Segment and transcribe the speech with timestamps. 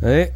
[0.00, 0.30] 哎，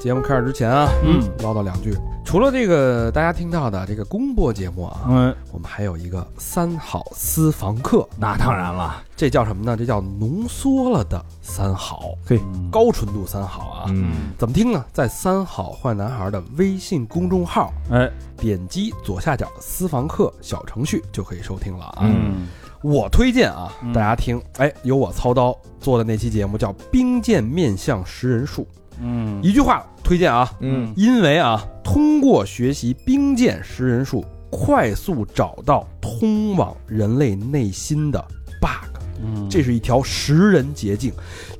[0.00, 1.92] 节目开始之前啊，嗯，唠叨两句。
[2.24, 9.76] 除了这个大家听到的这个公播节目啊，嗯，我们还有一个三好私房课，那当然了，这叫什么呢？
[9.76, 12.38] 这叫浓缩了的三好，嘿，
[12.70, 13.84] 高纯度三好啊。
[13.88, 14.84] 嗯，怎么听呢？
[14.92, 22.02] 在三好坏男孩的微信公众号，哎，点击左下角的私房课小程序就可以收听了啊。
[22.02, 22.46] 嗯，
[22.82, 23.92] 我推荐啊，嗯。
[23.92, 28.62] 大家听，哎，由我操刀做的那期节目叫《兵谏面相识人术》，
[29.00, 30.92] 嗯，一句话推荐啊，嗯。
[30.96, 38.18] 因为啊，通过学习兵谏识人术，快速找到通往人类内心的
[38.60, 39.48] bug，嗯。
[39.48, 41.12] 这是一条识人捷径，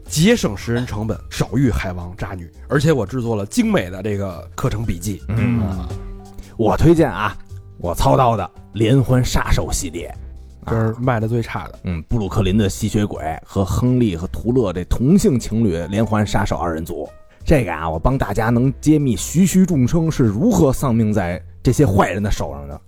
[0.06, 2.50] 节省识人成本，少遇海王渣女。
[2.68, 5.60] 而且我制作了精美的这个课程笔记，嗯。
[5.60, 5.88] 啊，
[6.56, 7.36] 我推荐啊，
[7.78, 10.12] 我操刀的连环杀手系列，
[10.66, 11.78] 这是卖的最差的。
[11.84, 17.08] 嗯，布鲁克林的吸血鬼和亨利和图勒这同性情侣连环杀手二人组。
[17.44, 22.80] 这个啊，我帮大家能揭秘徐徐众生是如何丧命在这些坏人的手上的。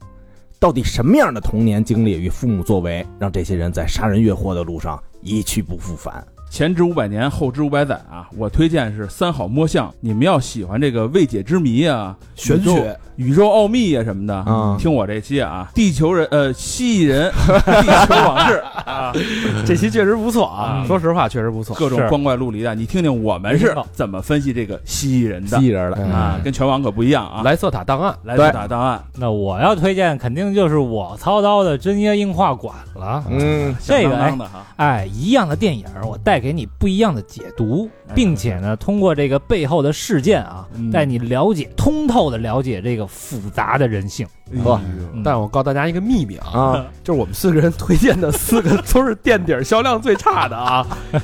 [0.59, 6.23] 到底什么样的童年经历与父母作为，让这些人在杀人越货的路上一去不复返？
[6.51, 8.29] 前知五百年，后知五百载啊！
[8.37, 14.77] 我推荐是三好摸象，你们要喜欢这个未解之谜啊、玄学、宇宙奥秘啊什么的，啊。
[14.79, 19.13] 听我这期啊，地球人呃蜥蜴人 地球往事啊，
[19.67, 20.87] 这期确实不错啊，嗯。
[20.87, 21.77] 说实话确实不错。
[21.77, 26.11] 各种光怪陆离的，你听听我们是怎么分析这个蜥蜴人的蜥蜴人的嗯。
[26.11, 27.43] 啊，跟全网可不一样啊！
[27.45, 33.23] 莱瑟塔档案，莱瑟塔档案，那我要推荐肯定就是我操刀的真耶硬化馆了。
[33.29, 40.91] 嗯，这个响当当的哈，哎，一样的电影，我带给你不一样的解读，并且呢，通过这个背后的事件啊，嗯。
[40.91, 44.27] 带你了解通透的了解这个复杂的人性。
[44.64, 50.86] 呵嗯但我告诉大家一个秘密啊，啊，就是我们四个人推荐的四个都是垫底销量最差的啊。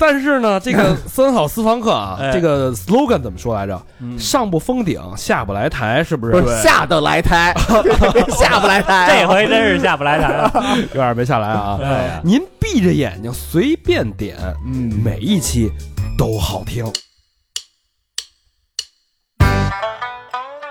[0.00, 3.80] 但是呢，这个三好私房课啊， 哎这个 slogan 怎么说来着？
[4.00, 6.32] 嗯上不封顶，下不来台，是不是？
[6.40, 7.52] 不是下得来台，
[8.38, 10.52] 下不来台，这回真是下不来台了。
[10.92, 11.80] 有点没下来啊。
[12.22, 14.36] 您闭着眼睛随便点，
[14.66, 15.68] 嗯每一期
[16.16, 16.84] 都好听。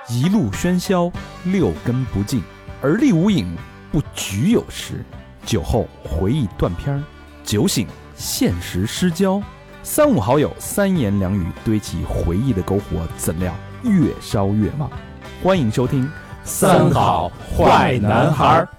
[0.10, 1.12] 一路喧嚣，
[1.44, 2.42] 六根不净，
[2.82, 3.54] 而立无影，
[3.92, 5.04] 不局有时。
[5.46, 7.04] 酒后回忆断片儿，
[7.44, 7.86] 酒醒
[8.16, 9.44] 现实失焦。
[9.84, 13.54] 三五好友，三言两语堆起回忆的篝火，怎料
[13.84, 14.90] 越烧越旺。
[15.44, 16.06] 欢迎收听
[16.42, 18.70] 《三好坏男孩儿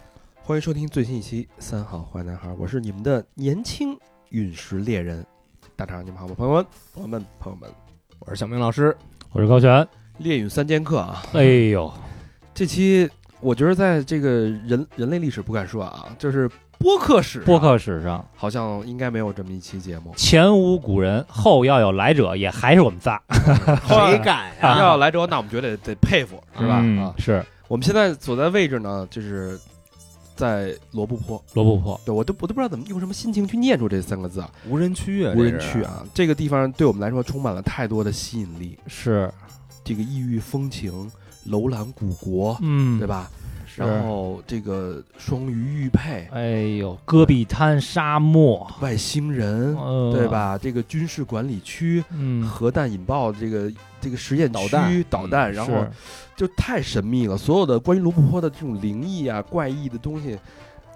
[0.42, 3.94] 欢迎收听最新一期《三好坏男孩》，我是你们的年轻
[4.30, 5.22] 陨石猎人
[5.76, 6.34] 大肠，你们好吗？
[6.34, 7.70] 朋友们，朋友们，朋友们，
[8.20, 8.96] 我是小明老师，
[9.32, 9.86] 我是高璇。
[10.18, 11.22] 猎陨三剑客啊！
[11.32, 11.92] 哎呦，
[12.54, 13.08] 这期
[13.40, 20.12] 我觉得在这个人人类历史不敢说啊，就是播客史上，播客史上好像应该没有这么一期节目。
[20.16, 23.20] 前无古人，后要有来者，也还是我们仨，
[23.88, 24.78] 谁敢呀？
[24.78, 26.80] 要来者后，那我们绝对得佩服，是吧？
[26.82, 29.58] 嗯啊，是我们现在所在位置呢，就是
[30.34, 31.42] 在罗布泊。
[31.54, 32.00] 罗布泊。
[32.04, 38.78] 对我都我都不知道怎么用什么心情去念出这三个字啊，无人区啊，无人区啊，这个地方对我们来说充满了太多的吸引力。
[38.86, 39.30] 是，
[39.88, 41.10] 这个异域风情、
[41.44, 43.06] 楼兰古国，嗯，对？
[43.06, 43.30] 吧？
[43.74, 50.28] 然后这个双鱼玉佩、哎呦，戈壁滩沙漠，外星人，呃对？
[50.28, 50.58] 吧？
[50.58, 55.86] 这个军事管理区、嗯，核弹引爆这个这个实验区导弹导弹，然后
[56.36, 57.34] 就太神秘了。
[57.34, 60.36] 所有的关于罗布泊的这种灵异啊、怪异的东西，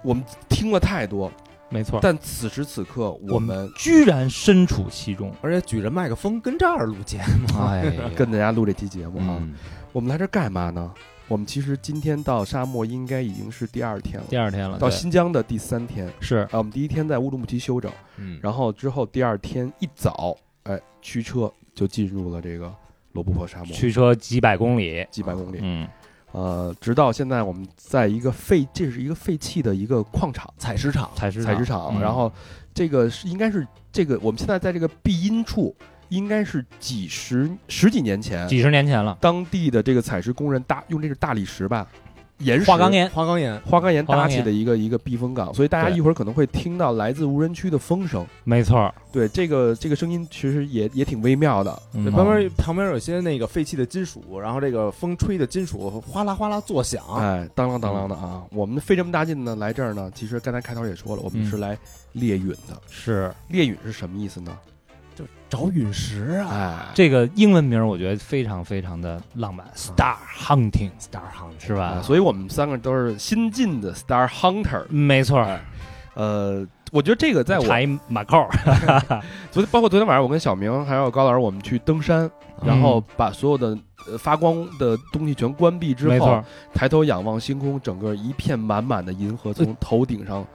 [0.03, 1.31] 我们听了太多。
[1.73, 1.99] 没错。
[2.01, 9.55] 但此时此刻，我我们居然身处其中，而且举着麦克风跟这儿录节目，哎， 跟大家录这期节目啊，嗯
[9.91, 10.91] 我们来这儿干嘛呢？
[11.27, 16.11] 我们其实今天到沙漠应该已经是第二天了，第二天了，到新疆的第三天。
[16.19, 22.71] 是啊，我们第一天在乌鲁木齐休整，嗯，然后之后第二天一早，哎，驱车就进入了这个
[23.13, 25.59] 罗布泊沙漠，驱车几百公里，几百公里。
[25.61, 25.87] 嗯，
[26.33, 32.01] 呃，直到现在我们在一个废，这是一个废弃的一个矿场、采石场，采石采石场，嗯。
[32.01, 32.31] 然后
[32.73, 35.75] 这个是应该是这个我们现在在这个避阴处，
[36.09, 41.87] 应该是几十十几年前，几十年前了，当地的这个采石工人大用这个大理石吧，
[42.39, 48.25] 岩石花岗岩，花岗岩，花岗岩搭起的一个一个避风港，所以大家一会儿可能会听到来自无人区的风声。
[48.43, 51.81] 没错儿，对，这个这个声音其实也也挺微妙的。
[51.93, 58.43] 嗯旁边旁边有些那个废弃的金属，然后这个风吹的金属哗啦哗啦作响，哎，当啷当啷的啊！
[58.51, 61.77] 我们费这么大劲呢来这儿呢，其实刚才开头也说了，我们嗯是来
[62.13, 62.81] 猎陨的。
[62.89, 64.57] 是猎陨是什么意思呢？
[65.15, 71.85] 就找陨石啊哎，这个英文名，我觉得非常非常的浪漫，Star Hunting，Star Hunting 是吧？
[71.85, 74.85] 啊所以我们三个都是新晋的 Star Hunter。
[74.89, 75.47] 没错，
[76.15, 77.65] 呃，我觉得这个在我
[78.07, 78.49] 马扣儿，
[79.51, 82.29] 昨天，包括昨天晚上，我跟小明还有高老师，我们去登山，
[82.63, 83.77] 然后把所有的
[84.07, 86.43] 呃发光的东西全关闭之后，，
[86.73, 90.45] 抬头仰望星空，整个一片满满的银河从头顶上，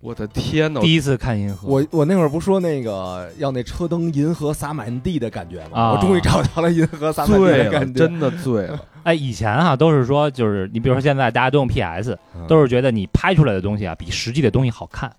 [0.00, 0.80] 我的天呐！
[0.80, 5.70] 第一次看银河，我我那会儿不说那个要那车灯银河洒满地的感觉吗？
[5.72, 8.78] 啊我终于找到了银河洒满地，的感觉，真的醉了。
[9.02, 15.10] 哎，以前哈都是说，就是你比如说现在大家都用 PS，嗯都是觉得你拍出来的东西啊比实际的东西好看，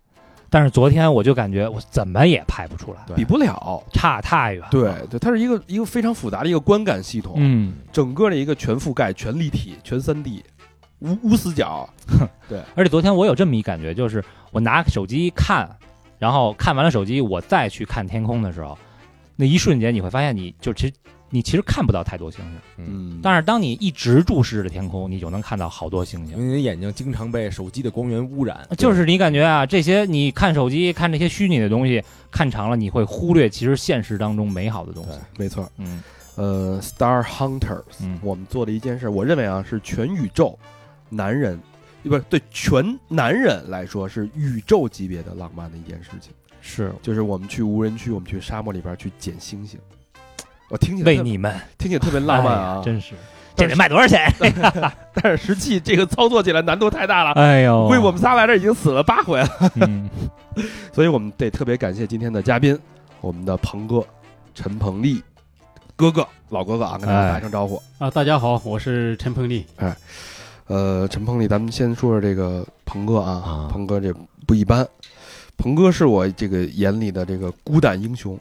[0.50, 3.84] 但是昨天我就感觉我怎么也拍不出来，比不了。
[3.92, 4.68] 差太远了。
[4.70, 10.44] 对对，它是一个一个非常复杂的一个观感系统，嗯，整个的一个全覆盖、全立体、全三 D，
[11.00, 11.90] 无无死角。
[12.50, 15.70] 对而且昨天我有这么一感觉，就是我拿手机看，
[16.18, 18.78] 然后看完了手机，我再去看天空的时候，
[19.36, 20.94] 那一瞬间你会发现，你就其实
[21.30, 26.38] 你其实看不到太多星星，嗯，但是当你一直注视着天空，你就能看到好多星星。
[26.38, 32.02] 因为你的眼睛经常被手机的光源污染，就是你感觉啊，这些你看手机看这些虚拟的东西，
[32.32, 35.10] 看长了你会忽略其实现实当中美好的东西。
[35.38, 35.70] 没错。
[35.78, 36.02] 嗯
[36.36, 40.58] 呃，Star Hunters，嗯我们做的一件事，我认为啊是全宇宙
[41.10, 41.60] 男人，
[42.04, 49.80] 不是对全男人来说是宇宙级别的浪漫的一件事情，是就是我们去无人区，我们去沙漠里边去捡星星。
[50.70, 53.14] 我听起来为你们听起来特别浪漫哎啊呀，真是
[53.56, 54.30] 这得卖多少钱？
[55.16, 57.32] 但是实际这个操作起来难度太大了。
[57.32, 60.10] 哎呦，为我们仨来这已经死了八回了，嗯
[60.94, 62.78] 所以我们得特别感谢今天的嘉宾，
[63.22, 64.06] 我们的鹏哥
[64.54, 65.24] 陈鹏丽
[65.96, 67.82] 哥哥老哥哥啊，跟大家打声招呼。
[67.98, 69.66] 啊，大家好，我是陈鹏丽。
[70.68, 73.70] 呃，陈鹏丽，咱们先说说这个鹏哥啊，啊。
[73.72, 74.14] 鹏哥这
[74.46, 74.86] 不一般，
[75.58, 78.38] 鹏哥是我这个眼里的这个孤胆英雄，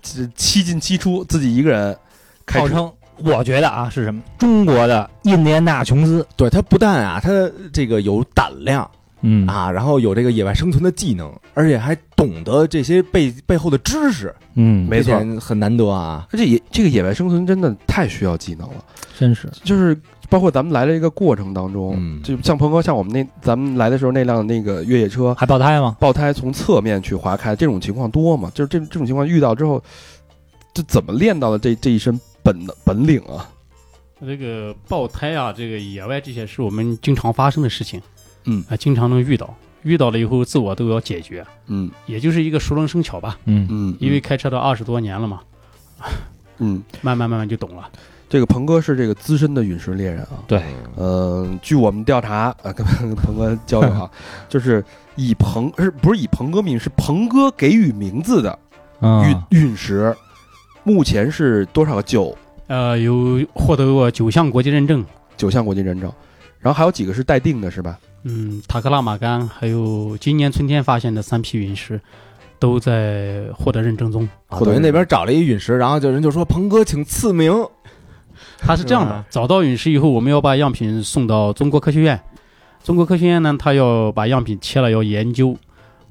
[0.00, 1.96] 这 七进七出，自己一个人
[2.46, 4.22] 开，号称我觉得啊是什么？
[4.38, 6.26] 中国的印第安纳琼斯。
[6.36, 7.30] 对他不但啊，他
[7.72, 8.88] 这个有胆量
[9.22, 9.46] 嗯。
[9.48, 15.18] 啊，然后有这个野外生存的技能，而且还懂得这些背背后的知识，嗯，没错。
[15.40, 16.28] 很难得啊。
[16.30, 18.84] 而且野这个野外生存真的太需要技能了，
[19.18, 19.50] 真是。
[19.64, 25.96] 就是包括咱们来的这个过程当中，嗯就像鹏哥，像我们那咱们来的时候那辆那个越野车还爆胎吗？
[26.00, 28.50] 爆胎从侧面去划开，这种情况多吗？
[28.54, 29.82] 就是这这种情况遇到之后，
[30.74, 33.48] 这怎么练到的这这一身本能本领啊？
[34.20, 38.00] 这个爆胎啊，这个野外这些是我们经常发生的事情，
[38.44, 43.38] 嗯啊，经常能遇到，遇到了以后自我都要解决，嗯也就是一个熟能生巧吧。
[43.44, 45.40] 嗯嗯，因为开车都二十多年了嘛，
[46.58, 47.90] 嗯， 慢慢慢慢就懂了。
[48.28, 50.42] 这个鹏哥是这个资深的陨石猎人啊。
[50.46, 50.62] 对，
[50.96, 54.10] 呃，据我们调查啊，跟 跟鹏哥交流啊，
[54.48, 54.84] 就是
[55.14, 58.58] 以鹏是不是以鹏哥命，是鹏哥给予名字的
[59.00, 60.14] 嗯陨陨石，
[60.82, 62.36] 目前是多少个九
[62.66, 65.04] 呃，有获得过九项国际认证，
[65.36, 66.12] 九项国际认证，
[66.58, 67.96] 然后还有几个是待定的，是吧？
[68.24, 72.00] 嗯，塔克拉玛干，还有今年春天发现的三批陨石，
[72.58, 74.28] 都在获得认证中。
[74.48, 77.52] 啊，等于那边找了一陨石，然后就人就说鹏哥请赐名，
[78.58, 82.20] 它是这样的，找到陨石以后，我们要把样品送到中国科学院。
[82.82, 85.56] 中国科学院呢，它要把样品切了要研究，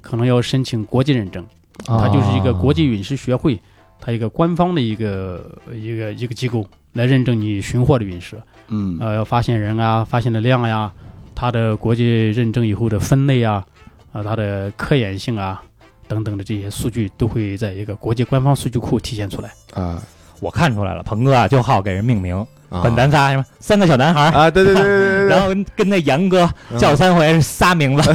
[0.00, 1.44] 可能要申请国际认证。
[1.84, 3.60] 它就是一个国际陨石学会，
[4.00, 8.36] 它一个官方的一个一个一个机构来认证你寻获的陨石，
[8.68, 10.90] 嗯呃，发现人啊，发现的量呀，
[11.34, 13.64] 它的国际认证以后的分类啊，
[14.12, 15.62] 啊，它的科研性啊
[16.08, 19.52] 等等的这些数据都会在一个国际官方数据库体现出来。
[19.74, 20.02] 啊，
[20.40, 22.36] 我看出来了，鹏哥啊就好给人命名，
[22.68, 22.82] 啊。
[22.82, 26.78] 本咱仨什么三个小男孩儿，啊，对对对对然后跟跟那杨哥嗯。
[26.78, 28.14] 叫三回是仨名字，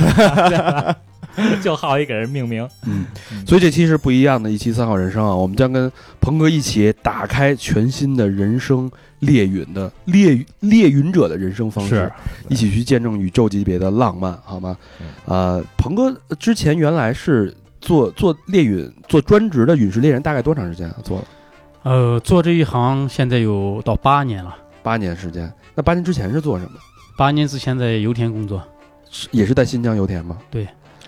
[1.62, 2.68] 就好一给人命名。
[2.86, 3.06] 嗯，
[3.48, 12.12] 所以这期是不一样的一期三好人生啊，我们将跟鹏哥一起打开全新的人生猎陨的猎猎陨者的人生方式，
[12.50, 14.76] 一起去见证宇宙级别的浪漫，好吗？
[15.26, 20.96] 呃，鹏哥之前原来是做做猎陨做专职的陨石猎人，大概多长时间啊？
[21.04, 21.26] 做了
[21.84, 25.52] 呃，做这一行现在有到八年了，八年时间。
[25.74, 26.72] 那八年之前是做什么？
[27.18, 28.62] 八年之前在油田工作。
[29.10, 30.38] 是也是在新疆油田吗？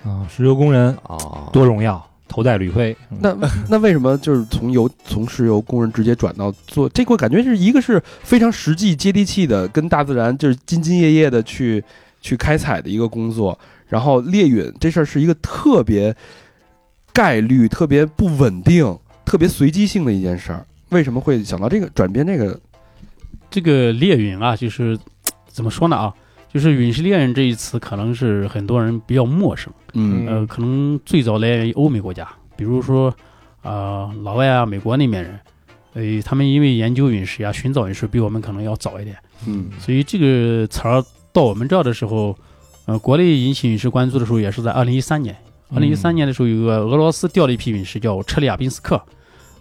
[0.04, 2.96] 啊，石油工人啊，多荣耀，头戴铝盔。
[3.08, 3.34] 那
[3.70, 7.16] 那为什么就是从油从石油工人直接转到做这个？
[7.16, 11.82] 感觉是一个是非常实际接地气的，跟大自然就是兢兢业业的去
[12.20, 13.58] 去开采的一个工作。
[13.88, 16.14] 然后猎陨这事儿是一个特别
[17.14, 18.98] 概率、特别不稳定、
[19.34, 20.64] 特别随机性的一件事儿。
[20.90, 22.24] 为什么会想到这个转变？
[22.24, 22.60] 这个
[23.50, 24.96] 这个猎陨啊，就是
[25.48, 26.14] 怎么说呢啊？
[26.54, 29.74] 就是陨石猎人这一词，可能是很多人比较陌生。
[29.94, 33.12] 嗯呃，可能最早来源于欧美国家，比如说，
[33.64, 35.40] 呃，老外啊，美国那边人，
[35.96, 42.38] 呃，他们因为研究陨石呀、寻找陨石比我们可能要早一点，嗯所以这个词儿到我们这儿的时候，
[42.86, 45.36] 呃，国内引起陨石关注的时候也是在二零一三年，
[45.74, 49.02] 二零一三年的时候，有个俄罗斯掉了一批陨石，叫车里亚宾斯克，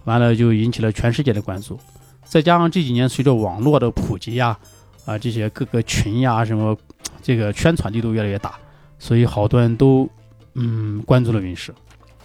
[0.05, 1.79] 完了就引起了全世界的关注。
[2.25, 4.57] 再加上这几年随着网络的普及呀，
[5.05, 6.75] 啊这些各个群呀什么，
[7.21, 8.55] 这个宣传力度越来越大，
[8.97, 10.09] 所以好多人都
[10.55, 11.73] 嗯关注了陨石。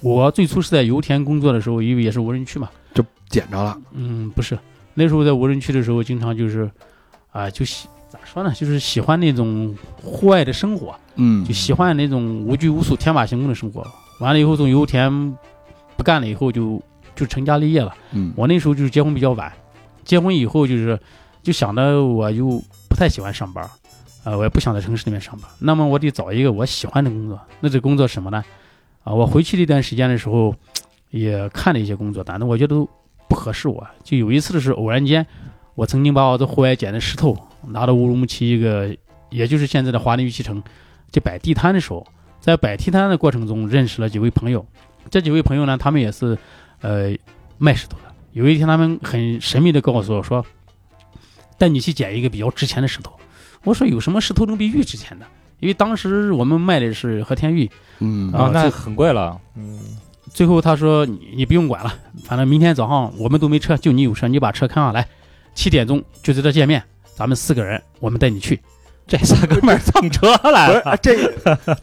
[0.01, 4.59] 我最初是在油田工作的时候，因为也是无人区嘛，就捡着了，嗯，不是，
[4.95, 6.71] 那时候在无人区的时候，经常就是
[7.33, 13.87] 啊、就喜咋说呢，就是喜欢那种户外的生活，嗯就喜欢那种无拘无束、天马行空的生活。
[14.21, 15.37] 完了以后，从油田
[15.97, 16.81] 不干了以后就，
[17.19, 17.93] 就成家立业了。
[18.13, 19.53] 嗯我那时候就是结婚比较晚，
[20.05, 20.99] 结婚以后就是
[21.43, 23.69] 就想着我又不太喜欢上班，
[24.23, 27.41] 呃，我也不想在城市里面上班，那么我得找一个我喜欢的工作。
[27.61, 28.45] 那这工作什么呢？
[29.03, 30.55] 啊，我回去这段时间的时候，
[31.11, 32.89] 也看了一些工作，但是我觉得都
[33.29, 33.87] 不合适我。
[34.05, 35.27] 就有一次的是偶然间，
[35.75, 37.37] 我曾经把我在户外捡的石头
[37.69, 38.95] 拿到乌鲁木齐一个，
[39.31, 40.63] 也就是现在的华南玉器城，
[41.13, 42.07] 去摆地摊的时候，
[42.41, 44.65] 在摆地摊的过程中认识了几位朋友。
[45.11, 46.37] 这几位朋友呢，他们也是
[46.81, 47.17] 呃
[47.59, 48.15] 卖石头的。
[48.33, 50.45] 有一天，他们很神秘的告诉我说，
[51.57, 53.13] 带你去捡一个比较值钱的石头。
[53.65, 55.27] 我说有什么石头能比玉值钱的？
[55.61, 57.69] 因为当时我们卖的是和田玉，
[57.99, 59.41] 嗯啊那很贵了。
[59.57, 59.81] 嗯，
[60.33, 61.93] 最后他说你你不用管了，
[62.23, 65.09] 反正明天早上我们都没车，就你有车，你把车开上来，
[65.55, 66.81] 七点钟就在这见面，
[67.17, 68.61] 咱们四个人，我们带你去。
[69.09, 71.17] 这仨哥们儿蹭车来了，是啊这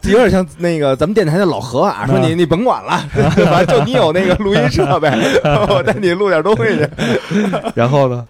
[0.00, 5.10] 这有点像那个咱们电台的老何啊，说你你甭管了，反正就你有那个录音设备，
[5.68, 6.88] 我带你录点东西去。
[7.74, 8.26] 然后呢？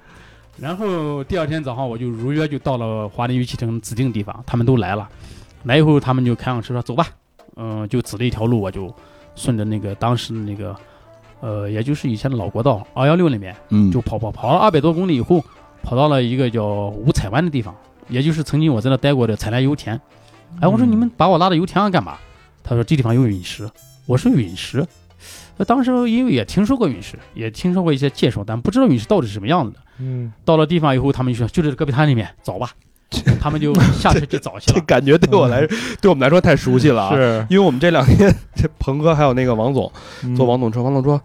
[0.58, 5.06] 然后第二天早上我就如约就到了华林玉器城指定地方，他们都来了，
[5.64, 7.08] 来以后他们就开上车说走吧，
[7.56, 8.90] 嗯、就指了一条路，我就
[9.34, 10.74] 顺着那个当时的那个，
[11.40, 15.44] 呃，也就是以前的老国道二幺六那边，嗯就跑跑跑了二百多公里以后，
[15.82, 17.74] 跑到了一个叫五彩湾的地方，
[18.08, 20.00] 也就是曾经我在那待过的采来油田。
[20.60, 22.16] 哎，我说你们把我拉到油田上干嘛？
[22.62, 23.68] 他说这地方有陨石。
[24.06, 24.86] 我说陨石。
[25.56, 29.78] 那当时因为也听说过陨石，也听说过一些介绍，但不知道陨石到底是什么样子的。
[29.98, 32.70] 嗯，到了地方以后，他们就说就在戈壁滩里面找吧，
[33.40, 34.78] 他们就下车去找去了。
[34.78, 35.66] 这感觉对我来，
[36.00, 37.14] 对我们来说太熟悉了啊！
[37.16, 39.90] 是因为我们这两天，这鹏哥还有那个王总
[40.22, 41.18] 嗯坐王总车，王总说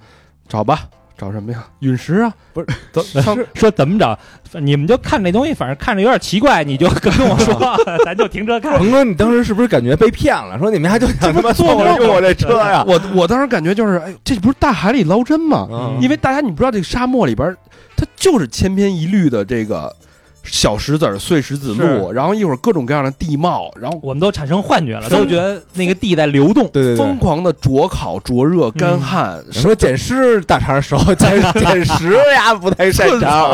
[0.48, 0.88] 找吧，
[1.22, 1.64] 找什么呀？
[1.82, 4.18] 陨石啊，不是 走上说怎么找，
[4.60, 8.80] 你们就看这东西，反正看着有点奇怪，你就跟我说， 咱就停车看。
[8.80, 10.58] 鹏哥，你当时是不是感觉被骗了？
[10.58, 12.84] 说你们还就想他妈坐我用我这车呀？
[12.88, 15.68] 我我当时感觉就是，哎，这不是大海里捞针吗？
[15.72, 17.56] 嗯因为大家你不知道，这个沙漠里边，
[17.96, 19.96] 它就是千篇一律的这个
[20.44, 26.68] 小石子儿、碎石子路，然后一会儿各种各样的地貌，然后我们都产生幻觉了，都觉得那个地在流动。
[26.70, 33.52] 对对对疯，狂的灼烤、灼热、干旱，说捡尸大肠熟， 捡捡石呀不太擅长。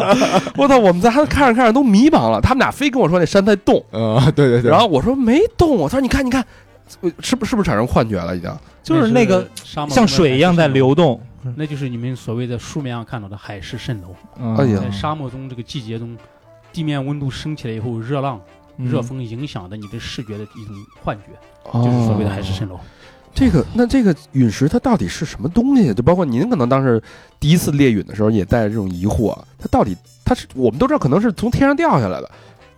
[0.56, 0.78] 我操！
[0.78, 2.40] 我们在还看着看着都迷茫了。
[2.40, 4.70] 他们俩非跟我说那山在动，嗯， 对对对。
[4.70, 6.44] 然后我说没动，我说你看你看，
[7.00, 8.50] 呃是不是不是产生幻觉了已经？
[8.82, 11.20] 就是那个像水一样在流动。
[11.54, 14.14] 那就是你们所谓的书面上看到的海市蜃楼。
[14.56, 16.16] 哎呀在沙漠中这个季节中，
[16.72, 18.40] 地面温度升起来以后，热浪、
[18.78, 21.32] 嗯热风影响的你的视觉的一种幻觉，
[21.70, 22.78] 哦就是所谓的海市蜃楼。
[23.34, 25.92] 这个那这个陨石它到底是什么东西？
[25.92, 27.02] 就包括您可能当时
[27.38, 32.30] 第一次猎陨的时候也带着这种疑惑，它到底它是我们都知道可能是从天上掉下来的，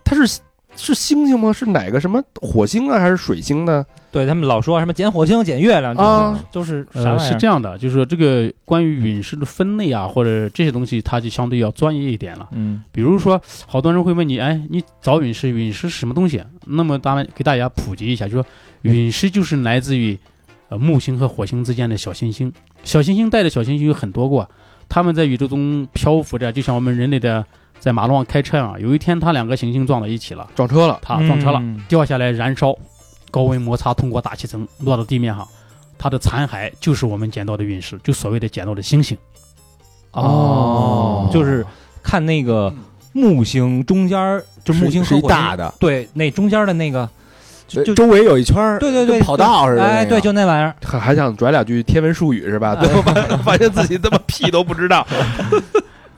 [0.03, 0.39] 它是
[0.79, 1.51] 是星星吗？
[1.53, 3.85] 是哪个什么火星啊，还是水星呢？
[4.11, 7.19] 对他们老说什么捡火星、捡月亮啊，都是啥呃，意儿？
[7.19, 12.47] 是这样的，就是说这个关于陨石的分类啊，或者这些东西，它就相对要专业一点了。
[12.53, 16.41] 嗯比如说，好多人会问你，哎，你找陨石，陨石是什么东西？
[16.65, 18.45] 那么，当然给大家普及一下，就说
[18.81, 20.17] 陨石就是来自于
[20.69, 22.51] 呃木星和火星之间的小行星。
[22.83, 24.49] 小行星带的小行星有很多个，
[24.87, 27.45] 它们在宇宙中漂浮着，就像我们人类的
[27.79, 28.75] 在马路上开车啊。
[28.79, 32.75] 有一天，他两个行星撞到一起了，撞车了，他撞车了，嗯掉下来燃烧，
[33.31, 35.47] 高温摩擦通过大气层落到地面上，
[35.97, 39.17] 它的残骸就是我们捡到的陨石，就所谓的捡到的星星。
[40.11, 41.65] 哦，就是
[42.01, 42.73] 看那个
[43.13, 47.07] 木星中间儿，就木星是一大的，对，那中间的那个，
[47.67, 49.83] 就就周围有一圈儿对对对，跑道似的。
[49.83, 50.75] 哎，对，就那玩意儿。
[50.83, 52.75] 还还想拽两句天文术语是吧？
[52.75, 55.05] 最后发发现自己他妈屁都不知道。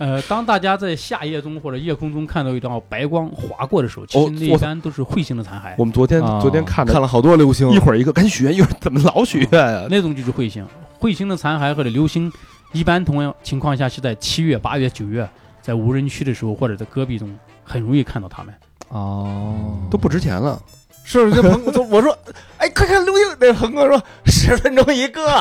[0.01, 9.85] 呃，当大家在夏夜中或者夜空中看到一道白光划过的时候，其哦实那一般都是彗星的残骸，我们昨天哦昨天看的看了好多流星，一会儿一个赶紧许愿，一会儿怎么老许愿啊？
[9.91, 10.65] 那种就是彗星。
[10.99, 12.33] 彗星的残骸或者流星，
[12.73, 15.29] 一般同样情况下是在七月、八月、九月，
[15.61, 17.29] 在无人区的时候或者在戈壁中，
[17.63, 18.51] 很容易看到它们。
[18.89, 20.59] 哦，都不值钱了。
[21.03, 21.39] 是不是？
[21.39, 22.17] 这鹏哥，我说，
[22.57, 23.23] 哎，快看流星！
[23.39, 25.21] 那鹏哥说十分钟一个，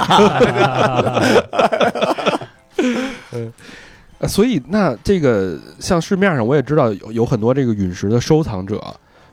[4.21, 8.79] 呃，所以那这个像市面上我也知道有有很多这个陨石的收藏者，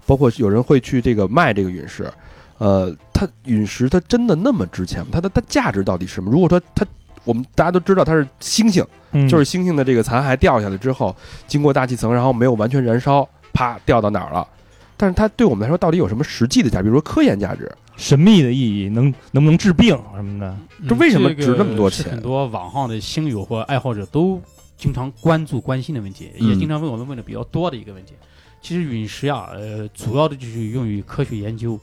[0.06, 2.10] 包括有人会去这个卖这个陨石，
[2.58, 5.08] 呃，它陨石它真的那么值钱吗？
[5.12, 6.32] 它的它价值到底是什么？
[6.32, 6.86] 如果说它，
[7.25, 11.13] 我们大家都知道它是星星，嗯就是星星的这个残骸掉下来之后，
[11.48, 14.48] 经过大气层，然后没有完全燃烧，啪掉到哪儿了？
[14.96, 16.84] 但是它对我们来说到底有什么实际的价值？
[16.84, 20.56] 比如说科研价值，神秘的意义，能能不能治病什么的？
[20.88, 24.41] 这为什么值那么多钱是很多网上的星友或爱好者都
[24.77, 28.13] 经常关注、关心的问题，嗯也经常问我们问的比较多的一个问题。
[28.62, 31.79] 其实陨石呀，呃，主要的就是用于科学研究。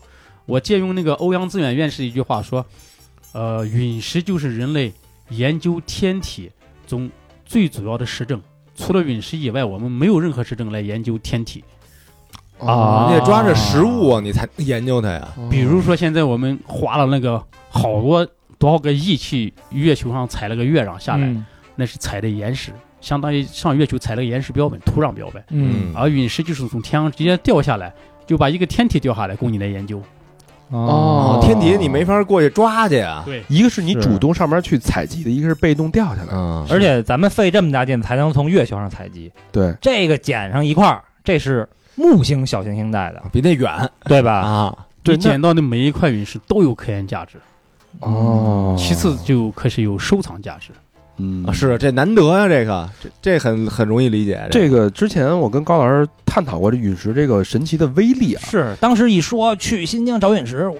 [0.46, 2.64] 我借用那个欧阳自远院士的一句话说，
[3.32, 4.92] 呃，陨石就是人类
[5.30, 6.50] 研究天体
[6.86, 7.10] 中
[7.44, 8.40] 最主要的实证。
[8.76, 11.62] 除了陨石以外，我们没有任何实证来研究天体。
[12.58, 15.28] 啊你得抓着实物啊，你才研究它呀。
[15.50, 18.26] 比如说，现在我们花了那个好多
[18.58, 21.44] 多少个亿去月球上采了个月壤下来，嗯
[21.76, 25.42] 那是采的岩石，相当于上月球采了个岩石标本、土壤标本。
[25.50, 27.92] 嗯而陨石就是从天上直接掉下来，
[28.26, 30.02] 就把一个天体掉下来供你来研究。
[30.70, 33.22] 哦天体你没法过去抓去啊。
[33.26, 36.32] 对，一个是你主动上面去采集的，一个是被动掉下来的。
[36.32, 44.32] 嗯，而且咱们费这么大劲才能从月球上采集，对，这个捡上一块儿，这是木星小行星带的，比那远对吧？
[44.32, 44.86] 啊。
[45.02, 47.36] 对捡到的每一块陨石都有科研价值。
[48.00, 50.70] 哦其次就可是有收藏价值。
[51.16, 54.46] 嗯啊，是这难得呀，这个这这很很容易理解。
[54.50, 60.70] 这个之前我跟高老师探讨过这陨石这个神奇的威力啊，是，当时一说去新疆找陨石，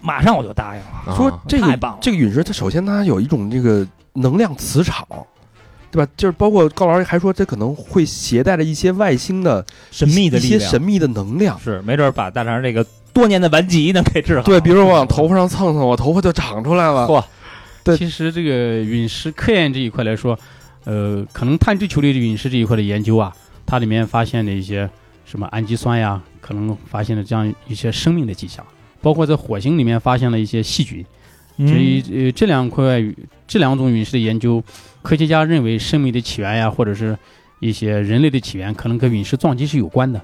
[0.00, 1.12] 马上我就答应了。
[1.12, 5.06] 啊说这个太棒了这个陨石它首先它有一种这个能量磁场，
[5.92, 6.10] 对吧？
[6.16, 11.58] 就是包括高老师还说这可能会携带着一些外星的神秘的一力量些神秘的能量。
[11.60, 14.42] 是，没准儿把大肠这个多年的顽疾能给治好。
[14.42, 17.06] 对，比如说我往头发上蹭蹭，我头发就长出来了。
[17.06, 17.22] 嚯
[17.86, 17.96] 对。
[17.96, 20.38] 其实这个陨石科研这一块来说，
[20.84, 24.88] 呃，可能碳追球类的陨石这一块的研究啊，它里面发现的一些
[25.24, 28.64] 什么氨基酸呀，可能发现了这样一些生命的迹象，
[29.00, 31.04] 包括在火星里面发现了一些细菌。
[31.58, 33.02] 嗯，所以呃，这两块
[33.46, 34.62] 这两种陨石的研究，
[35.00, 37.16] 科学家认为生命的起源呀，或者是
[37.60, 40.22] 一些人类的起源，可能跟陨石撞击是有关的，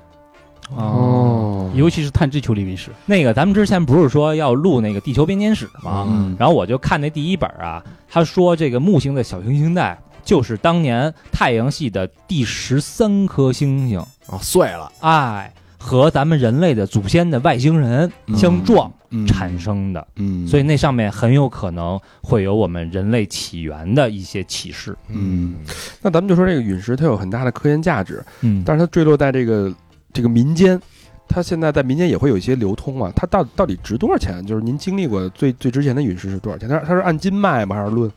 [0.76, 2.90] 哦，尤其是碳质球类陨石。
[3.06, 6.06] 那个咱们之前不是说要录那个地球编年史吗？
[6.08, 6.37] 嗯。
[6.38, 19.26] 然后我就看那第一本啊，他说这个木星的小行星带就是当年太阳系的第十三颗星星，啊碎了，哎，和咱们人类的祖先的外星人相撞嗯。
[19.26, 24.96] 产生的，嗯，所以那上面很有可能会有我们人类起源的一些启示。
[25.08, 25.56] 嗯，
[26.00, 28.62] 那咱们就说这个陨石它有很大的科研价值，嗯。
[28.64, 29.70] 但是它坠落在这个
[30.12, 30.81] 这个民间，
[31.29, 33.12] 它现在在民间也会有一些流通嘛。
[33.16, 34.44] 它到到底值多少钱？
[34.44, 36.68] 就是您经历过最最值钱的陨石是多少钱？
[36.68, 37.77] 它它是按斤卖吗？
[37.77, 38.11] 还是论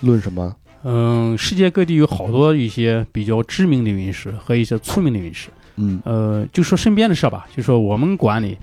[0.00, 0.54] 论什么？
[0.84, 5.48] 嗯，世界各地有好多一些比较知名的陨石和一些出名的陨石。
[5.76, 8.58] 嗯呃，就说身边的事儿吧，就说我们管理，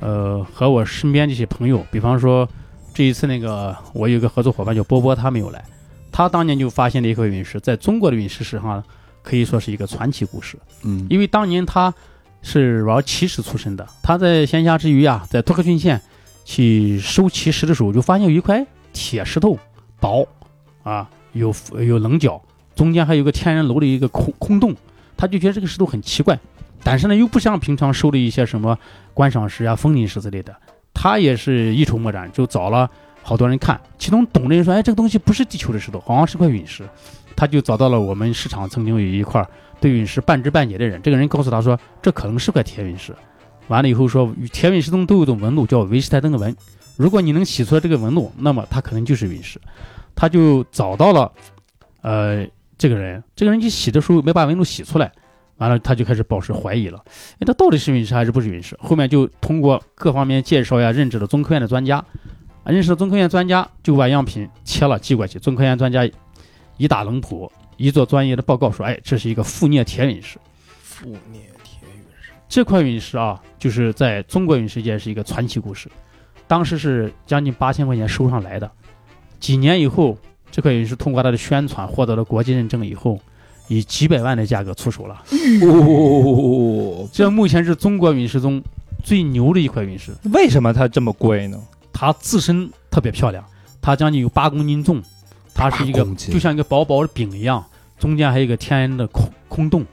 [0.00, 2.48] 呃，和我身边这些朋友，比方说
[2.94, 5.62] 这一次那个我有个合作伙伴叫波波，他没有来，
[6.10, 8.82] 他当年就发现了一颗陨石，在中国的陨石史上
[9.22, 11.92] 可以说是一个传奇故事，嗯因为当年他
[12.46, 16.00] 是玩奇石出身的，他在闲暇之余啊，在托克逊县
[16.44, 19.58] 去收奇石的时候，就发现有一块铁石头，
[19.98, 20.28] 薄
[20.82, 21.52] 啊，有
[21.84, 22.40] 有棱角，
[22.76, 24.76] 中间还有个天然楼的一个空空洞，
[25.16, 26.38] 他就觉得这个石头很奇怪，
[26.82, 28.78] 但是呢又不像平常收的一些什么
[29.14, 30.54] 观赏石啊、风景石之类的，
[30.92, 32.88] 他也是一筹莫展，就找了
[33.22, 36.86] 好多人看，其中懂的人说，哎，这个东西不是地球的石头，好像是块陨石，
[37.34, 39.42] 他就找到了我们市场曾经有一块
[39.84, 43.14] 对陨石半知半解的人，这个人告诉他说，这可能是块铁陨石。
[43.68, 46.56] 完了以后说，铁陨石中都有种纹路叫维斯泰登的纹，
[46.96, 49.60] 如果你能洗出来这个纹路，那么它可能就是陨石。
[50.14, 51.30] 他就找到了，
[52.00, 52.46] 呃，
[52.78, 55.12] 这个人，这个人去洗的时候没把纹路洗出来，
[55.58, 58.74] 完了他就开始保持怀疑了，哎，他到底是陨石还是不是陨石？
[58.80, 62.02] 后面就通过各方面介绍呀，认识了中科院的专家，
[62.64, 66.08] 认识了中科院专家，就把样品切了寄过去，中科院专家
[66.78, 70.38] 一打冷谱，一座专业的报告说，哎，这是一个富镍铁陨石。
[70.82, 75.88] 富镍铁陨石，这块陨石啊，就是在中国陨石界是一个传奇故事。
[76.46, 78.70] 当时是将近八千块钱收上来的，
[79.40, 80.16] 几年以后，
[80.50, 83.18] 这块陨石通过它的宣传获得了国际认证以后，
[83.68, 85.22] 以几百万的价格出手了。
[85.62, 88.62] 哦，这目前是中国陨石中
[89.02, 91.58] 最牛的一块陨石，为什么它这么贵呢？
[91.92, 93.44] 它自身特别漂亮，
[93.80, 95.02] 它将近有八公斤重，
[95.54, 97.64] 它是一个就像一个薄薄的饼一样，
[97.98, 99.84] 中间还有一个天然的空空洞，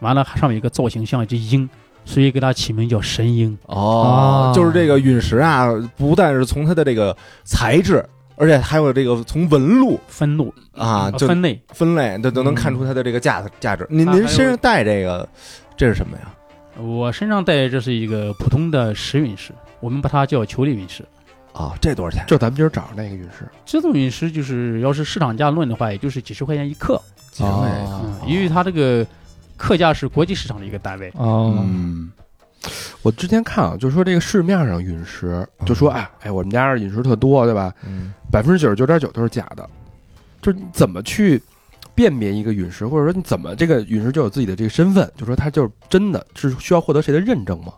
[0.00, 1.68] 完了上面有一个造型像一只鹰，
[2.04, 3.56] 所以给它起名叫神鹰。
[3.66, 8.04] 哦，就是这个陨石啊，不但是从它的这个材质，
[8.36, 13.86] 而且还有这个从纹路分路啊，分类，分类都都能看出它的这个价价值。
[13.90, 15.28] 您您身上带这个，
[15.76, 16.32] 这是什么呀？
[16.82, 21.04] 我身上带这是一个普通的石陨石，我们把它叫球粒陨石。
[21.52, 22.24] 啊，这多少钱？
[22.26, 27.00] 就咱们今儿找着那个陨石，这种陨石就是要是市场价论的话，也就是几十块钱一克，
[27.32, 29.06] 几十块钱哦嗯，因为它这个
[29.56, 31.12] 克价是国际市场的一个单位。
[31.16, 32.10] 哦，嗯，
[33.02, 37.74] 我之前看啊，就说这个市面上陨石，就说哎哎，我们家这陨石特多，对吧？
[37.84, 39.68] 嗯百分之九十九点九都是假的，
[40.40, 41.42] 就是你怎么去
[41.96, 47.72] 辨别一个陨石，或者说你怎么这个陨石就有自己的这个身份，就说它就是真的，是需要获得谁的认证吗？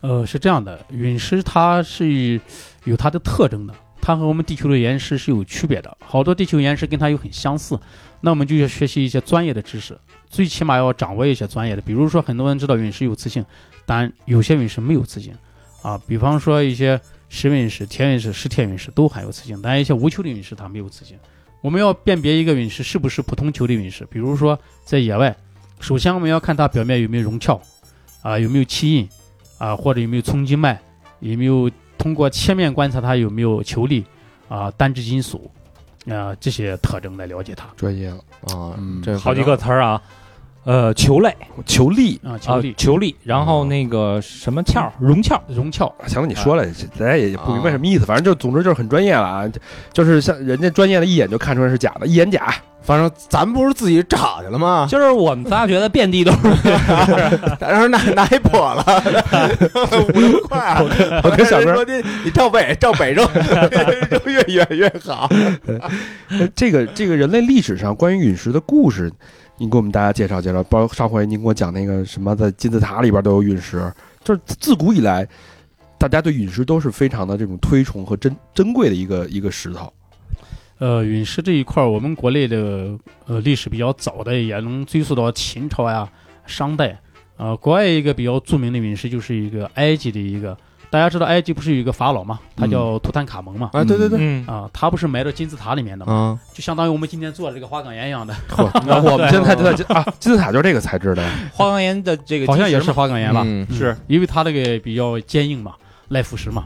[0.00, 2.40] 呃，是这样的，陨石它是
[2.84, 5.96] 有它的特征的，它和我们地球的岩石是有区别的。
[6.00, 7.78] 好多地球岩石跟它又很相似，
[8.20, 11.82] 那我们就要学习一些专业的知识，最起码要掌握一些专业的。
[11.82, 13.44] 比如说，很多人知道陨石有磁性，
[13.84, 15.34] 但有些陨石没有磁性
[15.82, 16.00] 啊。
[16.06, 21.18] 比方说一些石陨石、铁陨石、石铁陨石都含有磁性，但一些无球的陨石它没有磁性。
[21.60, 25.36] 我们要辨别一个陨石是不是普通球的陨石，比如说在野外，
[25.80, 27.60] 首先我们要看它表面有没有熔壳，
[28.22, 29.08] 啊，有没有气印。
[29.58, 30.78] 啊，或者有没有冲击脉，
[31.20, 34.04] 有没有通过切面观察它有没有球粒
[34.48, 35.50] 啊、单质金属
[36.08, 37.66] 啊这些特征来了解它。
[37.76, 38.16] 专业了，
[38.54, 40.00] 啊嗯，这好几个词儿啊，
[40.68, 42.20] 呃，球类球粒。
[42.22, 45.90] 啊，球啊粒、，球粒，然后那个什么壳儿，熔壳儿，熔壳。
[46.06, 49.50] 行了，你说了，咱也也不明白啊什么意思，反正就总之就是很专业了啊，
[49.94, 52.54] 就是像人家专业的一眼就看出来是假的，一眼假。
[52.82, 54.86] 反正咱不是自己找去了吗？
[54.90, 56.38] 就是我们仨觉得遍地都是。
[57.60, 58.84] 然后拿拿一破了，
[60.14, 60.82] 五六块啊。
[61.24, 65.28] 我跟小哥说你你照北照北扔，扔 越远越好。
[66.28, 69.10] 呃这个这个人类历史上关于陨石的故事，
[69.58, 70.62] 您给我们大家介绍介绍。
[70.64, 73.92] 包括上回您给我讲那个什么，在金字塔里边都有陨石，
[74.24, 75.28] 就是自古以来，
[75.98, 79.92] 大家对陨石都是非常的这种推崇和珍珍贵的一个一个石头。
[80.78, 86.08] 呃，陨石这一块，我们国内的呃历史比较早的，也能追溯到秦朝呀、
[86.46, 86.96] 商代。
[87.36, 90.56] 呃，国外一个比较著名的陨石就是一个埃及的一个，
[90.90, 92.38] 大家知道埃及不是有一个法老嘛？
[92.56, 93.70] 他叫图坦卡蒙嘛。
[93.72, 98.34] 啊，对对对，嗯，啊，他不是埋到金字塔里面的嘛，啊，就相当于我们今天做的这个花岗岩一样的。
[98.56, 101.22] 我们现在就在金啊，金字塔就是这个材质的。
[101.52, 103.42] 花岗岩的这个好像也是花岗岩吧？
[103.44, 105.74] 嗯是因为它这个比较坚硬嘛，
[106.08, 106.64] 耐腐蚀嘛。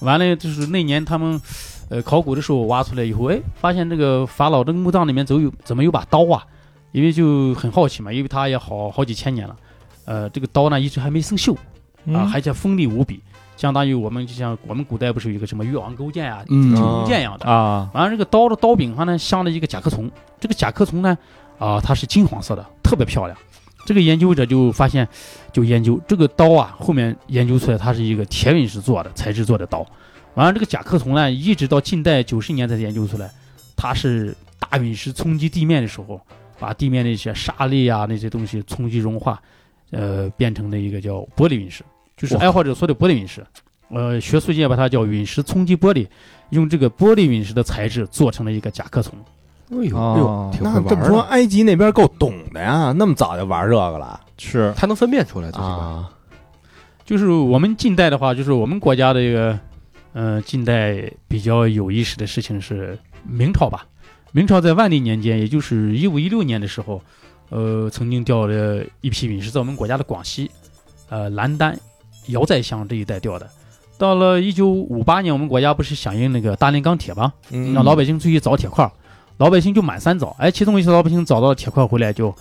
[0.00, 1.40] 完了就是那年他们
[1.88, 6.44] 呃考古的时候挖出来以后，哎，发现这个法老这个墓葬里面怎么有怎么有把刀啊？
[6.92, 9.56] 因为就很好奇嘛，因为他也好好几千年了，
[10.04, 11.54] 呃，这个刀呢一直还没生锈
[12.12, 13.22] 啊，而且锋利无比，
[13.62, 17.46] 相当于我们就像我们古代不是有一个什么越王勾践啊、嗯青龙剑一样的。
[17.48, 21.16] 啊，完了，这个刀的刀柄上呢镶了一个甲壳虫，这个甲壳虫呢，
[21.60, 23.38] 啊、它是金黄色的，特别漂亮。
[23.86, 25.06] 这个研究者就发现，
[25.52, 29.86] 就研究这个刀啊，后面研究出来它是一个铁陨石做的材质做的刀。
[30.34, 33.30] 完了，这个甲壳虫呢，一直到近代九十年才研究出来，
[33.76, 36.20] 它是大陨石冲击地面的时候，
[36.58, 39.40] 把地面的一些沙粒啊那些东西冲击融化，
[39.92, 41.84] 呃，变成了一个叫玻璃陨石，
[42.22, 43.44] 就是爱好者说的玻璃陨石。
[43.88, 46.06] 呃，学术界把它叫陨石冲击玻璃，
[46.50, 49.12] 用这个玻璃陨石的材质做成了一个甲壳虫。
[49.70, 51.20] 哎呦哦哎呦，挺那这么说。
[51.22, 55.50] 埃及那边够懂的呀，那么早就玩这个了是他能分辨出来？
[57.04, 59.58] 就是我们近代的话，就是我们国家的一个，
[60.12, 63.84] 呃，近代比较有意思的事情是明朝吧。
[64.30, 67.02] 明朝在万历年间，也就是一五一六年的时候，
[67.50, 70.50] 呃，曾经调了一批陨石在我们国家的广西，
[71.10, 71.78] 呃，兰丹、
[72.26, 73.48] 瑶寨乡这一带调的。
[73.98, 77.32] 到了一九五八年，我们国家不是响应那个大炼钢铁吗？
[77.50, 78.90] 嗯让老百姓出去找铁块儿，
[79.36, 82.34] 老百姓就满山找，哎，其中一些老百姓找到了铁块回来就，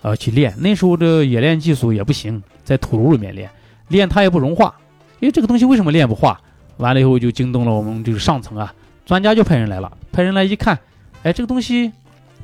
[0.00, 0.54] 呃，去炼。
[0.58, 3.50] 那时候这冶炼技术也不行，在土炉里面炼，
[3.88, 4.74] 炼它也不融化，
[5.20, 6.40] 因为这个东西为什么炼不化？
[6.78, 8.72] 完了以后就惊动了我们这个上层啊，
[9.04, 10.78] 专家就派人来了，派人来一看，
[11.24, 11.92] 哎，这个东西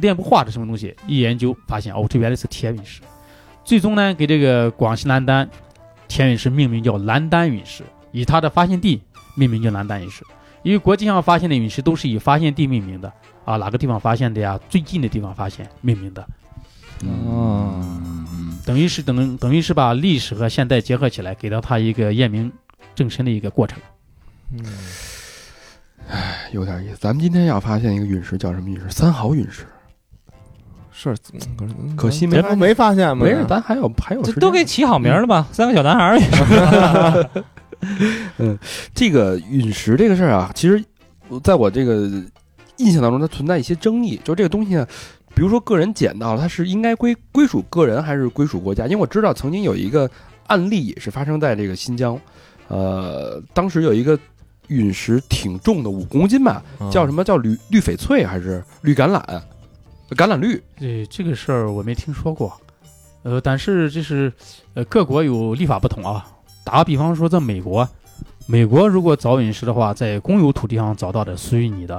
[0.00, 0.94] 炼不化，这什么东西？
[1.06, 3.00] 一研究发现，哦，这原来是铁陨石。
[3.64, 5.48] 最终呢，给这个广西南丹
[6.08, 9.00] 铁陨石命名叫蓝丹陨石，以它的发现地
[9.36, 10.24] 命名叫蓝丹陨石。
[10.64, 13.12] 因为国际上发现的陨石都是以发现地命名的
[13.44, 14.58] 啊，哪个地方发现的呀？
[14.68, 16.26] 最近的地方发现命名的，
[17.04, 22.52] 嗯，等于是等等于是把历史和现代结合起来，给到它一个验明
[22.94, 23.78] 正身的一个过程。
[24.50, 24.64] 嗯
[26.08, 26.96] 哎有点意思。
[26.96, 28.90] 咱们今天要发现一个陨石，叫什么陨石？
[28.90, 29.64] 三好陨石。
[31.00, 31.14] 是，
[31.60, 33.24] 嗯可惜没发现吗？
[33.24, 35.46] 没事，咱还有还有这都给起好名儿了吧？
[35.52, 36.24] 三个小男孩儿也
[38.36, 38.58] 是，
[38.92, 40.84] 这个陨石这个事儿啊，其实
[41.44, 42.10] 在我这个
[42.78, 44.20] 印象当中，它存在一些争议。
[44.24, 44.84] 就这个东西呢，
[45.36, 48.86] 比如说个人捡到了，它是应该归归属个人还是归属国家？
[48.86, 50.10] 因为我知道曾经有一个
[50.48, 52.18] 案例也是发生在这个新疆，
[52.66, 54.18] 呃，当时有一个
[54.66, 59.22] 陨石挺重的，五公斤吧，嗯叫什么叫绿绿翡翠还是绿橄榄？
[60.16, 62.52] 橄榄绿，这这个事儿我没听说过，
[63.22, 64.32] 呃，但是这是
[64.74, 66.26] 呃各国有立法不同啊。
[66.64, 67.88] 打个比方说，在美国，
[68.46, 71.98] 美国如果找陨石的话，在公有土地上找到的属于你的；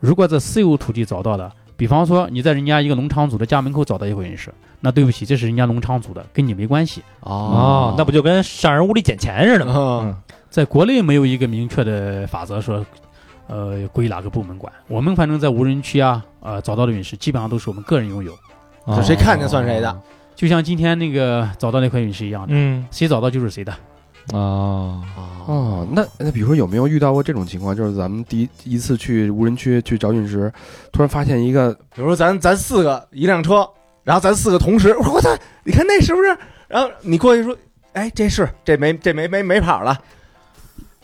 [0.00, 7.02] 如果在私有土地找到的，比方说你在人家一个农场主的家门口找到一块陨石，那对不起，这是人家农场主的，跟你没关系。
[7.20, 10.00] 哦，那不就跟上人屋里捡钱似的吗？
[10.04, 10.16] 嗯
[10.50, 12.84] 在国内没有一个明确的法则说，
[13.48, 14.72] 呃，归哪个部门管。
[14.86, 18.32] 我们反正在无人区啊，呃，找到的陨石基本上都是我们个人拥有，
[18.94, 20.00] 就谁看见算谁的。
[20.36, 23.74] 就像今天那个找到那块陨石一样的，嗯谁找到就是谁的。
[24.32, 25.02] 哦，
[25.46, 27.74] 哦，那那比如说有没有遇到过这种情况？
[27.74, 30.52] 就是咱们第一一次去无人区去找陨石，
[30.92, 33.66] 突然发现一个比如说咱咱四个一辆车，
[34.04, 35.34] 然后咱四个同时，我说我操，
[35.64, 36.36] 你看那是不是？
[36.68, 37.56] 然后你过去说，
[37.94, 39.98] 哎，这是这没这没没没跑了，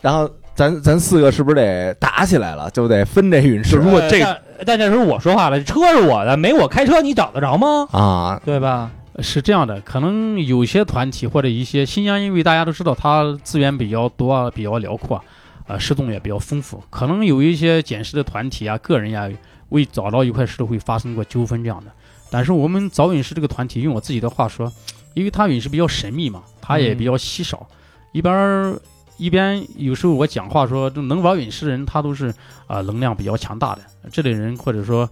[0.01, 2.71] 然后咱咱四个是不是得打起来了？
[2.71, 7.87] 就得分这陨石如果这但但这时候我说话了，车是我的，没我开车，你找得着吗？
[7.91, 8.41] 啊？
[8.45, 8.89] 对吧？
[9.19, 15.21] 是这样的，可能有些团体或者一些新疆，因为大家都知道它资源比较多啊，比较辽阔，
[15.67, 19.29] 呃，石洞也比较丰富，可能有一些捡石的团体啊、个人呀，
[19.69, 21.91] 为找到一块石头会发生过纠纷这样的。
[22.29, 24.71] 但是我们找陨石这个团体，用我自己的话说，
[25.13, 27.65] 因为它陨石比较神秘嘛，它也比较稀少，
[28.11, 28.79] 一般儿
[29.17, 32.33] 一边有时候我讲话说，这能玩陨石的人，他都是
[32.67, 33.81] 啊、能量比较强大的。
[34.11, 35.09] 这类人，或者说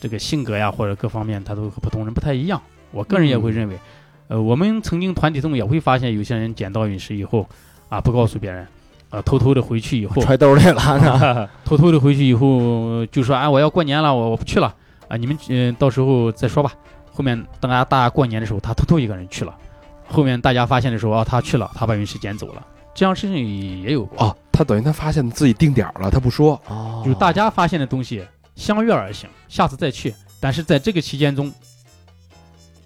[0.00, 2.60] 这个性格呀或者各方面，他都和普通人不太一样。
[2.90, 3.78] 我个人也会认为，
[4.28, 7.46] 呃，我们曾经团体中也会发现，有些人捡到陨石以后
[7.88, 8.66] 啊，不告诉别人，
[9.10, 14.74] 啊，偷偷的回去以后，揣兜里了， 偷偷的回去以后就说，哎，我要过年了，我我不去了，
[15.08, 16.72] 啊，你们嗯、到时候再说吧。
[17.14, 19.54] 后面等大家大家过年的时候，他偷偷一个人去了，
[20.08, 24.26] 后面大家发现的时候啊，他去了，他把陨石捡走了，这样事情也有过。
[24.26, 26.60] 哦，他等于他发现自己定点了，他不说。
[26.68, 28.24] 哦就是大家发现的东西
[28.54, 30.14] 相约而行，下次再去。
[30.40, 31.52] 但是在这个期间中，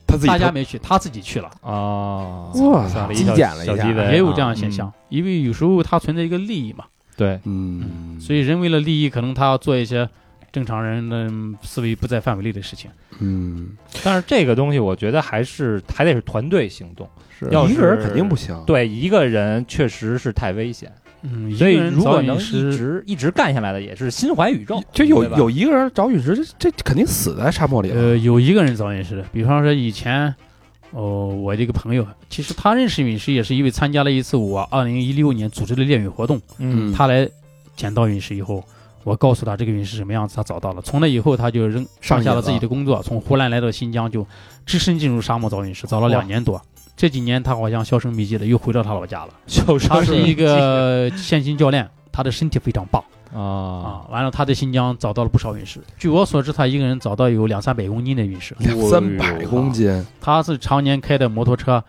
[0.06, 4.92] 他自己偷大家没去，他自己去了，哦，哇极算了一小简了一下也有啊这样的现象。
[5.08, 6.84] 因为有时候它存在一个利益嘛，
[7.16, 10.08] 对，嗯，所以人为了利益，可能他要做一些
[10.56, 11.30] 正常人的
[11.62, 12.90] 思维不在范围内的事情。
[13.18, 17.06] 嗯，但是这个东西我觉得还是还得是团队行动，
[17.38, 18.58] 是要一个人肯定不行。
[18.66, 20.90] 对一个人确实是太危险，
[21.20, 24.82] 嗯，所以如果能一，直一直干下来的，也是心怀宇宙。
[24.94, 28.00] 就有有一个人找陨石，这这肯定死在沙漠里了。
[28.00, 30.34] 呃，有一个人找陨石，比方说以前，
[30.92, 37.28] 哦，我这个朋友，其实他认识陨石也是因为参加了一次我二零一六年组织的猎陨活动，嗯他来
[37.76, 38.64] 捡到陨石以后，
[39.06, 40.82] 我告诉他这个陨石什么样子，他找到了。
[40.82, 44.26] 从那以后，他就扔放下了自己的工作，从湖南来到新疆，就
[44.66, 46.60] 只身进入沙漠找陨石，找了两年多。
[46.96, 49.28] 这几年他好像销声匿迹的，又回到他老家了。
[49.46, 53.00] 就他是一个健行教练，他的身体非常棒
[53.32, 54.06] 啊，啊。
[54.10, 55.78] 完了，他在新疆找到了不少陨石。
[55.96, 58.56] 据我所知，他一个人找到有两三百公斤的陨石。
[58.58, 61.80] 两三百公斤，他是常年开的摩托车，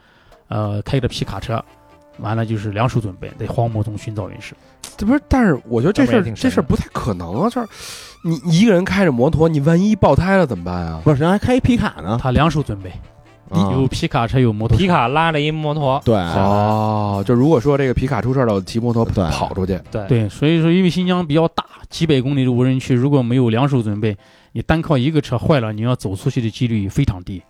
[0.50, 1.66] 呃，开的皮卡车，
[2.20, 4.54] 完了就是两手准备，在荒漠中寻找陨石。
[4.98, 5.22] 这不是？
[5.28, 7.50] 但是我觉得这事儿这事儿不太可能啊！
[7.50, 7.68] 就是
[8.24, 11.02] 你你一个人开着摩托，你万一爆胎了怎么办啊？
[11.04, 12.90] 不是人还开一皮卡呢，他两手准备，
[13.50, 14.82] 啊有皮卡车，有摩托车。
[14.82, 24.18] 皮卡拉着一摩托，对哦，就如果说这个皮卡出事儿了，我骑摩托跑出去，对对，所以说因为新疆比较大，几百公里的无人区，如果没有两手准备，
[24.54, 27.42] 你单靠一个车坏了，你要走出去的几率非常低。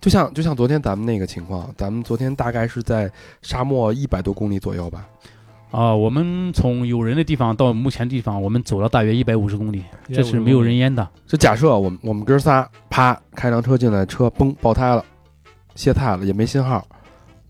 [0.00, 3.10] 就像就像昨天咱们那个情况，咱们昨天大概是在
[3.42, 5.04] 沙漠一百多公里左右吧。
[5.70, 11.06] 啊、我们从有人的地方到目前地方，我们走了大约一百五十公里，这是没有人烟的。
[11.26, 15.04] 就假设我们我们哥仨啪开辆车进来，车嘣爆胎了，
[15.74, 16.86] 歇菜了，也没信号。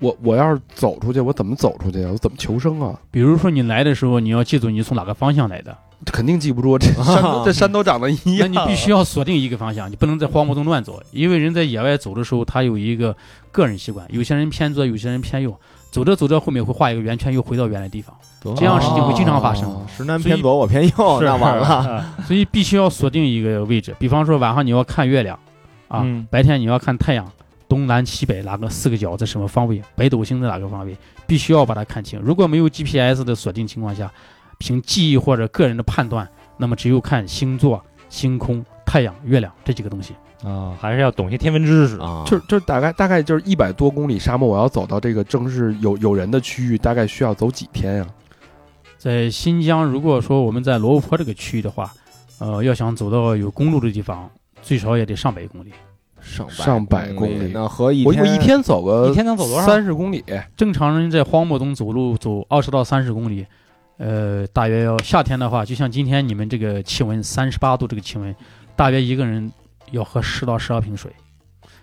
[0.00, 2.11] 我我要是走出去，我怎么走出去啊？
[2.12, 2.98] 我怎么求生啊？
[3.11, 8.64] 比如说你来的时候，你要记住你从哪个方向来的，这肯定记不住，这山都 这山都长得一样那。
[8.64, 13.16] 你必须要锁定一个方向，你不能在荒漠中乱走，因为人在野外走的时候，他有一个
[13.50, 15.57] 个人习惯，有些人偏左，有些人偏右，
[15.90, 18.14] 走着走着后面会画一个圆圈，又回到原来地方，
[18.57, 19.68] 这样事情会经常发生。
[19.68, 21.64] 哦石南偏左，我偏右，是那完了。
[21.66, 25.38] 啊所以必须要锁定一个位置，比方说晚上你要看月亮，
[25.88, 27.27] 啊，嗯白天你要看太阳，
[27.68, 30.96] 东南西北哪个四个角在什么方位，北斗星在哪个方位，
[31.27, 32.20] 必须要把它看清。
[32.20, 34.11] 如果没有 GPS 的锁定情况下，
[34.59, 40.14] 凭记忆或者个人的判断，那么只有看星座、星空、太阳、月亮这几个东西。
[40.42, 41.96] 啊，还是要懂些天文知识。
[41.98, 48.07] 啊，就就大概大概就是一百多公里沙漠，我要走到这个正式有有人的区域，大概需要走几天呀、
[48.96, 51.92] 在新疆，如果说我们在罗布泊这个区域的话，
[52.38, 54.31] 呃，要想走到有公路的地方，
[54.62, 55.72] 最少也得上百公里。
[56.20, 59.64] 上上百公里那和一我一天走个一天能走多少？
[59.64, 60.22] 三十公里，
[60.57, 63.46] 正常人在荒漠中走路走二十到三十公里，
[63.98, 68.35] 呃，大约要夏天的话，就像今天你们这个气温三十八度这个气温，
[68.74, 69.51] 大约一个人
[69.90, 71.11] 要喝十到十二瓶水。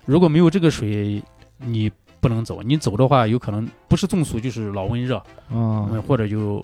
[0.06, 1.22] 如果没有这个水，
[1.58, 6.64] 你不能走，你走的话有可能不是中暑就是老温热，嗯，嗯，或者就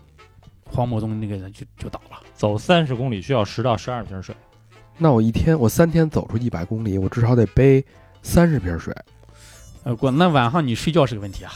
[0.63, 2.17] 荒漠中那个人就就倒了。
[2.35, 4.35] 走三十公里需要十到十二瓶水。
[4.97, 7.83] 那我一天我三天走出一百公里，我至少得背
[8.21, 8.95] 三十瓶水。
[9.83, 11.51] 呃，过那晚上你睡觉是个问题啊，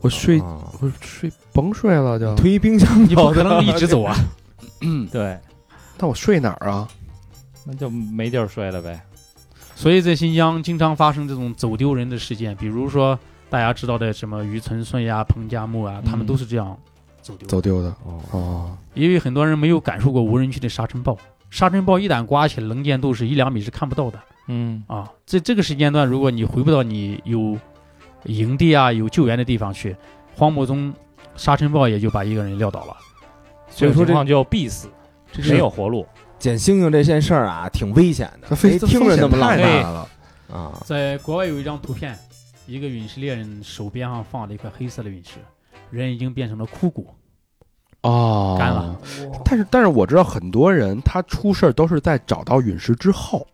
[0.00, 4.16] 我睡啊我睡甭睡了就，推冰箱你不可能 一直走啊。
[4.80, 5.38] 嗯，对，
[5.98, 6.88] 那我睡哪儿啊？
[7.64, 8.98] 那就没地儿睡了呗。
[9.80, 16.76] 所以在新疆经常发生这种走丢人的事件，比如说大家知道的什么于存顺呀、彭加木啊，他们嗯都是这样
[17.22, 17.50] 走丢的。
[17.50, 21.16] 走丢的哦，哦，因为很多人没有感受过无人区的沙尘暴，
[21.48, 25.10] 沙尘暴一旦刮起来，能见度是一两米是看不到的嗯，啊。
[25.24, 27.56] 在这个时间段，如果你回不到你有
[28.24, 29.96] 营地啊、有救援的地方去，
[30.36, 30.92] 荒漠中
[31.36, 32.94] 沙尘暴也就把一个人撂倒了。
[33.70, 34.90] 所以说这情况就必死，
[35.32, 36.06] 这是没有活路。
[36.40, 40.08] 捡星星这件事儿啊，挺危险的，听着那么浪漫了。
[40.50, 40.82] 啊。
[40.84, 42.18] 在国外有一张图片，
[42.66, 45.34] 一个陨石猎人手边上放了一块黑色的陨石，
[45.90, 47.06] 人已经变成了枯骨。
[48.02, 48.98] 哦，干了。
[49.44, 53.46] 但是但是我知道很多人他出事儿都是在找到陨石之后，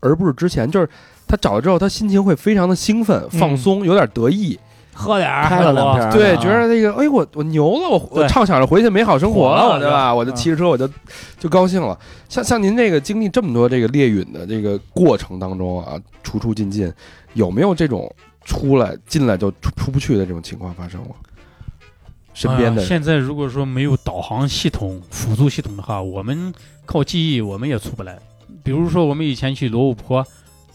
[0.00, 0.68] 而不是之前。
[0.68, 0.90] 就是
[1.28, 4.58] 他找了之后，他心情会非常的兴奋、放松，有点得意，
[4.96, 10.14] 喝点儿，开了两瓶对，啊觉得那个哎我我牛了，我我畅想着回去美好生活火了对吧？
[10.14, 10.88] 我就骑着车我就
[11.38, 11.96] 就高兴了。
[12.28, 16.92] 像像您这个经历这么多这个猎陨的这个过程当中啊，出出进进，
[17.34, 18.10] 有没有这种
[18.44, 21.14] 出来进来就出出不去的这种情况发生过？
[22.34, 26.52] 身边的呃现在如果说没有导航系统、辅助系统的话，我们
[26.84, 28.18] 靠记忆我们也出不来。
[28.62, 30.26] 比如说，我们以前去罗布泊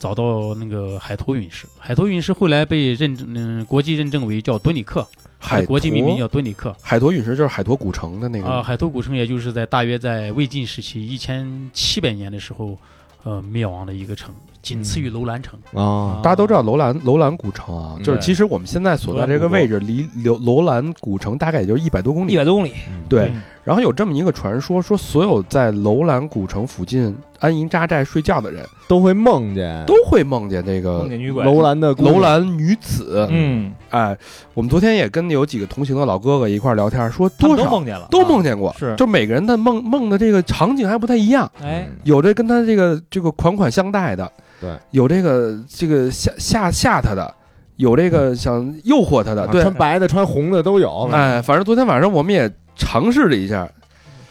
[0.02, 6.76] 找到那个海头陨石，海头陨石后来被认证，嗯，国际认证为叫敦里克，海国际命名叫敦里克。
[6.82, 12.76] 海坨陨石就是海坨古城的那个啊、海头古城也就是在大约在魏晋时期一千七百年的时候，
[13.24, 14.34] 呃，灭亡的一个城，
[14.64, 15.60] 仅次于楼兰城。
[15.76, 22.34] 啊，大家都知道楼兰楼兰古城啊，嗯就是其实我们现在所在这个位置离楼楼兰古城大概也就是一百多公里。
[22.34, 22.74] 一百多公里。
[23.08, 31.46] 对嗯，然后有这么一个传说，说所有在楼兰古城附近安营扎寨睡觉的人都会梦见都会梦见这个梦见女鬼。
[31.46, 33.26] 楼兰的楼兰女子。
[33.32, 34.18] 嗯，哎，
[34.54, 38.52] 我们昨天也跟有几个同行的老哥哥一块聊天，说多少都梦见了，都梦见。
[38.52, 41.50] 见过，是就每个人的梦梦的这个场景还不太一样。
[41.62, 47.32] 哎，有这跟他这个这个款款相待的，对，有这个这个吓吓吓他的，
[47.76, 53.70] 有这个想诱惑他的，穿白的穿红的都有，哎，反正昨天晚上我们也尝试了一下，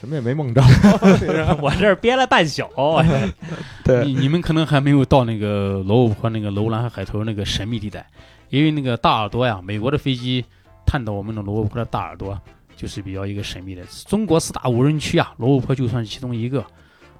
[0.01, 0.61] 什么也没梦着。
[1.63, 2.65] 我这儿憋了半宿。
[3.85, 8.05] 对你你们可能还没有到那个罗布泊那个楼兰和海头那个神秘地带，
[8.49, 10.45] 因为那个大耳朵呀，美国的飞机
[10.85, 12.39] 探到我们的罗布泊的大耳朵，
[12.77, 13.83] 就是比较一个神秘的。
[14.09, 16.65] 中国四大无人区啊，罗布泊就算是其中一个。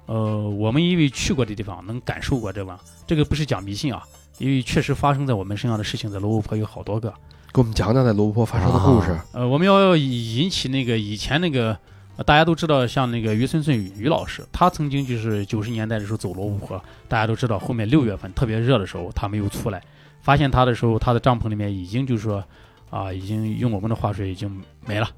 [0.07, 2.79] 呃，我们因为去过的地方，能感受过这吧？
[3.07, 4.03] 这个不是讲迷信啊，
[4.39, 7.13] 因为确实发生在我们身上的事情，在罗布泊有好多个。
[7.53, 9.19] 给我们讲讲在罗布泊发生的故事。
[9.33, 11.77] 呃，我们要引起那个以前那个、
[12.25, 19.83] 大家都知道，像那个于春顺于老师，他曾经就是九十年代的时候走罗布泊，大家都知道，后面六月份特别热的时候，他没有出来，
[20.21, 22.41] 发现他的时候，他的帐篷里面已经就是说
[22.89, 25.09] 啊、已经用我们的话说已经没了。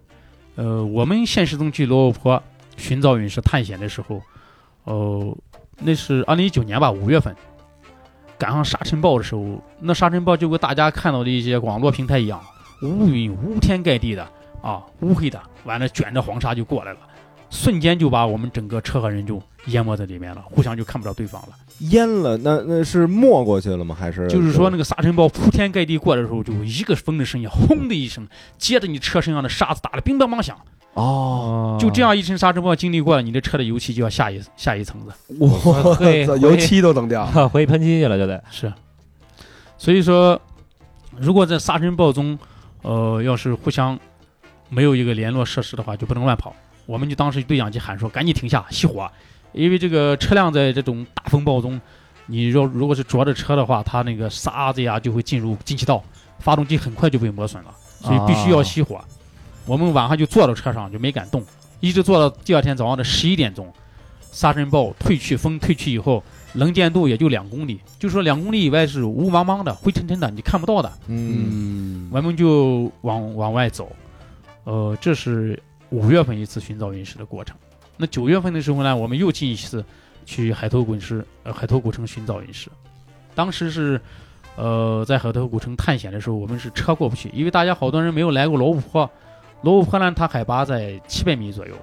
[0.56, 2.44] 呃，我们现实中去罗布泊
[2.78, 4.20] 寻找陨石探险的时候，
[4.86, 5.38] 哦、
[5.80, 7.36] 那是二零一九年吧，五月份。
[8.38, 12.42] 赶上沙尘暴的时候，那沙尘暴就跟大家看到的一些网络平台一样，
[12.82, 14.28] 乌云乌天盖地的
[14.62, 17.00] 啊，乌黑的，完了卷着黄沙就过来了，
[17.50, 21.50] 瞬间就把我们整个车和人就淹没在里面了，互相就看不着对方了。
[21.80, 23.96] 淹了，那那是没过去了吗？
[23.98, 30.58] 还是就是说那个沙尘暴铺天盖地过来的时候，就一个风的声音，轰的一声，接着你车身上的沙子打得乒乓乓响，
[30.94, 35.12] 哦，就这样一层沙尘暴经历过了，你的车的油漆就要下一下一层子。
[35.40, 35.48] 我
[35.96, 37.26] 嘿操，油漆都能掉。
[37.50, 38.44] 回喷漆去了就得。
[38.52, 38.72] 是，
[39.78, 40.40] 所以说，
[41.18, 42.38] 如果在沙尘暴中，
[42.84, 44.00] 呃，要是互相
[44.70, 46.56] 没有一个联络设施的话，就不能乱跑。
[46.86, 49.10] 我们就当时对讲机喊说：“赶紧停下，熄火！”
[49.54, 51.80] 因为这个车辆在这种大风暴中，
[52.28, 56.04] 你若如果是着着车的话，它那个沙子呀就会进入进气道，
[56.40, 59.04] 发动机很快就被磨损了，所以必须要熄火。
[59.66, 61.44] 我们晚上就坐到车上就没敢动，
[61.80, 63.72] 一直坐到第二天早上的十一点钟，
[64.32, 66.22] 沙尘暴退去，风退去以后，
[66.54, 70.92] 能见度也就两公里，就说两公里以外是雾茫茫的、灰沉沉的，你看不到的。
[71.08, 73.90] 嗯，嗯，我们就往往外走，
[74.66, 75.62] 呃，这是
[75.92, 77.56] 五月份一次寻找陨石的过程。
[77.96, 79.86] 那九月份的时候呢，我们又进一次
[80.26, 82.70] 去海头滚石，呃，海头古城寻找陨石。
[83.34, 84.02] 当时是，
[84.58, 89.10] 呃，在海头古城探险的时候，我们是车过不去，因为大家好多人没有来过罗布泊。
[89.64, 91.74] 罗布泊呢，它海拔在七百米左右，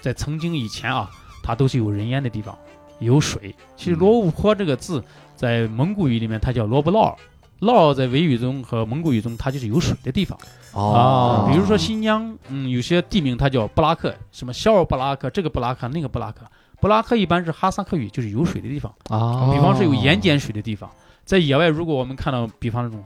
[0.00, 1.10] 在曾经以前啊，
[1.42, 2.56] 它都是有人烟的地方，
[2.98, 3.54] 有水。
[3.76, 5.02] 其实罗布泊这个字
[5.34, 7.16] 在蒙古语里面它叫罗布劳尔，
[7.60, 10.38] 涝在维语中和蒙古语中，它就是有水的地方。
[10.72, 16.44] 哦比如说新疆，嗯，有些地名它叫布拉克，什么肖尔布拉克，这个布拉克那个布拉克。
[16.80, 18.94] 布拉克一般是哈萨克语，就是有水的地方。
[19.08, 20.90] 啊比方是有盐碱水的地方，
[21.24, 23.02] 在野外，如果我们看到，比方那种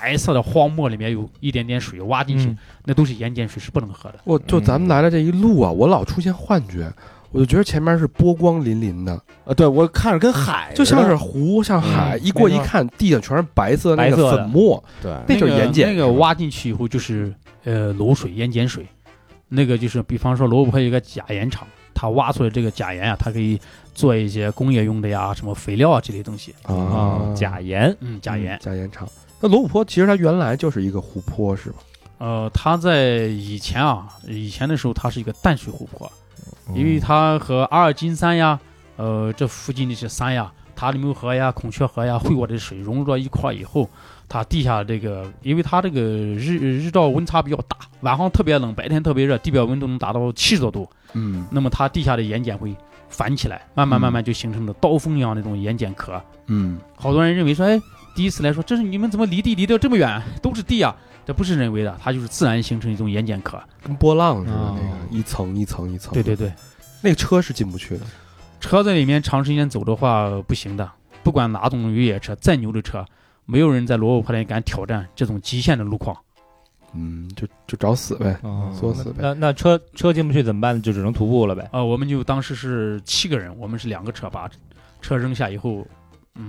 [0.00, 4.20] 白色的荒漠里面有一点点水挖进去，嗯那都是盐碱水，是不能喝的。
[4.24, 6.90] 我就咱们来的这一路啊，我老出现幻觉，
[7.32, 17.34] 我就觉得前面是波光粼粼的，呃，对我看着跟海就像是湖，像海，嗯一过一看，地上全是白色的那个白色的粉末，对，那就是盐碱那个挖进去以后就是
[17.64, 18.86] 呃卤水、盐碱水，
[19.48, 23.60] 那个就是比方说罗布泊有一个假盐厂，它挖出来这个假盐啊，它可以
[23.92, 26.54] 做一些工业用的呀，什么肥料啊这类东西。
[26.62, 28.58] 啊，假盐嗯，假盐。
[28.62, 29.06] 加盐厂。
[29.40, 31.78] 那罗布泊其实它原来就是一个湖泊，是吧？
[32.18, 36.10] 呃，它在以前啊，以前的时候它是一个淡水湖泊，
[36.74, 38.58] 因为它和阿尔金山呀，
[38.96, 43.88] 呃，这附近那些山呀，塔里木河呀、孔雀河呀，汇过的水融入到一块儿以后，
[44.28, 52.74] 它地下这个，因为它这个日日照温差比较大，晚上特别冷，白天特别热，地表温度能达到七十多度，嗯那么它地下的盐碱会
[53.08, 56.20] 反起来，慢慢慢慢就形成了刀锋一样那种盐碱壳。
[56.48, 57.80] 嗯好多人认为说，哎，
[58.18, 60.92] 第一次来说，这是你们怎么离地离得这么远，都是地啊？
[61.24, 63.56] 这不是人为的，它就是自然形成一种盐碱壳。
[63.80, 66.12] 跟波浪似的，哦那个一层一层一层。
[66.12, 66.52] 对对，对，
[67.00, 68.04] 那个车是进不去的。
[68.58, 70.90] 车在里面长时间走的话不行的，
[71.22, 73.06] 不管哪种越野车，再牛的车，
[73.46, 76.16] 没有人在罗布泊里敢挑战这种极限的路况。
[76.94, 79.18] 嗯，就就找死呗，哦作死呗。
[79.20, 80.82] 那那车车进不去怎么办？
[80.82, 81.68] 就只能徒步了呗。
[81.72, 84.50] 呃，我们就当时是七个人，我们是两个车，把
[85.00, 85.86] 车扔下以后，嗯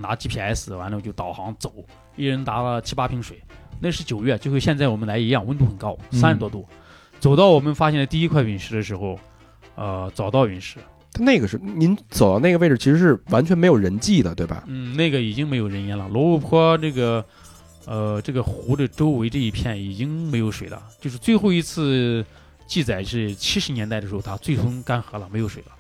[0.02, 1.74] 拿 GPS 完了就导航走，
[2.16, 3.42] 一人拿了七八瓶水。
[3.82, 6.68] 那是九月，就和现在我们来一样，温度很高，嗯三十多度。
[7.20, 9.18] 走到我们发现的第一块陨石的时候，
[9.76, 10.80] 呃，找到陨石，
[11.14, 14.64] 它那个是您走到那个位置，其实是完全没有人迹的，对吧？
[14.68, 16.08] 嗯，那个已经没有人烟了。
[16.10, 17.26] 罗布泊这个，
[17.86, 20.84] 呃，这个湖的周围这一片已经没有水了。
[21.00, 22.26] 就是最后一次
[22.68, 25.72] 记载是七十年代的时候，它最终干涸了，没有水了。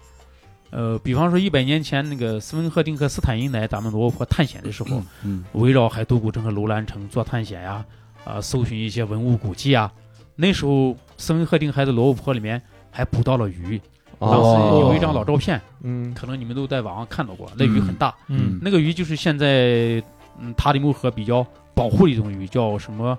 [0.71, 7.83] 呃，比方说一百年前那个斯文赫定和斯坦因来咱们罗布泊探险的时候，嗯围绕海都古城和楼兰城做探险呀，
[8.23, 9.91] 啊、搜寻一些文物古迹啊。
[10.35, 12.61] 那时候斯文赫定还在罗布泊里面
[12.91, 13.81] 还捕到了鱼，
[14.19, 18.13] 当时有一张老照片，嗯可能你们都在网上看到过，那鱼很大。
[18.27, 20.01] 嗯那个鱼就是现在
[20.39, 23.17] 嗯塔里木河比较保护的一种鱼，叫什么？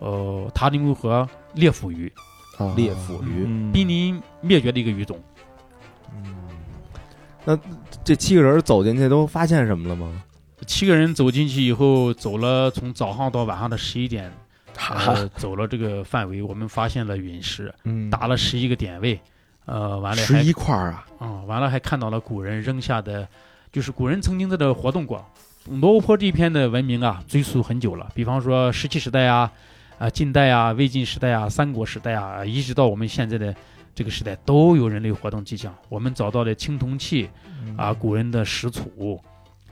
[0.00, 2.12] 呃，塔里木河猎腹鱼，
[2.58, 5.18] 啊猎腹鱼，嗯濒临灭绝的一个鱼种。
[7.48, 7.58] 那
[8.04, 10.22] 这七个人走进去都发现什么了吗？
[10.66, 14.30] 七个人走进去以后，走了从早上到晚上的十一点，
[14.90, 19.18] 呃，走了这个范围，我们发现了陨石， 嗯打了十一个点位，
[19.64, 23.26] 呃，完了还十一块儿啊，嗯、完了还看到了古人扔下的，
[23.72, 25.24] 就是古人曾经在这活动过。
[25.70, 29.50] 罗布泊这一片的文明啊，追溯很久了，比方说石器时代啊，
[29.98, 33.54] 啊近代啊、魏晋时代啊、三国时代啊，一直到我们现在的
[33.98, 35.74] 这个时代，都有人类活动迹象。
[35.88, 37.28] 我们找到的青铜器
[37.76, 39.18] 啊，古人的石杵，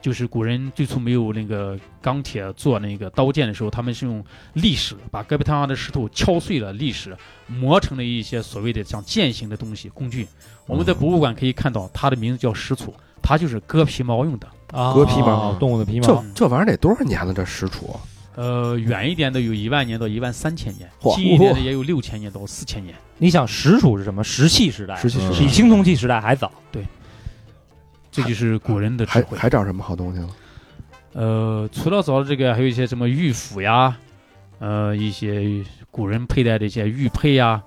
[0.01, 4.21] 就是古人最初没有那个钢铁做那个刀剑的时候，他们是用
[4.53, 7.15] 砾石把戈壁滩上的石头敲碎了，砾石
[7.47, 10.27] 磨成了一些所谓的像剑形的东西工具。
[10.65, 12.91] 我们在博物馆可以看到，它的名字叫石杵，
[13.23, 14.47] 它就是割皮毛用的。
[14.73, 17.33] 啊割皮毛动物的皮毛，这这玩意儿得多少年了？
[17.33, 17.95] 这石杵
[18.35, 22.93] 呃，远一点的有一万年到一万三千年，近一点的也有六千年到四千年。
[23.17, 24.23] 你想石楚是什么？
[24.23, 26.51] 石器时代，石器时代比青铜器时代还早。
[26.71, 26.85] 对
[28.11, 29.37] 这就是古人的智还慧。
[29.37, 30.29] 还找什么好东西了？
[31.13, 33.97] 呃，除了找这个，还有一些什么玉斧呀，
[34.59, 37.61] 呃，一些古人佩戴的一些玉佩呀，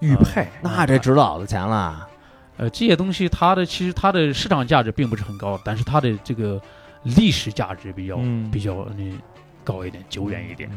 [0.00, 2.08] 玉佩那这值老子钱了。
[2.56, 6.60] 呃，这些东西它的其实它的市场价值并不是很高，但是它的这个
[7.02, 9.04] 历史价值比较、嗯比较那
[9.64, 10.70] 高一点，久远一点。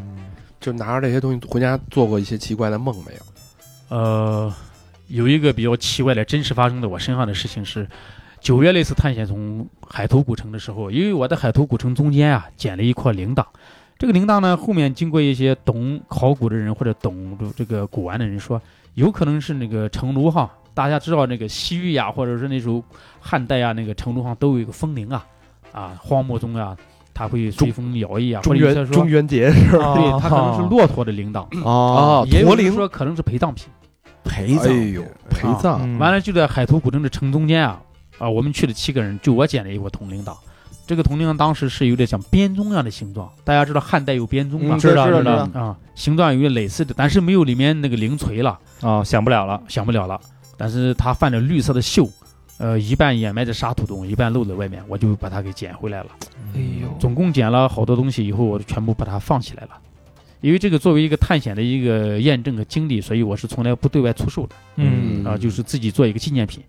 [0.60, 3.20] 就拿着这些东西回家做过一些奇怪的梦没有？
[3.90, 4.54] 呃，
[5.08, 7.88] 有一个比较奇怪的真实发生在我身上的事情是，
[8.42, 13.46] 九月那次探险从海头古城的时候，因为我在海头古城中间啊捡了一块铃铛，
[13.98, 18.62] 这个铃铛呢后面经过一些懂考古的人或者懂这个古玩的人说，
[18.96, 22.84] 有可能是那个成都哈，大家知道那个西域呀，或者是那时候
[23.20, 25.26] 汉代啊，那个成都上都有一个风铃啊，
[25.72, 26.76] 啊，荒漠中啊，
[27.18, 29.08] 它会随风摇曳啊，或中元中。
[29.08, 29.96] 元节是吧？
[29.96, 33.66] 对，它可能是骆驼的铃铛，啊也有人说可能是陪葬品。
[34.24, 37.82] 陪葬，哎呦，陪葬嗯完了就在海头古镇的城中间啊，
[38.20, 40.36] 啊，我们去了七个人，就我捡了一块铜铃铛。
[40.86, 44.76] 这个铜铃铛当时是有点像编钟一样的形状，大家知道汉代有编钟吗？
[44.76, 49.60] 嗯知道知道知道知道啊，形状有点类似的，但是没有里面那个铃锤了，啊，响不了了。
[49.68, 50.20] 响不了了。
[50.58, 52.10] 但是它泛着绿色的锈，
[52.58, 56.10] 呃，一半掩埋在沙土中，一半露在外面，我就把它给捡回来了。
[56.56, 59.70] 哎呦，总共捡了好多东西以后，我就全部把它放起来了。
[60.42, 64.56] 因为这个作为一个探险的一个验证和经历，所以我是从来不对外出售的。
[64.76, 66.64] 嗯啊，就是自己做一个纪念品。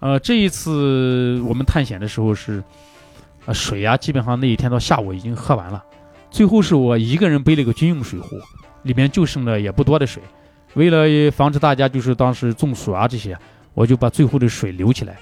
[0.00, 2.62] 呃，这一次我们探险的时候是，
[3.46, 5.84] 呃，水啊、基本上那一天到下午已经喝完了，
[6.30, 8.36] 最后是我一个人背了个军用水壶，
[8.82, 10.22] 里面就剩了也不多的水。
[10.74, 13.36] 为了防止大家就是当时中暑啊这些，
[13.80, 15.16] 我就把最后的水留起来，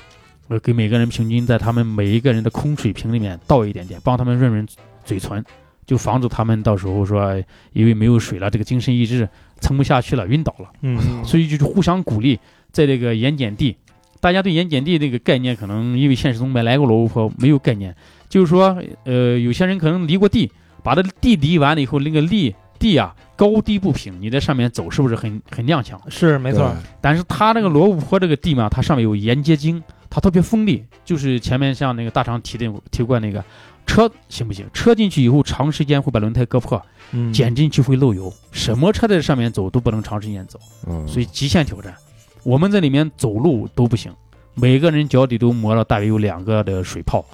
[0.48, 4.66] 我给每个人平均在他们每一个人的空水瓶里面倒一点点，帮他们润润
[5.04, 5.44] 嘴唇，
[5.86, 7.40] 就防止他们到时候说
[7.72, 9.28] 因为没有水了，这个精神意志
[9.61, 10.72] 撑不下去了，晕倒了。
[10.82, 12.36] 嗯 所以就是互相鼓励，
[12.72, 13.76] 在这个盐碱地，
[14.18, 17.94] 大家对盐碱地这个概念可能因为现实中没来过罗布泊，没有概念，
[18.28, 20.50] 就是说，呃，有些人可能犁过地，
[20.82, 25.97] 把这地犁完了以后，那个地地啊高低不平，你在上面走是不是很很踉跄？
[26.09, 29.80] 是没错，但是它那个罗布泊这个地嘛，它上面有沿结晶，
[30.11, 33.45] 它特别锋利，就是前面像那个大长提的提过那个
[33.86, 34.66] 车行不行？
[34.74, 36.82] 车进去以后，长时间会把轮胎割破，
[37.12, 40.59] 嗯减进去会漏油，什么车在上面走都不能长时间走。
[40.89, 41.95] 嗯，所以极限挑战，
[42.43, 44.12] 我们在里面走路都不行，
[44.55, 47.24] 每个人脚底都磨了大约有两个的水泡。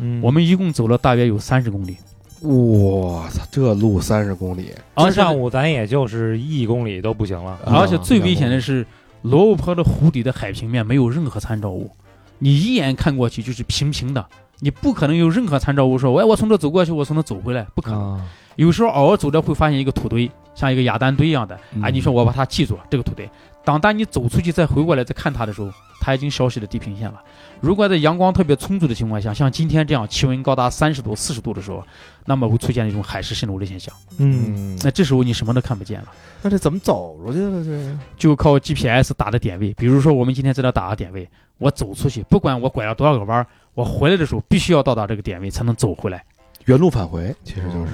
[0.00, 1.96] 嗯我们一共走了大约有三十公里，
[2.42, 7.58] 我操，这路三十公里，而上午咱也就是一公里都不行了。
[7.64, 8.84] 而且最危险的是，
[9.22, 11.90] 罗布泊的湖底的海平面没有任何参照物，
[12.38, 14.26] 你一眼看过去就是平平的，
[14.58, 18.14] 你不可能有任何参照物说，哎，我从这走过去，我从那走回来，不可能。
[18.14, 23.30] 啊，有时候偶尔走着会发现一个土堆，像一个雅丹堆一样的，嗯哎，你说我把它记住这个土堆，
[23.64, 27.22] 当当你走出去再回过来再看它的时候，它已经消失的地平线了。
[27.60, 31.84] 如果在阳光特别充足的情况下，像今天这样气温高达三十度、四十度的时候，
[32.26, 33.94] 那么会出现一种海市蜃楼的现象。
[34.18, 36.08] 嗯，嗯，那这时候你什么都看不见了，
[36.42, 37.64] 那这怎么走出去的？
[37.64, 39.72] 这就靠 GPS 打的点位。
[39.74, 46.24] 比如说我们今天在这打个点位，我走出去，不管我拐了多少个弯儿，我回来的时候必须要到达这个点位才能走回来，
[46.64, 47.92] 原路返回，其实就是，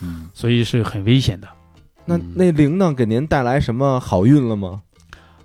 [0.00, 1.46] 嗯，所以是很危险的。
[2.04, 4.82] 那那铃铛给您带来什么好运了吗？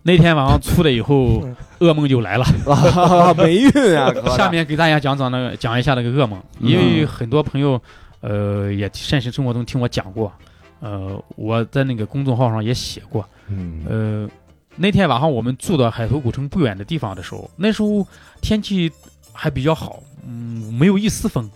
[0.10, 1.48] 那天晚上出来以后，
[1.78, 2.44] 噩梦就来了。
[2.66, 4.12] 啊，霉运啊！
[4.36, 7.80] 下面给大家讲讲那个讲一下那个噩梦，因为很多朋友，
[8.22, 10.34] 呃，也现实生活中听我讲过，
[10.80, 14.30] 呃，我在那个公众号上也写过，嗯呃，
[14.78, 18.04] 那天晚上我们住到海头古城不远的地方的时候，那时候
[18.42, 18.92] 天气
[19.32, 21.48] 还比较好，嗯，没有一丝风，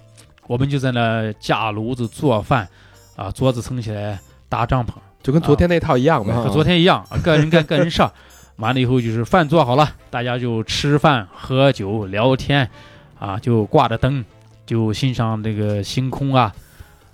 [0.45, 2.69] 我们就在那架炉子做饭，
[3.15, 4.91] 啊，桌子撑起来搭帐篷，
[5.23, 6.31] 就跟昨天那套一样呗。
[6.31, 8.11] 啊和昨天一样，个人干个人事儿。
[8.57, 12.69] 完了以后就是饭做好了，大家就吃饭、喝酒、聊天，
[13.19, 14.23] 啊，就挂着灯，
[14.65, 16.53] 就欣赏这个星空啊。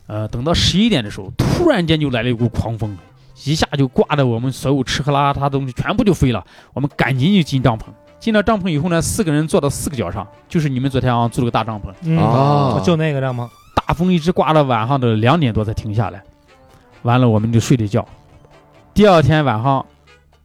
[0.07, 2.97] 呃，等到十一点的时候，突然间就来了一股狂风，
[3.45, 6.43] 一下就刮得我们所有吃喝拉撒的东西全部就飞了。
[6.73, 7.83] 我们赶紧就进帐篷。
[8.19, 11.85] 进了帐篷以后呢，四个人坐到四个角上，就是你们昨天晚上住了个大帐篷。
[12.01, 16.21] 嗯啊就那个帐篷，大风一直刮到晚上的两点多才停下来，
[17.03, 18.05] 完了我们就睡了觉。
[18.93, 19.85] 第二天晚上，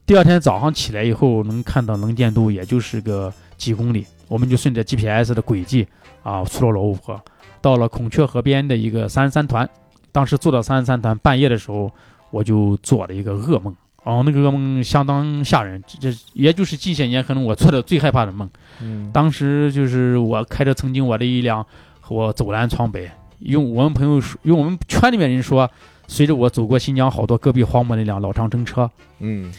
[0.07, 5.87] 第二天早上起来以后，能看到能见度也就是个几公里，我们就顺着 GPS 的轨迹
[6.23, 7.19] 啊，出了罗布泊，
[7.63, 9.69] 到了孔雀河边的一个三十三团。
[10.13, 11.91] 当时坐到三十三团，半夜的时候
[12.31, 18.49] 我就做了一个噩梦，哦，那个噩梦相当吓人，这这也就是近些年可能我做的最害怕的梦。
[18.83, 21.65] 嗯当时就是我开着曾经我的一辆
[22.01, 25.69] 和我走南闯北，用我们朋友说，用我们圈里面人说，
[26.07, 28.89] 随着我走过新疆好多戈壁荒漠那辆老长征车
[29.21, 29.51] 嗯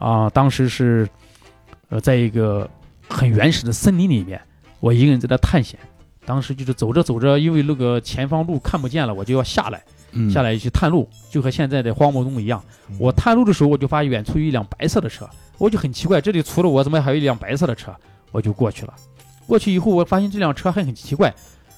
[0.00, 1.08] 啊，当时是
[1.90, 2.68] 呃在一个
[3.08, 4.40] 很原始的森林里面，
[4.80, 5.78] 我一个人在那探险。
[6.26, 9.82] 当时就是走着走着，因为那个前方路看不见了，我就要下来，
[10.12, 12.62] 嗯下来去探路，就和现在的荒漠中一样。
[12.98, 15.28] 我探路的时候，我就发现远处有一辆白色的车，
[15.58, 17.94] 我就很奇怪，这里除了我，怎么还有一辆白色的车？
[18.32, 18.94] 我就过去了。
[19.46, 21.34] 过去以后，我发现这辆车还很奇怪，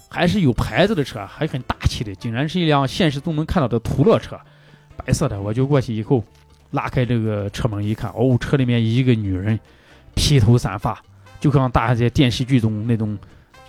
[0.08, 4.38] 还是有牌子的车，还很大气的，竟然是一辆现实中能看到的途乐车，
[4.96, 5.40] 白色的。
[5.40, 6.22] 我就过去以后，
[6.72, 9.58] 拉开这个车门一看，哦，车里面一个女人，
[10.14, 11.00] 披头散发，
[11.40, 13.16] 就像大家在电视剧中那种，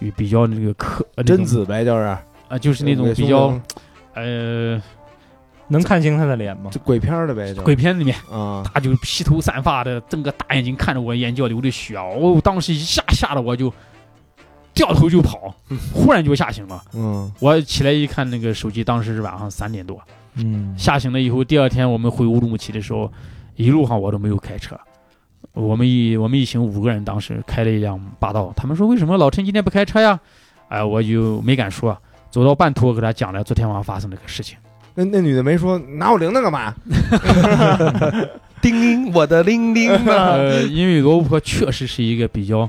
[0.02, 2.04] 就比较那个可贞子呗，就是
[2.50, 3.60] 啊，就是那种比较
[4.14, 4.82] 呃
[5.68, 6.70] 能看清她的脸吗？
[6.72, 8.16] 就鬼片的呗，就鬼片里面。
[8.30, 12.04] 啊，她就披头散发的，睁个大眼睛看着我，眼角流着血啊！
[12.04, 13.74] 哦，当时一下吓得我就
[14.74, 15.56] 掉头就跑，
[15.94, 16.84] 忽然就吓醒了。
[16.94, 20.00] 嗯我起来一看，那个手机当时是晚上三点多。
[20.36, 23.12] 嗯吓醒了以后，第二天我们回乌鲁木齐的时候，
[23.56, 24.80] 一路上我都没有开车。
[25.54, 28.52] 我们一我们一行五个人，当时开了一辆霸道。
[28.56, 30.20] 他们说为什么老陈今天不开车呀？
[30.70, 31.96] 哎，我就没敢说。
[32.32, 34.58] 走到半途，我给他讲了昨天晚上发生这个事情。
[34.96, 36.74] 那那女的没说拿我铃铛干嘛？
[38.60, 40.34] 叮铃，我的铃铃啊！
[40.34, 42.68] 呃，因为罗布泊确实是一个比较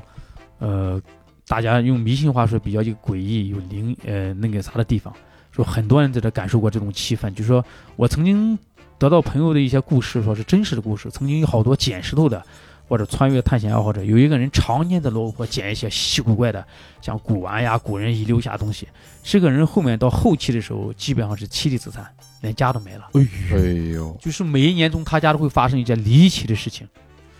[0.59, 1.01] 呃，
[1.47, 5.11] 大家用迷信话说比较一个诡异有灵呃那个啥的地方，
[5.55, 7.63] 说很多人在这感受过这种气氛，就是说
[7.95, 8.57] 我曾经
[8.97, 12.43] 得到朋友的一些故事，说是真实的故事，曾经有好多捡石头的。
[12.87, 16.63] 或者穿越探险爱好者，有一个人常年在罗布泊捡一些稀奇古怪的，
[17.01, 18.87] 像古玩呀、古人遗留下的东西。
[19.23, 22.05] 这个人后面到后期的时候，基本上是妻离子散，
[22.41, 23.09] 连家都没了。
[23.13, 23.59] 哎
[23.91, 26.87] 呦，就是每一年中他家都会发生一件离奇的事情，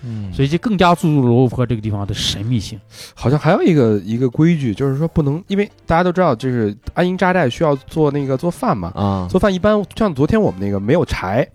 [0.04, 0.32] 嗯。
[0.34, 2.80] 所以就更加注入罗布泊这个地方的神秘性。
[3.14, 11.48] 好像还有一个一个规矩，就是说不能，因为大家都知道，就是安营扎寨需要做那个做饭嘛，啊，做饭一般像昨天我们那个没有柴，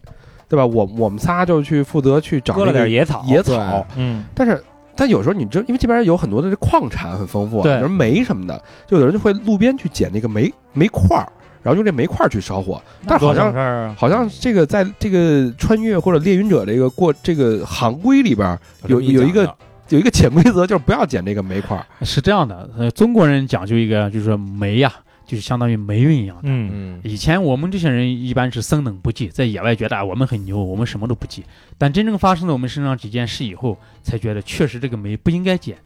[0.48, 0.64] 对吧？
[0.66, 4.62] 我我们仨就去负责去找割了那个点野草，野草，嗯，但是
[4.96, 7.76] 但有时候你知道，因为这边有很多的这矿产很丰富，对。
[7.76, 11.32] 比如煤什么的，就有人就会路边去捡那个煤煤块儿，
[11.62, 12.80] 然后用这煤块儿去烧火。
[13.06, 19.54] 但是好像啊，好像这个在这个穿越或者猎云者这个过这个行规里边儿有有一个
[19.88, 21.84] 有一个潜规则，就是不要捡这个煤块儿。
[22.04, 24.92] 是这样的，呃，中国人讲究一个，就是说煤呀、
[25.26, 26.42] 就是相当于霉运一样的。
[26.44, 31.44] 嗯嗯以前我们这些人一般是生冷不忌，在野外觉得啊我们很牛，我们什么都不忌。
[31.76, 35.76] 但真正发生在我们身上几件事以后，才觉得确实这个煤不应该捡。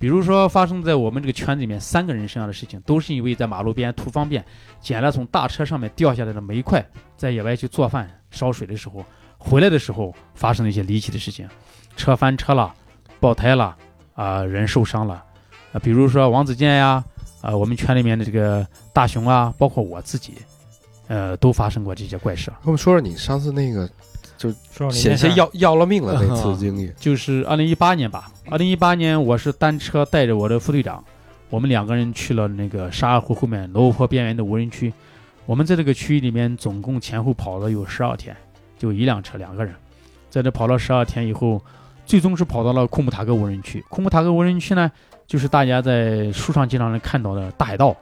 [0.00, 4.42] 比如说发生在我们这个圈子里面三个人身上的事情，都是因为在马路边图方便，
[4.80, 6.82] 捡了从大车上面掉下来的煤块，
[7.18, 9.04] 在野外去做饭烧水的时候，
[9.36, 11.46] 回来的时候发生了一些离奇的事情，
[11.96, 12.72] 车翻车了，
[13.20, 13.76] 爆胎了，
[14.14, 15.22] 啊、人受伤了，
[15.74, 17.04] 啊、比如说王子健呀，
[17.42, 20.32] 啊、我们圈里面的这个大熊啊，包括我自己，
[21.08, 22.46] 呃，都发生过这些怪事。
[22.46, 23.86] 跟我们说说你上次那个
[24.40, 26.90] 说说你险些要要了命了那次经历。
[26.98, 31.04] 就是二零一八年吧，二零一八年我是单车带着我的副队长，
[31.50, 34.92] 我们两个人去了那个沙二湖后面罗布泊边缘的无人区。
[35.46, 38.36] 我们在这个区域里面总共前后跑了有十二天，
[38.78, 39.74] 就一辆车两个人，
[40.30, 41.60] 在这跑了十二天以后，
[42.06, 43.84] 最终是跑到了库姆塔格无人区。
[43.88, 44.90] 库姆塔格无人区呢，
[45.26, 47.96] 就是大家在书上经常能看到的大海道，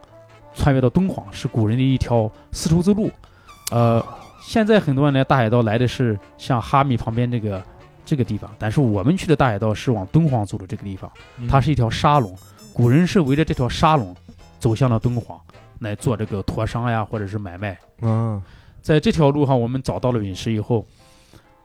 [0.54, 3.10] 穿越到敦煌是古人的一条丝绸之路。
[3.70, 4.04] 呃，
[4.48, 7.62] 现在很多人来大海道来的是像哈密旁边这个
[8.02, 11.12] 这个地方，但是我们去的大海道是往敦煌走的这个地方，
[11.46, 12.34] 它是一条沙龙，
[12.72, 14.16] 古人是围着这条沙龙
[14.58, 15.38] 走向了敦煌
[15.80, 17.78] 来做这个托商呀，或者是买卖。
[18.00, 18.42] 嗯，
[18.80, 20.86] 在这条路上，我们找到了陨石以后，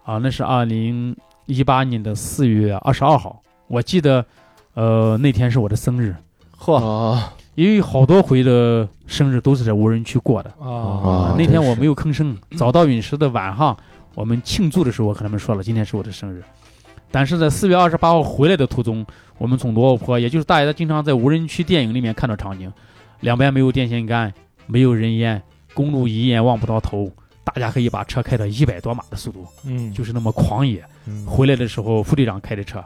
[0.04, 1.16] 啊，那是二零
[1.46, 4.26] 一八年的四月二十二号，我记得，
[4.74, 6.14] 呃，那天是我的生日，
[6.60, 10.50] 嚯，啊因为好多回的生日都是在无人区过的。
[10.60, 12.36] 啊那天我没有吭声。
[12.58, 13.78] 早到陨石的晚上，
[14.16, 16.44] 我们庆祝的时候，我和他们说了，今天是我的生日。
[17.12, 19.06] 但是在四月二十八号回来的途中，
[19.38, 22.72] 我们从罗布泊，也就是大家经常在无人区电影里面看到场景，
[23.20, 24.34] 两边没有电线杆，
[24.66, 25.40] 没有人烟，
[25.76, 27.12] 公路一眼望不到头，
[27.44, 30.84] 大家可以把车开到一百多码的速度，嗯，就是那么狂野。
[31.06, 32.84] 嗯回来的时候，副队长开的车，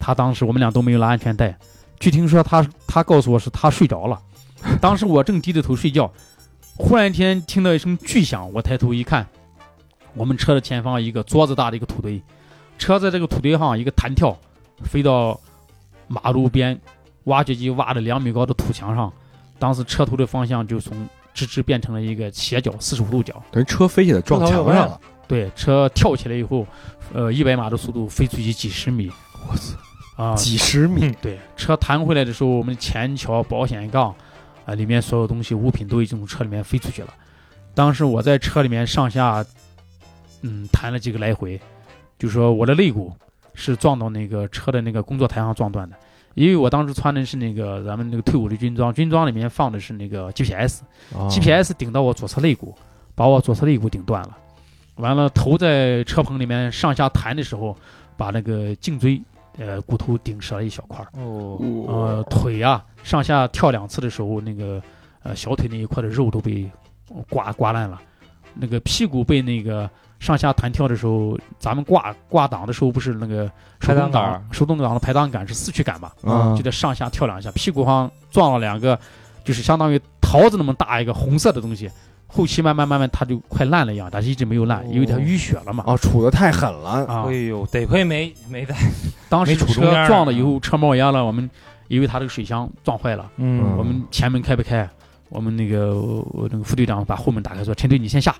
[0.00, 1.56] 他当时我们俩都没有拉安全带，
[2.00, 4.18] 据听说他他告诉我是他睡着了，
[4.80, 6.10] 当时我正低着头睡觉，
[6.76, 9.28] 忽然间听到一声巨响，我抬头一看，
[10.14, 12.20] 我们车的前方一个桌子大的一个土堆，
[12.78, 14.34] 车在这个土堆上一个弹跳，
[14.82, 15.38] 飞到
[16.08, 16.80] 马路边，
[17.24, 19.12] 挖掘机挖的两米高的土墙上，
[19.58, 23.42] 当时车头的方向就从直直变成了一个斜角，四十五度角。
[23.50, 24.98] 等于车飞起来撞墙上了。
[25.28, 26.66] 对，车跳起来以后，
[27.12, 29.12] 呃，一百码的速度飞出去几十米，
[29.48, 29.76] 我操，
[30.20, 34.14] 啊，几十米，对，车弹回来的时候，我们前桥、保险杠，
[34.66, 37.08] 啊、里面所有东西物品都已经从车里面飞出去了。
[37.74, 39.42] 当时我在车里面上下，
[40.42, 41.58] 嗯，弹了几个来回，
[42.18, 43.10] 就说我的肋骨
[43.54, 45.96] 是撞到那个车的那个工作台上撞断的，
[46.34, 52.76] 因为我当时穿的是那个咱们那个退伍的军装，军装里面放的是那个 GPS，GPS 顶到我左侧肋骨，
[53.14, 54.36] 把我左侧肋骨顶断了。
[54.96, 57.74] 完了，头在车棚里面上下弹的时候，
[58.18, 59.18] 把那个颈椎
[59.58, 61.08] 呃骨头顶折了一小块儿。
[61.20, 64.82] 哦，呃，腿啊上下跳两次的时候，那个
[65.22, 66.70] 呃小腿那一块的肉都被
[67.08, 68.00] 呃刮刮烂了。
[68.54, 69.88] 那个屁股被那个
[70.18, 76.12] 上下弹跳的时候，咱们挂挂档的时候不是那个手动挡杆手动挡的排档杆是四驱杆吧？
[76.24, 78.98] 啊就得上下跳两下，屁股上撞了两个，
[79.44, 81.90] 就是相当于桃子那么大一个红色的东西。
[82.30, 85.84] 后期慢慢慢慢它就快烂了一样，但是一直没有烂，因为它淤血了嘛。
[85.86, 88.74] 哦，杵的太狠了，啊哎，呦，得亏没没在，
[89.28, 91.50] 当时杵车撞了以后，车冒烟了，我们
[91.88, 94.88] 因为它这个水箱撞坏了，嗯我们前门开不开，
[95.28, 95.94] 我们那个
[96.50, 98.34] 那个副队长把后门打开说：“陈队，你先下。”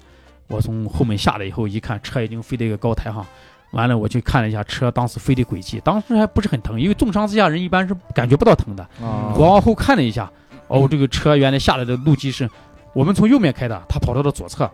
[0.48, 3.24] 我从后门下来以后，一看车已经飞到一个高台上，
[3.70, 8.82] 完了我去看了一下车当时飞的轨迹，当时还不是很疼，因为重伤之下人一般是感觉不到疼的。
[9.00, 10.28] 啊我往后看了一下，
[10.66, 12.50] 哦，这个车原来下来的路基是
[12.92, 14.70] 我们从右面开的，他跑到了左侧。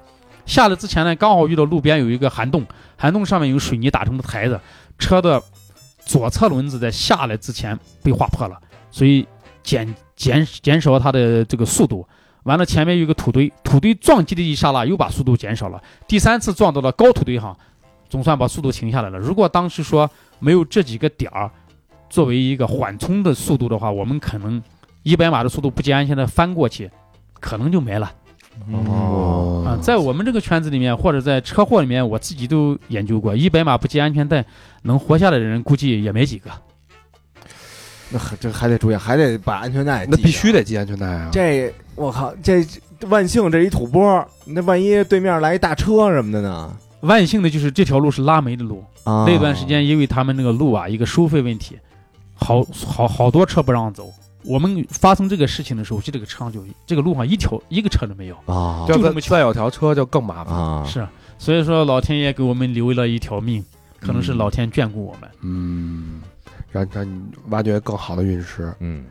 [0.46, 2.64] 下来之前呢，刚好遇到路边有一个涵洞，
[2.96, 4.60] 涵洞上面有水泥打成的台子，
[4.98, 5.42] 车的
[6.04, 8.56] 左侧轮子在下来之前被划破了，
[8.90, 9.26] 所以
[9.62, 12.06] 减减减少它的这个速度。
[12.44, 15.82] 完了，前面有一个土堆，土堆撞击的一刹那又把速度减少了。
[16.06, 17.56] 第三次撞到了高土堆上，
[18.08, 19.18] 总算把速度停下来了。
[19.18, 20.08] 如果当时说
[20.38, 21.50] 没有这几个点儿
[22.08, 24.62] 作为一个缓冲的速度的话，我们可能
[25.02, 26.88] 一百码的速度不系安全带翻过去，
[27.40, 28.12] 可能就没了。
[28.72, 34.44] 哦啊，在我们这个圈子里面，或者在车祸里面，我自己都研究过，一百码不系安全带
[34.82, 36.50] 能活下来的人，估计也没几个。
[38.08, 40.06] 那还这还得注意，还得把安全带。
[40.06, 41.28] 那必须得系安全带啊！
[41.30, 42.66] 这我靠，这
[43.08, 46.74] 万幸这一土坡，那万一对面来一大车什么的呢？
[47.00, 51.76] 万幸的就是这条路是拉煤的路，啊，那段时间因为他们那个路啊，一个收费问题，
[52.34, 54.10] 好好好多车不让走。
[54.46, 58.36] 我们发生这个事情的时候，就这个车上就这个路上一条一个车都没有。
[58.46, 60.54] 啊再就这么巧再有条车就更麻烦。
[60.54, 61.06] 啊，是，
[61.38, 63.64] 所以说老天爷给我们留了一条命，
[64.00, 65.30] 可能是老天眷顾我们。
[65.42, 66.20] 嗯，
[66.70, 68.72] 让让你挖掘更好的陨石。
[68.80, 69.04] 嗯，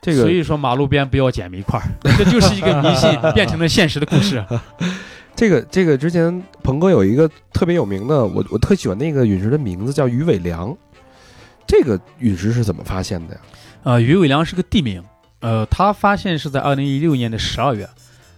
[0.00, 1.80] 这个所以说马路边不要捡煤块，
[2.18, 4.44] 这就是一个迷信变成了现实的故事。
[5.34, 10.76] 这个这个之前鹏哥有一个特别有名的，我我特喜欢那个陨石的名字叫鱼尾梁。
[11.66, 13.40] 这个陨石是怎么发现的呀？
[13.84, 15.04] 呃，于伟良是个地名，
[15.40, 17.86] 呃，他发现是在二零一六年的十二月。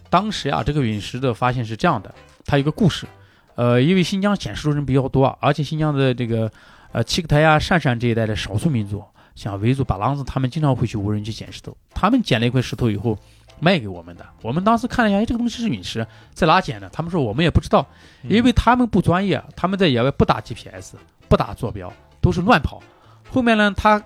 [0.09, 2.13] 当时啊，这个陨石的发现是这样的，
[2.45, 3.07] 它有个故事。
[3.55, 6.51] 呃，因为新疆捡石头人比较多，而且新疆的这个
[6.91, 9.01] 呃七克台呀、鄯善这一带的少数民族，
[9.35, 11.75] 像维族、巴郎子，他们经常会去无人区捡石头。
[11.93, 13.17] 他们捡了一块石头以后
[13.61, 16.89] 卖给我们的，我们当时看了一下，哎，这个东西是陨石，在哪捡的？
[16.89, 17.87] 他们说我们也不知道，
[18.27, 20.95] 因为他们不专业，他们在野外不打 GPS，
[21.29, 22.83] 不打坐标，都是乱跑。
[23.31, 24.03] 后面呢，他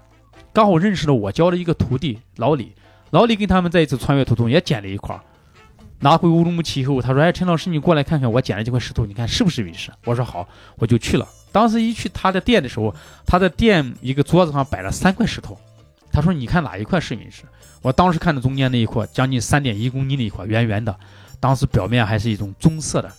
[0.54, 2.74] 刚好认识了我教的一个徒弟老李，
[3.12, 5.18] 老李跟他们在一次穿越途中也捡了一块，
[6.00, 10.48] 拿回乌鲁木齐以后，他说：“哎，陈老师，你过来看看我捡了这块石头，你看是不是陨石？”我说：“好。”
[10.78, 11.28] 我就去了。
[11.52, 12.94] 当时一去他的店的时候，
[13.26, 15.58] 他的店一个桌子上摆了三块石头，
[16.12, 17.44] 他说：“你看哪一块是陨石？”
[17.82, 20.94] 我当时看的中间那一块，将近三点一公斤的一块，圆圆的，
[21.40, 23.12] 当时表面还是一种棕色的，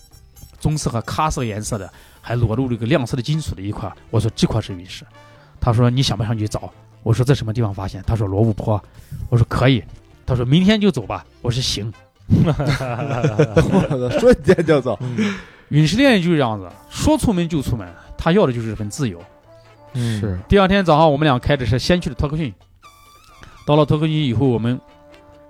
[0.59, 3.91] 棕色和咖色颜色的，还裸露这个亮色的金属的一块。
[4.11, 5.03] 我说这块是陨石。
[5.59, 6.71] 他说：“你想不想去找？”
[7.03, 8.81] 我说：“在什么地方发现？”他说：“罗布泊。”
[9.29, 9.83] 我说：“可以。”
[10.25, 11.25] 他说明天就走吧。
[11.41, 11.93] 我说：“行。
[12.29, 14.97] 我操，瞬间就走，”
[15.69, 17.87] 陨石恋就是这样子，说出门就出门，
[18.17, 19.21] 他要的就是这份自由。
[19.93, 22.53] 是第二天早上，我们俩开着车先去了托克逊。
[23.67, 24.79] 到了托克逊以后，我们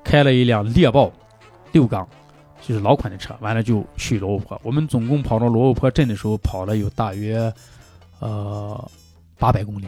[0.03, 1.11] 开了一辆猎豹
[1.71, 2.07] 六缸，
[2.61, 4.59] 就是老款的车，完了就去罗布泊。
[4.63, 7.53] 我们总共跑到罗布泊镇的时候，跑了有大约
[8.19, 8.91] 呃
[9.37, 9.85] 八百公里，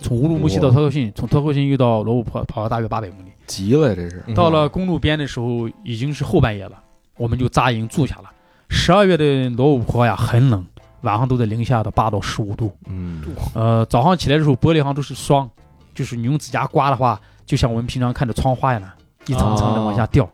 [0.00, 3.30] 从乌鲁木齐到托克逊，从托克逊又到罗布泊，跑了大约八百公里。
[3.46, 6.78] 急了，这是到了公路边的时候，已经是后半夜了，
[7.16, 8.30] 我们就扎营住下了。
[8.68, 10.64] 十二月的罗布泊呀，很冷，
[11.00, 12.70] 晚上都在零下的八到十五度。
[12.86, 13.22] 嗯，
[13.54, 15.48] 呃，早上起来的时候，玻璃上都是霜，
[15.94, 18.90] 就是你用指甲刮的话，就像我们平常看的窗花一样，
[19.26, 20.28] 一层层的往下掉。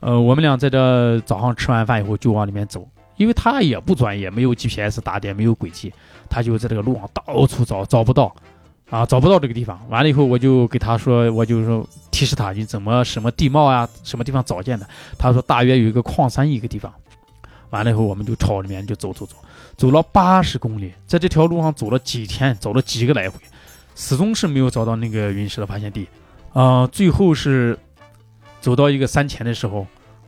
[0.00, 5.92] 呃，我们俩在这早上吃完饭以后就往里面走，因为他也不专业，没有 GPS 打点，没有轨迹，
[6.28, 8.34] 他就在这个路上到处找，找不到，
[8.90, 9.80] 啊，找不到这个地方。
[9.88, 14.86] 完了以后，我就给他说，我就说提示他你怎么什么地貌啊，什么地方找见的。
[15.18, 16.92] 他说大约有一个矿山一个地方。
[17.70, 19.34] 完了以后，我们就朝里面就走走走，
[19.76, 23.40] 走了八十公里，在这条路上走了几天，走了几个来回，
[23.96, 26.06] 始终是没有找到那个陨石的发现地。
[26.52, 27.76] 呃，最后是
[28.60, 29.84] 走到一个山前的时候，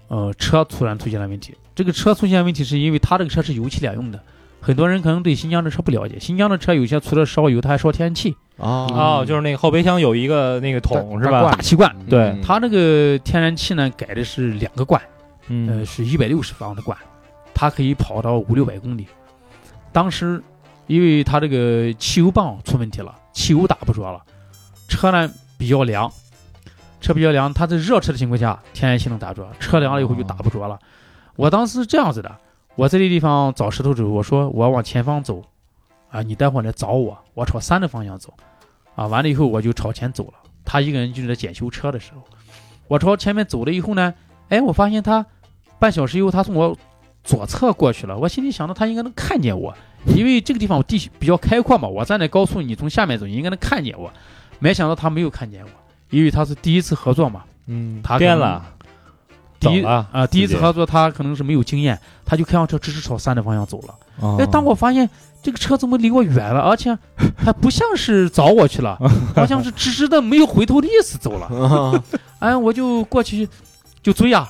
[0.08, 1.54] 呃，车突然出现了问题。
[1.72, 4.20] 这个车出现问题是因为他这个车是油气两用的。
[4.66, 11.52] 很多人可能对新疆的车不了解，新疆的车有些除了烧油，它还烧天然气、啊哦，就是那个后备箱有一个那个桶是吧？
[11.52, 11.94] 大气罐。
[12.10, 16.98] 对，嗯它那个天然气呢改的是两个罐，呃，嗯，是一百六十方的罐，
[17.54, 19.06] 它可以跑到五六百公里。
[19.92, 20.42] 当时
[20.88, 24.20] 因为它这个汽油泵出问题了，汽油打不着了，
[24.88, 26.12] 车呢比较凉，
[27.00, 30.76] 车比较凉，它在热车的情况下，天然气能打着，车凉了以后就打不着了。
[31.36, 32.36] 我当时是这样子的，
[32.76, 35.42] 我在这地方找石头之后，我说我往前方走，
[36.10, 38.32] 啊，你待会儿来找我，我朝山的方向走，
[38.94, 40.34] 啊，完了以后我就朝前走了。
[40.64, 42.22] 他一个人就是在检修车的时候，
[42.86, 44.12] 我朝前面走了以后呢，
[44.50, 45.24] 哎，我发现他
[45.78, 46.76] 半小时以后，他从我
[47.24, 48.18] 左侧过去了。
[48.18, 49.74] 我心里想到他应该能看见我，
[50.14, 54.12] 因为这个地方地形比较开阔嘛，我站在高速，你从下面走，你应该能看见我。
[54.58, 55.70] 没想到他没有看见我，
[56.10, 58.64] 因为他是第一次合作嘛，嗯他变了，
[59.58, 63.94] 第一啊，第一次直接合作他可能是没有经验，他就开上车直直朝山的方向走了。
[64.20, 65.08] 哦哎，当我发现
[65.42, 66.96] 这个车怎么离我远了，而且
[67.36, 68.98] 还不像是找我去了，
[69.34, 71.46] 好像是直直的没有回头的意思走了。
[71.46, 72.04] 啊，
[72.40, 73.48] 哎，我就过去
[74.02, 74.48] 就追啊，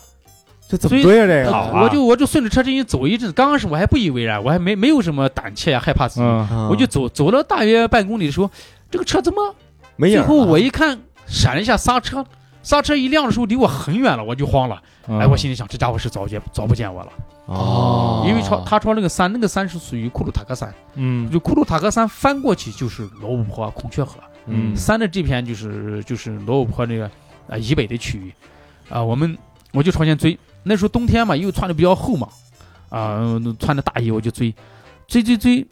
[0.68, 1.26] 这怎么追啊？
[1.26, 8.50] 这个我就我就顺着车进去走一阵，刚开始我还不以为然，我还没没有什么胆怯呀、害怕什么，嗯，啊我就走走了大约半公里的时候，
[8.90, 9.54] 这个车怎么
[9.96, 10.10] 没。
[10.10, 12.24] 最后我一看闪了一下刹车，
[12.66, 14.82] 刹车一亮的时候离我很远了，我就慌了。
[15.06, 15.20] 嗯。
[15.20, 17.12] 哎，我心里想，这家伙是早见早不见我了，
[17.44, 18.24] 哦。
[18.26, 21.30] 因为朝他朝那个山，那个山是属于库鲁塔克山，嗯。
[21.30, 24.74] 就库鲁塔克山翻过去就是罗布泊、孔雀河，嗯。
[24.76, 27.08] 山的这片就是就是罗布泊那个
[27.48, 28.34] 啊、以北的区域，
[28.88, 29.38] 啊、我们
[29.72, 32.26] 我就朝前追，那时候冬天嘛，又穿的比较厚嘛，
[32.88, 34.52] 啊、穿的大衣我就追，
[35.06, 35.64] 追追追，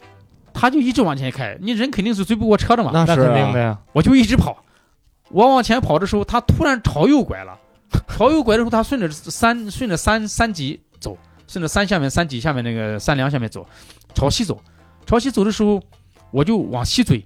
[0.53, 3.25] 他就一直往前开，你人肯定是追不过车的嘛，那那是啊。
[3.25, 4.57] 肯定的呀，我就一直跑，
[5.29, 7.57] 我往前跑的时候，他突然朝右拐了，
[8.07, 11.17] 朝右拐的时候，他顺着山顺着山山脊走，
[11.47, 13.65] 顺着山下面山脊下面那个山梁下面走，
[14.13, 14.61] 朝西走，
[15.05, 15.81] 朝西走的时候，
[16.31, 17.23] 我就往西追，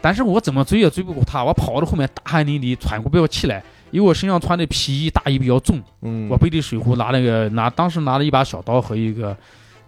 [0.00, 6.28] 但是我怎么追也追不过他，我跑到后面大汗淋漓，喘不过气来，因为我身上穿的皮衣大衣比较重，嗯。
[6.28, 9.36] 我背的水壶，拿那个拿当时拿了一把小刀和一个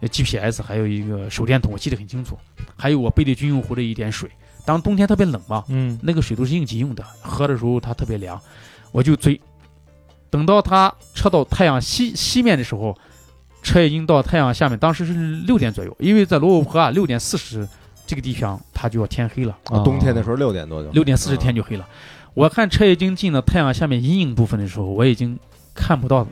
[0.01, 2.39] 呃 GPS，还有一个手电筒，我记得很清楚，
[2.77, 4.31] 还有我背的军用壶的一点水。
[4.65, 8.41] 当冬天特别冷嘛，嗯那个水都是应急用的，喝的时候它特别凉，
[8.93, 9.41] 我就追。
[10.31, 12.97] 等到它车到太阳西西面的时候，
[13.63, 15.13] 车已经到太阳下面，当时是
[15.47, 17.69] 六点左右，因为在罗布泊啊，六点四十
[18.07, 21.87] 这个地方它就要天黑了，啊冬天的时候六点多就六点四十天就黑了。
[22.35, 25.39] 我看车已经进了太阳下面阴影部分的时候，我已经
[25.75, 26.27] 看不到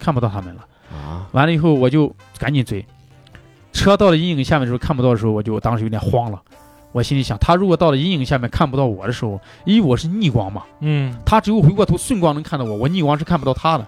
[0.00, 0.66] 看不到他们了。
[0.92, 2.84] 啊完了以后，我就赶紧追。
[3.72, 6.42] 车到了阴影下面的时候看不到的时候，我就当时有点慌了。
[6.94, 13.84] 我心里想，他如果到了阴影下面看不到我的时候，因为我是逆光嘛，嗯，他只有回过头顺光能看到我，我逆光是看不到他的。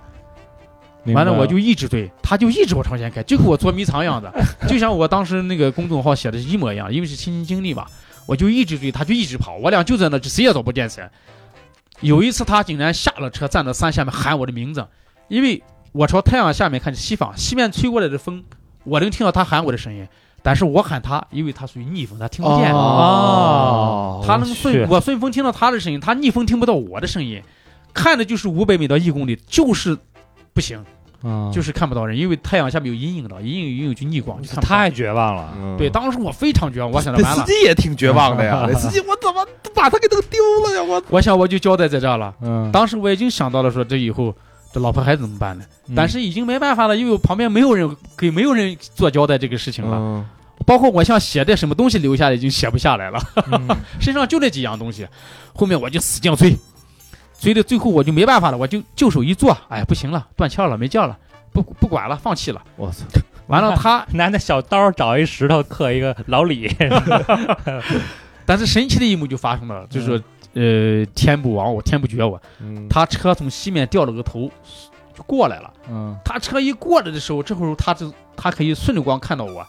[1.14, 4.28] 完了，我就一直追，他就一直往朝前开，就跟我捉迷藏一样的，
[4.66, 7.86] 就像我当时那个公众号写的是一模一样，因为是亲身经历嘛，
[8.26, 11.08] 我就一直追，他就一直跑，我俩就在那，谁也找不见谁。
[12.00, 14.84] 有一次，他竟然下了车，站在山下面喊我的名字，
[15.28, 18.42] 因为我朝太阳下面看西方，西面吹过来的风，
[18.82, 20.08] 我能听到他喊我的声音，
[20.46, 22.72] 但是我喊他，因为他属于逆风，他听不见。
[22.72, 24.22] 哦。
[24.24, 24.54] 他能去。
[24.54, 27.42] 顺我顺风听到他的声音，他逆风听不到我的声音，
[27.92, 29.98] 看的就是五百米到一公里，就是
[30.54, 30.80] 不行，
[31.24, 35.76] 嗯就是看不到人，因为太阳下面有阴影的，阴影阴影就逆光，就看不太绝望了，嗯。
[35.76, 35.90] 对。
[35.90, 39.44] 当时我非常绝望，我想着 完了，司机也挺绝望的呀， 司机我怎么
[39.74, 40.82] 把他给弄丢了呀？
[40.84, 41.02] 我。
[41.10, 42.32] 我想我就交代在这儿了。
[42.40, 44.32] 嗯，当时我已经想到了说这以后
[44.72, 45.64] 这老婆孩子怎么办呢？
[45.88, 45.94] 嗯。
[45.96, 50.24] 但是已经没办法了，因为我旁边没有人给没有人做交代这个事情了，嗯
[50.66, 53.18] 包括我想写点什么东西留下来已经写不下来了。
[53.52, 53.68] 嗯
[54.00, 55.06] 身上就那几样东西，
[55.54, 56.54] 后面我就使劲追，
[57.40, 61.16] 追的最后我就没办法了，我就就手一坐，哎，不行了，断气了，没劲了，
[61.52, 62.60] 不不管了，放弃了。
[62.76, 63.04] 我操
[63.46, 66.68] 完了他，拿那小刀找一石头刻一个老李，
[68.44, 70.20] 但是神奇的一幕就发生了，就是说，
[70.54, 74.50] 呃，天不亡我，天不绝我，嗯他车从西面掉了个头，
[75.16, 75.72] 就过来了。
[75.88, 79.64] 嗯他车一过来的时候，这会儿他就他可以顺着光看到我。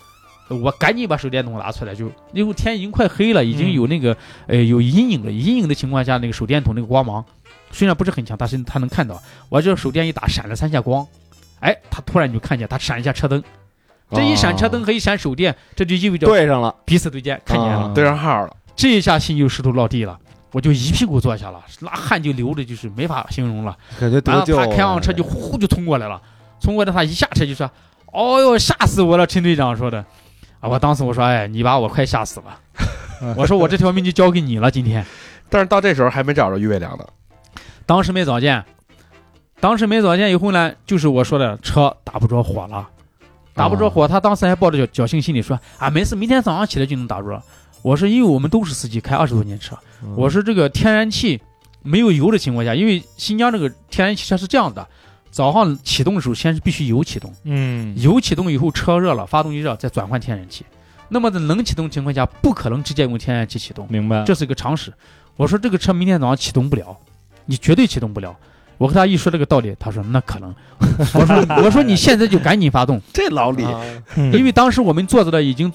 [0.49, 4.15] 我赶紧把手电筒拿出来，就因为天已经快黑了，已经有那个、
[4.47, 5.31] 呃有阴影了。
[5.31, 7.23] 阴影的情况下，那个手电筒那个光芒
[7.71, 9.21] 虽然不是很强，但是他能看到。
[9.49, 11.05] 我这手电一打，闪了三下光，
[11.59, 13.43] 哎，他突然就看见他闪一下车灯，
[14.11, 17.87] 这一闪车灯和一闪手电，这就意味着对上了，彼此对见，看见了。
[17.87, 20.17] 啊对上号了，这一下心就石头落地了，
[20.53, 23.77] 我就一屁股坐下了，那汗就流的，就是没法形容了。
[23.99, 24.55] 感觉得救。
[24.55, 26.21] 他开上车就呼就冲过来了，
[26.61, 27.69] 冲过来他一下车就说
[28.13, 30.05] ：“哦哟，吓死我了！”陈队长说的。
[30.67, 32.59] 啊，我当时我说：“哎，你把我快吓死了。”
[33.35, 35.05] 我说：“我这条命就交给你了，今天。
[35.49, 37.05] 但是到这时候还没找着于伟良呢。”
[37.85, 38.63] 当时没找见，
[39.61, 42.87] 当时没找见以后呢，就是我说的车打不着火了，
[43.53, 44.05] 打不着火。
[44.07, 47.41] 他当时还抱着侥侥幸心理说：“啊，没事，明天早上起来就能打着。”
[47.81, 51.39] 我说：“因为我们都是司机，开二十多年车，嗯我说这个天然气
[51.81, 54.85] 没有油的情况下，因为新疆这个天然气车是这样的，
[55.37, 60.65] 早上启动的时候先是必须油启动，嗯油启动以后车热了，发动机热，再转换天然气。
[61.09, 64.91] 那么在冷启动情况下，不可能直接用天然气启动，明白，这是一个常识。
[65.35, 66.97] 我说这个车明天早上启动不了，
[67.45, 68.35] 你绝对启动不了。
[68.79, 70.51] 我和他一说这个道理，他说那可能。
[71.13, 73.79] 我说我说你现在就赶紧发动，这老李，啊
[74.33, 75.71] 因为当时我们坐着的已经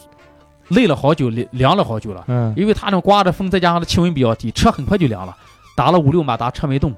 [0.71, 2.25] 累了好久，凉凉了好久了。
[2.27, 5.37] 嗯因为他那刮着风，再加上气温比较低，车很快就凉了，
[5.77, 6.93] 打了五六马达，车没动。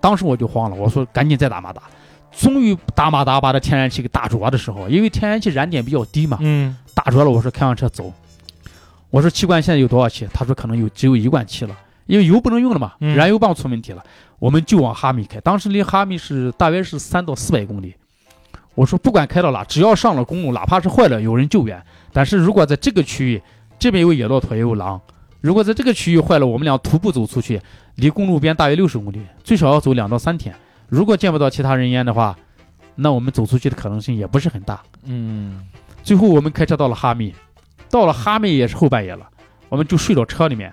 [0.00, 1.82] 当时我就慌了，我说赶紧再打马达。
[2.30, 7.30] 终于打马达把这天然气给打着的时候，因为天然气燃点比较低嘛，嗯打着了。
[7.30, 8.12] 我说开上车走。
[9.10, 10.28] 我说气罐现在有多少气？
[10.32, 11.74] 他说可能有只有一罐气了，
[12.06, 14.04] 因为油不能用了嘛，嗯燃油棒出问题了。
[14.38, 17.94] 我们就往哈密开，当时离哈密是大约是三到四百公里。
[18.74, 21.82] 我说不管开到哪，只要上了公路，哪怕是坏了，有人救援。
[22.12, 23.42] 但是如果在这个区域，
[23.78, 25.00] 这边有野骆驼，也有狼，
[25.40, 27.60] 如果在这个区域坏了，我们俩徒步走出去，
[27.96, 30.54] 离公路边大约六十公里，最少要走两到三天。
[30.88, 32.36] 如果见不到其他人烟的话，
[32.96, 34.82] 那我们走出去的可能性也不是很大。
[35.04, 35.64] 嗯
[36.02, 37.34] 最后我们开车到了哈密，
[37.90, 39.28] 到了哈密也是后半夜了，
[39.68, 40.72] 我们就睡到车里面。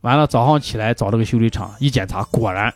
[0.00, 2.72] 完了早上起来找了个修理厂，一检查，果然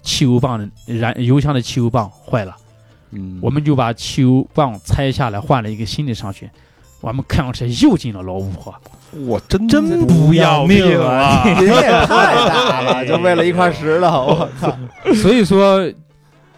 [0.00, 2.56] 汽油棒的燃油箱的汽油棒坏了。
[3.10, 6.48] 嗯我们就把汽油棒拆下来换了一个新的上去，
[7.02, 8.74] 我们看上去又进了老五河。
[9.26, 11.44] 我真真不要命啊！
[11.44, 14.74] 瘾也太大了， 就为了一块石头，我操！
[15.20, 15.86] 所以说，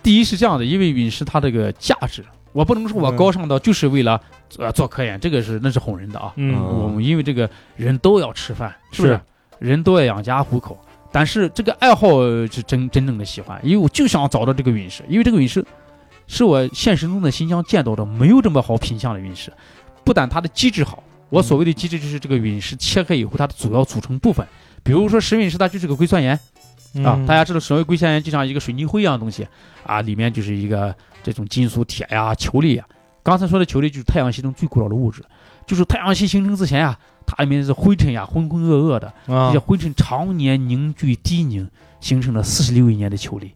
[0.04, 4.20] 第一是这样的，因为陨石它这个价值，我不能说我高尚到就是为了
[4.56, 6.32] 呃做科研，这个是那是哄人的啊。
[6.36, 9.20] 嗯我们因为这个人都要吃饭，是不是是？
[9.58, 10.78] 人都要养家糊口，
[11.10, 15.64] 但是这个爱好呃是真真正的喜欢，因为我就想找到这个陨石，因为这个陨石
[16.28, 19.52] 是我现实中的新疆见到的没有这么好品相的陨石，
[20.04, 24.46] 不但它的机制好，我所谓的机制就是这个陨石切开以后它的主要组成部分，
[24.82, 26.38] 比如说石陨石它就是个硅酸盐。
[27.04, 29.44] 啊，大家知道所谓硅酸盐就像一个水泥灰一样的东西
[29.84, 30.94] 啊，里面就是一个
[31.24, 32.84] 这种金属铁呀、球粒呀。
[33.20, 35.24] 刚才说的球粒就是太阳系中最古老的物质，
[35.66, 36.96] 就是太阳系形成之前呀，
[37.26, 43.50] 它里面是灰尘呀，浑浑噩噩的，啊这些灰尘常年凝聚低凝，形成了四十六亿年的球粒。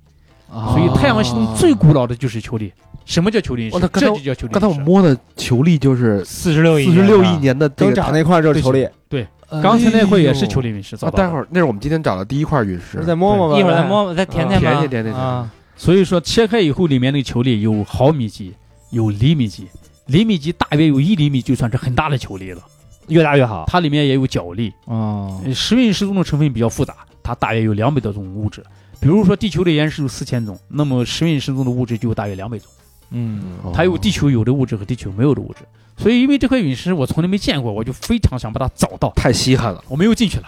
[0.50, 2.72] 啊所以太阳系中最古老的就是球粒。
[3.04, 3.88] 什么叫球粒石哦那？
[3.88, 4.60] 刚才这就叫球粒石。
[4.60, 9.26] 刚才我摸的球粒就是四十六亿四十六亿年年的这个增长那块就是球粒，对
[9.62, 10.68] 刚才那块也是球粒。
[10.68, 13.82] 陨石啊，待会儿那是我们今天找的第一块陨石，再摸摸吧，一会儿再。
[13.82, 14.68] 摸摸再舔舔吧。
[14.68, 18.52] 舔舔舔舔舔啊，所以说切开以后，里面那个球粒有毫米级，
[18.90, 19.66] 有厘米级，
[20.06, 22.60] 厘米级大约有一厘米就算是很大的球粒了。
[23.06, 23.64] 越大越好。
[23.66, 24.70] 它里面也有角粒。
[24.84, 28.62] 哦呃石陨石中的成分比较复杂，它大约有两百多种物质。
[29.00, 32.68] 比如说地球的岩石有四千种，那么石陨石中的物质就有大约两百种。
[33.10, 35.60] 嗯哦它有地球有的物质和地球没有的物质。
[35.96, 39.10] 所以因为这块陨石我从来没见过，我就非常想把它找到。
[39.16, 39.82] 太稀罕了。
[39.88, 40.44] 我们又进去了，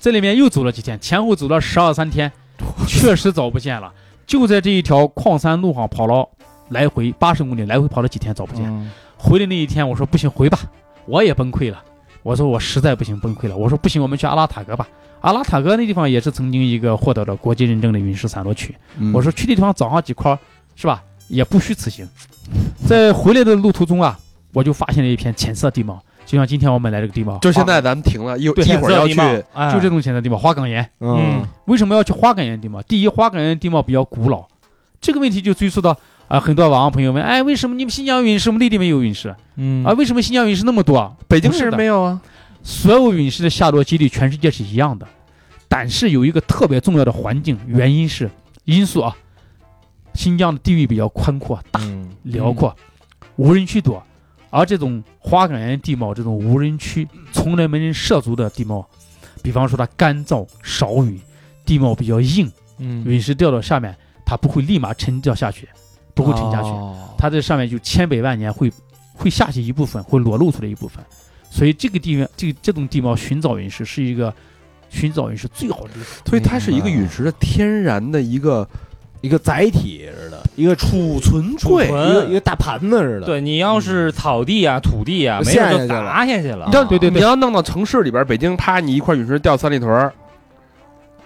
[0.00, 2.30] 这里面又走了几天，前后走了十二三天，
[2.88, 3.92] 确实找不见了。
[4.26, 6.28] 就在这一条矿山路上跑了
[6.70, 8.64] 来回八十公里，来回跑了几天找不见。
[8.66, 10.58] 嗯回来那一天，我说不行，回吧，
[11.06, 11.80] 我也崩溃了。
[12.24, 13.56] 我说我实在不行，崩溃了。
[13.56, 14.88] 我说不行，我们去阿拉塔格吧。
[15.22, 18.74] 阿拉塔格那地方也是曾经一个获得了国际认证的陨石散落区。
[18.98, 20.38] 嗯我说去那地方找上几块儿，
[20.76, 21.02] 是吧？
[21.28, 22.06] 也不虚此行。
[22.86, 24.18] 在回来的路途中啊，
[24.52, 29.18] 我就发现了一片浅色地貌，就像今天我们来这个地貌，就现在咱们停了，一一会儿要去
[29.54, 30.86] 啊就这种浅色地貌，花岗岩。
[31.00, 32.82] 嗯，为什么要去花岗岩地貌？
[32.82, 34.44] 第一，花岗岩地貌比较古老，
[35.00, 35.96] 这个问题就追溯到
[36.28, 39.92] 啊、很多网上朋友问，哎，为什么你们新疆陨石，我们内地没有陨石嗯啊？
[39.92, 41.12] 为什么新疆陨石那么多啊？
[41.28, 42.20] 北京市没有啊？
[42.62, 45.06] 所有陨石的下落几率全世界是一样的，
[45.68, 48.30] 但是有一个特别重要的环境原因是
[48.64, 49.16] 因素啊，
[50.14, 52.74] 新疆的地域比较宽阔、大、嗯辽阔，
[53.36, 54.02] 无人区多，
[54.50, 58.88] 而这种花岗岩地貌这种无人区从来没人涉足的地貌，
[59.42, 61.20] 比方说它干燥少雨，
[61.64, 63.04] 地貌比较硬，嗯。
[63.04, 65.68] 陨石掉到下面，它不会立马沉掉下去，
[66.14, 66.96] 不会沉下去，哦。
[67.18, 68.72] 它在上面就千百万年会
[69.14, 71.04] 会下去一部分，会裸露出来一部分，
[71.54, 74.32] 所以这个地方这个这种地貌寻找陨石是一个
[74.88, 76.26] 寻找陨石最好的地方。
[76.30, 78.66] 所以它是一个陨石的天然的一个
[79.20, 81.86] 一个载体似的，一个储存储柜。
[81.88, 83.26] 存一个一个大盘子似的。
[83.26, 86.66] 对你要是草地啊、土地啊，就没事就陷下去了砸下去了。
[86.68, 90.10] 你要对对对你要弄到城市里边，北京啪，你一块陨石掉三里屯儿，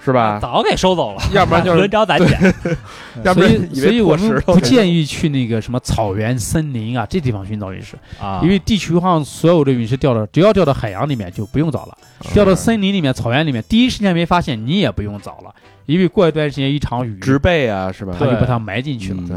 [0.06, 0.38] 是吧？
[0.40, 2.54] 早给收走了， 要不然就是轮着咱捡。
[3.24, 11.96] 要不所然以所以我们不建议去那个什么草原、森林啊这地方寻找陨石，啊，因为地球上所有的陨石掉到只要掉到海洋里面就不用找了，
[12.32, 15.54] 掉到森林里面、草原里面，第一时间没发现你也不用找了，
[15.86, 18.14] 因为过一段时间一场雨，植被啊，是吧？
[18.18, 19.18] 它就把它埋进去了。
[19.22, 19.36] 嗯对，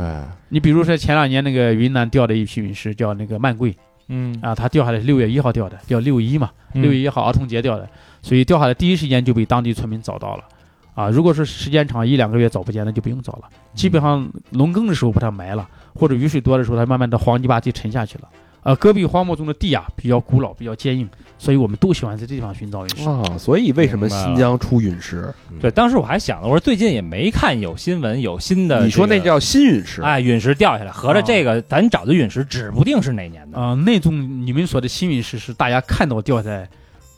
[0.50, 3.74] 你比如说前两年那个云南掉的一批陨石，叫那个曼桂
[4.10, 7.88] 嗯啊，它掉下来是六月一号掉的，叫六一嘛，嗯六月一号儿童节掉的，
[8.22, 10.44] 所以掉下来第一时间就被当地村民找到了。
[11.00, 13.44] 啊，如果是时间长一两个月找不见，那就不用找了。
[13.74, 18.28] 基本上农耕的时候把它埋了，或者雨水多的时候，它慢慢的黄泥巴地沉下去了。
[18.64, 23.08] 呃，戈壁荒漠中的地啊比较古老，比较坚硬，所以我们都喜欢在这地方寻找陨石。
[23.08, 25.34] 啊，所以为什么新疆出陨石？
[25.62, 30.02] 对，当时我还想了，我说最近也没看有新闻有新的这个，你说那叫新陨石？
[30.02, 33.58] 哎陨石掉下来，合着啊这个咱找的陨石指不定是哪年的。
[33.58, 34.14] 啊、那种
[34.46, 36.68] 你们说的新陨石是大家看到掉在，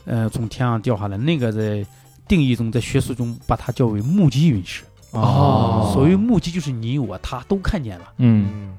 [0.06, 1.84] 呃，从天上掉下来，那个在
[2.32, 4.84] 定义中，在学术中把它叫为目击陨石。
[5.12, 8.74] 哦所谓目击就是你我他都看见了，嗯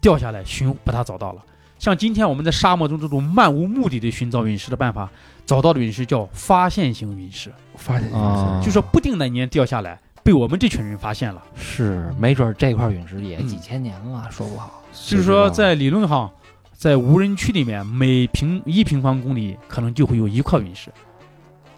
[0.00, 1.44] 掉下来寻把它找到了。
[1.78, 5.08] 像今天我们在沙漠中这种漫无目的的寻找陨石的办法，
[5.46, 11.40] 找到的陨石叫发现型陨石，发现啊就说不定哪年掉下来，被我们这群人发现了。
[11.54, 14.82] 是，没准这块陨石也几千年了，说不好。
[14.92, 16.28] 就是说，在理论上，
[16.72, 20.90] 在无人区里面，每平一平方公里可能就会有一块陨石。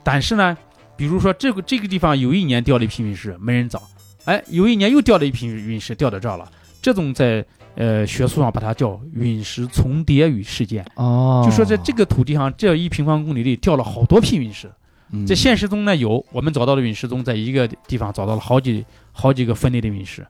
[0.03, 0.57] 但是呢，
[0.99, 3.81] 比如说这个这个地方有一年掉了一批陨石，没人找，
[4.25, 6.51] 哎，有一年又掉了一批陨石，掉到这儿了。
[6.83, 7.45] 这种在
[7.77, 11.43] 呃学术上把它叫陨石重叠与事件，哦。
[11.45, 14.69] 就说在这个土地上这一平方公里里掉了好多批陨石，
[15.13, 15.25] 嗯。
[15.25, 20.27] 在现实中呢有，我们找到的陨石中，在一个地方找到了好几好几个分类的陨石。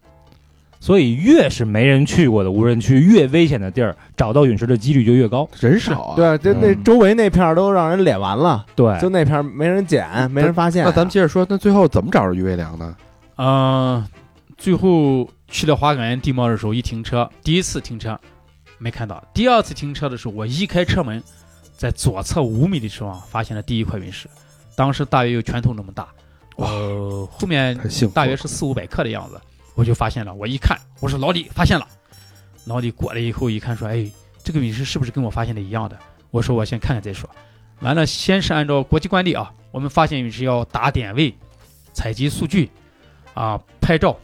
[0.80, 5.48] 所以越是没人去过的无人区，越危险的地儿，找到陨石的几率就越高。
[5.58, 6.16] 人少啊。
[6.16, 10.84] 对，就那嗯周围那片儿都让人敛完了，对，就那片儿没人捡，没人发现。
[10.84, 12.96] 那咱们接着说，那最后怎么找着余卫良呢？
[13.36, 14.04] 嗯、
[14.56, 18.18] 最后去了花岗岩地貌的时候，一停车，第一次停车
[18.78, 21.22] 没看到，第二次停车的时候，我一开车门，
[21.76, 24.28] 在左侧五米的地方发现了第一块陨石，
[24.76, 26.08] 当时大约有拳头那么大，
[26.56, 27.78] 呃，后面
[28.12, 29.40] 大约是四五百克的样子，
[29.78, 30.34] 我就发现了。
[30.34, 31.86] 我一看，我说老李发现了，
[32.64, 34.10] 老李过来以后一看说，哎，
[34.42, 35.96] 这个陨石是不是跟我发现的一样的？
[36.32, 37.30] 我说我先看看再说。
[37.78, 41.32] 完了，先是按照国际惯例啊，我们发现陨石要打点位、
[41.92, 42.68] 采集数据，
[43.34, 44.18] 啊，拍照、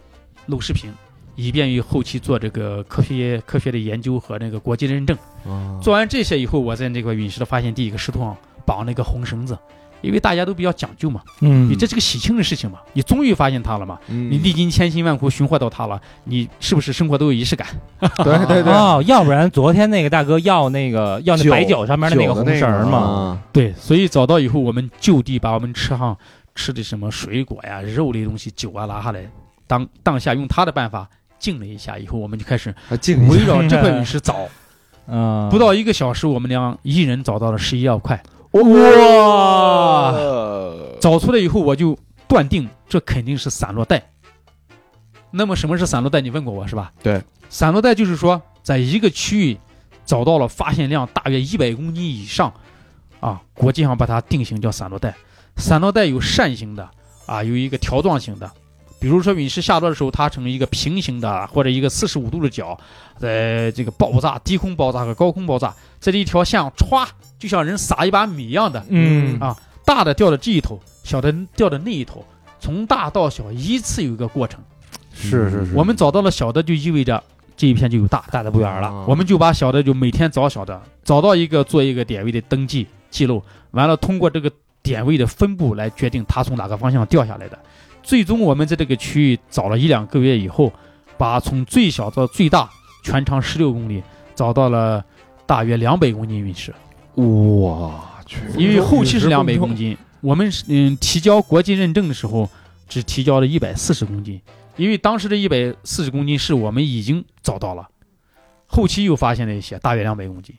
[0.47, 0.91] 录视频，
[1.37, 5.17] 以便于后期做这个科学科学的研究和那个国际认证。
[5.45, 8.35] 哦做完这些以后，我在那个陨石的发现地一个石头上
[8.65, 9.57] 绑了一个红绳子，
[10.01, 11.69] 因为大家都比较讲究嘛，嗯。
[11.69, 14.29] 你这是个喜庆的事情嘛，你终于发现它了嘛，嗯。
[14.31, 17.67] 你历经千辛万苦寻获到它了，你是不是生活都有仪式感？
[17.99, 18.71] 对对对。
[18.73, 26.17] 哦，要不然昨天那个大哥要那个要那白酒上面的那个红绳儿嘛，啊，对，所以找到以后，我们就地把我们车上
[26.55, 29.21] 吃的什么水果呀、肉类东西、酒啊拿下来，
[29.67, 32.73] 当当下用他的办法敬了一下，以后我们就开始
[33.29, 34.47] 围绕这块陨石找，
[35.07, 38.21] 嗯，不到一个小时，我们俩一人找到了十一二块，
[38.61, 40.13] 哇，
[41.01, 41.97] 找出来以后，我就
[42.27, 44.01] 断定这肯定是散落带。
[45.31, 46.21] 那么什么是散落带？
[46.21, 46.93] 你问过我是吧？
[47.03, 49.57] 对，散落带就是说，在一个区域
[50.05, 52.53] 找到了发现量大约一百公斤以上，
[53.19, 55.13] 啊，国际上把它定型叫散落带。
[55.57, 56.89] 散落带有扇形的，
[57.25, 58.49] 啊，有一个条状型的。
[58.97, 62.79] 比如说陨石下落的时候，它成一个平行的或者一个四十五度的角，
[63.17, 67.07] 在这个爆炸、低空爆炸和高空爆炸，在这一条线上歘，
[67.39, 69.55] 就像人撒一把米一样的，嗯啊
[69.85, 72.25] 大的掉到这一头，小的掉到那一头，
[72.59, 74.59] 从大到小依次有一个过程。
[75.13, 77.23] 是是是，我们找到了小的，就意味着
[77.55, 78.87] 这一片就有大，大的不远了。
[78.87, 83.41] 啊我们就把小的就每天找小的，找到一个做一个点位的登记记录，
[83.71, 84.51] 完了通过这个
[84.83, 87.57] 点位的分布来决定它从哪个方向掉下来的。
[88.03, 90.73] 最终我们在这个区域找了一两个月以后，
[91.17, 92.69] 把从最小到最大
[93.05, 94.01] 全长十六公里
[94.33, 95.03] 找到了
[95.45, 96.73] 大约两百公斤陨石。
[97.13, 102.49] 我去，因为后期是两百公斤， 我们嗯提交国际认证的时候
[102.89, 104.41] 只提交了一百四十公斤，
[104.75, 107.87] 因为当时的一百四十公斤是我们已经找到了，
[108.65, 110.55] 后期又发现了一些大约两百公斤，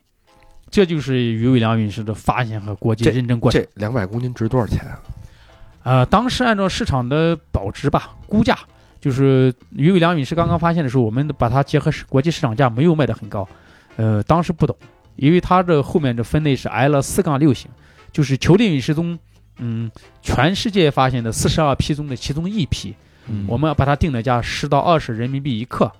[0.70, 3.60] 这就是鱼尾梁陨石的发现和国际认证过程。
[3.60, 5.02] 这两百公斤值多少钱啊？
[5.82, 8.56] 呃，当时按照市场的保值吧估价，
[9.00, 13.46] 就是鱼尾梁陨石刚刚发现的时候，我们把它结合市国际市场价没有卖得很高，
[13.96, 14.76] 呃，当时不懂，
[15.16, 17.70] 因为它这后面的分类是 L 四杠六型，
[18.10, 19.18] 就是球类陨石中，
[19.58, 19.90] 嗯，
[20.22, 22.94] 全世界发现的四十二批中的其中一批，
[23.26, 23.44] 嗯。
[23.46, 25.90] 我们把它定的价十到二十人民币一克，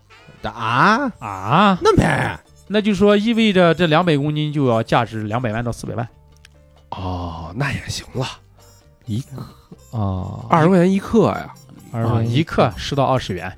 [0.43, 2.51] 啊，啊，那么便宜？
[2.69, 6.09] 那就说意味着这两百公斤就要价值两百万到四百万。
[6.91, 8.27] 哦，那也行了，
[9.05, 9.41] 一克
[9.97, 11.55] 啊，二十块钱一克呀。
[11.66, 13.53] 啊，二十一克十到二十元。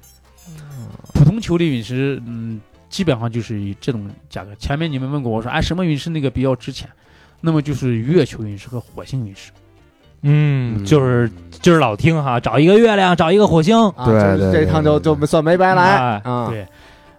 [1.15, 4.55] 普通球类陨石，嗯，基本上就是以这种价格。
[4.57, 6.89] 前面你们问过我说，哎，什么陨石那个比较值钱？
[7.41, 9.51] 那么就是月球陨石和火星陨石。
[10.23, 11.31] 嗯，就是
[11.63, 16.49] 就是老听哈，找一个月亮，找一个火星，啊对就是对对这趟就就算没白来哎啊。
[16.49, 16.67] 对，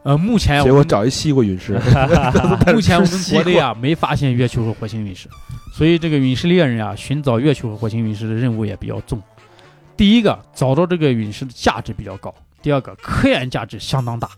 [0.03, 1.73] 呃，目前结我找一西瓜陨石，
[2.73, 5.27] 目前我们国内啊没发现月球和火星陨石，
[5.73, 9.21] 所以这个陨石猎人啊寻找月球和火星陨石的任务也比较重。
[9.99, 14.29] 第一个，找到这个陨石的价值比较高；第二个，科研价值相当大。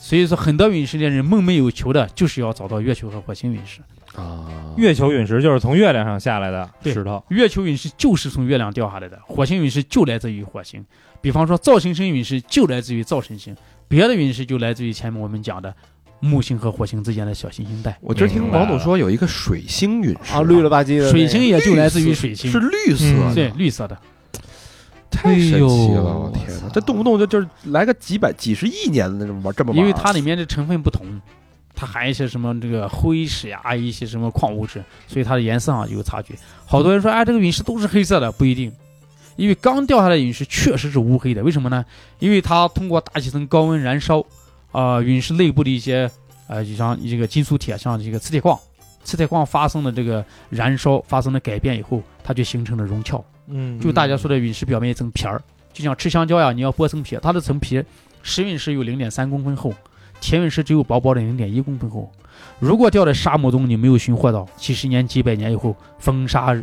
[0.00, 3.80] 所以说，很多陨石猎人梦寐以求的就是要找到月球和火星陨石。
[4.20, 10.84] 啊，月球陨石就是从月亮上下来的对石头，月球陨石就是从月亮掉下来的，火星陨石就来自于火星。
[11.20, 13.56] 比方说，造型星陨石就来自于造神星，
[13.86, 15.72] 别的陨石就来自于前面我们讲的
[16.18, 17.96] 木星和火星之间的小行星带。
[18.00, 23.96] 我今儿听王总说有一个水星陨石啊，绿了吧唧的，水星也就来自于水星，是绿色嗯的，对，绿色的。
[25.10, 26.02] 太神奇了！
[26.02, 31.06] 我天哪，这动不动就就是来个几百、几十亿年的那种玩这么玩，因为它里面的成分不同，
[31.74, 36.38] 它含一些什么这个灰石呀，一些什么矿物质，所以它的颜色上有差距。
[36.66, 38.72] 好多人说，哎，这个陨石都是黑色的，不一定，
[39.36, 41.42] 因为刚掉下来的陨石确实是乌黑的。
[41.42, 41.84] 为什么呢？
[42.18, 44.24] 因为它通过大气层高温燃烧，
[44.72, 46.10] 啊、陨石内部的一些
[46.46, 48.58] 呃，就像这个金属铁，像这个磁铁矿，
[49.04, 53.24] 磁铁矿发生了这个燃烧，发生了改变以后，它就形成了熔壳。
[53.50, 55.40] 嗯就大家说的陨石表面一层皮儿，
[55.72, 57.82] 就像吃香蕉呀，你要剥层皮，它的层皮
[58.22, 59.72] 石陨石有零点三公分厚，
[60.20, 62.10] 铁陨石只有薄薄的零点一公分厚。
[62.58, 66.56] 如果掉在沙漠中，你没有寻获到，几十年、几百年以后，风沙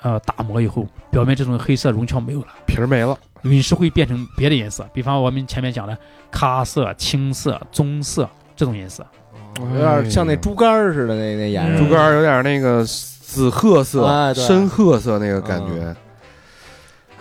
[0.00, 5.96] 呃打磨以后，表面这种黑色绒壳没有了，皮儿没了，陨石会变成别的颜色，比方我们前面讲的
[6.30, 9.06] 咖色、青色、棕色这种颜色。
[9.60, 11.84] 有点像那猪肝儿似的那那颜色。
[11.84, 15.94] 猪肝儿有点那个紫褐色、深褐色那个感觉。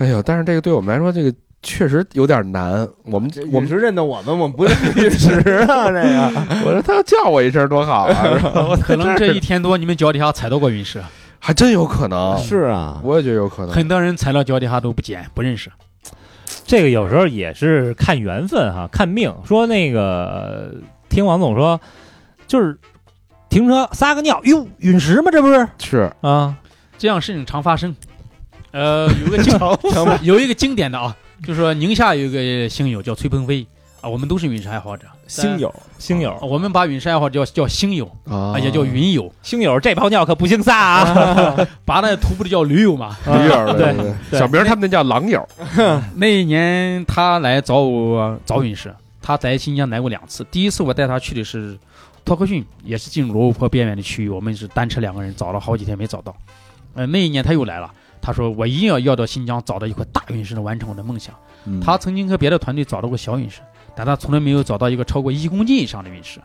[0.02, 2.88] 哎呦，但是这个对我们来说，这个确实有点难。
[3.04, 5.30] 我们我们是认得我们，我们不认陨石
[5.68, 6.32] 啊， 这个。
[6.66, 8.40] 我说他要叫我一声多好啊！
[8.82, 11.00] 可能这一天多你们脚底下踩到过陨石，
[11.38, 13.76] 还真有可能， 是啊，我也觉得有可能。
[13.76, 15.70] 很多人踩到脚底下都不捡不认识。
[16.66, 19.32] 这个有时候也是看缘分哈，看命。
[19.46, 20.74] 说那个
[21.10, 21.80] 听王总说，
[22.48, 22.76] 就是
[23.50, 25.30] 停车撒个尿，哟，陨石吗？
[25.32, 26.56] 这不是是啊？
[26.98, 27.96] 这样事情常发生。
[28.72, 29.54] 呃，有个经
[30.24, 31.16] 有一个经典的啊，
[31.46, 33.66] 就是说宁夏有一个星友叫崔鹏飞
[34.02, 41.68] 啊，我们都是陨石爱好者，星友星友，我们把陨石爱好者叫叫星友啊啊，也叫云友，星友，这泡尿可不姓撒啊！
[41.86, 43.16] 把那徒步的叫驴友嘛。
[43.26, 45.48] 驴友儿对对对小明他们那叫狼友，
[46.16, 48.92] 那一年他来找我找陨石，
[49.22, 50.44] 他在新疆来过两次。
[50.50, 51.78] 第一次我带他去的是
[52.26, 56.36] 托克逊，也是进入罗布泊边缘的区域，我们是单车两个人找了好几天没找到。
[56.96, 57.90] 呃，那一年他又来了，
[58.22, 61.34] 他说我一定要要到新疆找到一块大陨石，能完成我的梦想。
[61.82, 63.62] 他曾经和别的团队找到过小陨石，
[63.96, 66.40] 但他从来没有找到一个超过一公斤以上的陨石。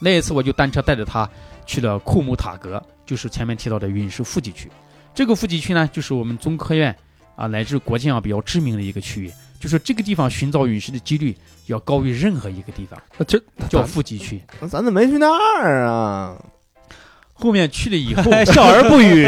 [0.00, 1.28] 那一次我就单车带着他
[1.66, 4.70] 去了库木塔格，就是前面提到的陨石富集区。
[5.14, 6.96] 这个富集区呢，就是我们中科院
[7.36, 11.36] 啊乃至国际上比较知名的一个区域，就是这个地方寻找陨石的几率
[11.66, 14.42] 要高于任何一个地方，那这叫富集区。
[14.60, 16.36] 咱怎么没去那儿啊？
[17.40, 19.24] 后面去了以后， 笑而不语，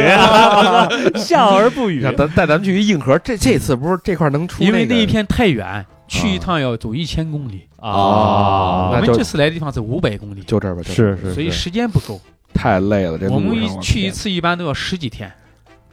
[1.18, 2.02] 笑而不语。
[2.02, 8.90] 让咱带咱们去一硬核，这这次不是这块能出因为那一片太远，去一趟要走一千公里，啊。
[8.90, 12.20] 我们这次来的地方是五百公里，就这儿吧，这是是是，所以时间不够。
[12.54, 15.32] 太累了，这我们一去一次一般都要十几天，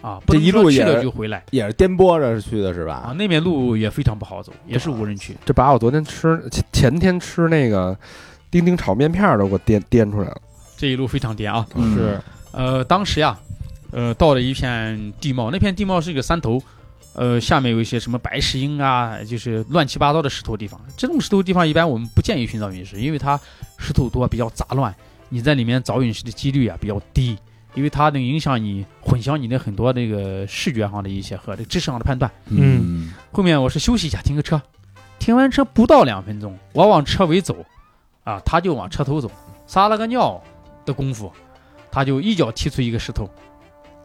[0.02, 1.42] 啊，这一路去了就回来。
[1.52, 2.96] 也是颠簸着去的是吧？
[2.96, 3.14] 啊。
[3.14, 5.34] 那边路也非常不好走，也是无人区。
[5.46, 7.98] 这把我昨天吃前前天吃那个
[8.52, 10.38] 丁丁炒面片儿都给我颠颠出来了。
[10.80, 11.68] 这一路非常颠啊。
[11.76, 13.38] 嗯是呃，当时呀，
[13.92, 16.60] 呃，到了一片地貌，那片地貌是一个山头，
[17.14, 20.80] 呃，下面有一些什么白石英啊，就是乱七八糟的石头地方。
[20.98, 23.40] 这种石头地方一般我们不建议寻找陨石，因为它
[23.78, 24.96] 石头多，比较杂乱，
[25.28, 27.38] 你在里面找陨石的几率啊比较低，
[27.76, 32.32] 因为它能影响你混淆你的很多这个视觉上的一些和这个知识上的判断。
[32.48, 34.60] 嗯后面我是休息一下，停个车，
[35.20, 37.56] 停完车不到两分钟，我往车尾走，
[38.24, 39.30] 啊，他就往车头走，
[39.68, 40.42] 撒了个尿
[40.90, 41.32] 的功夫，
[41.92, 43.30] 他就一脚踢出一个石头，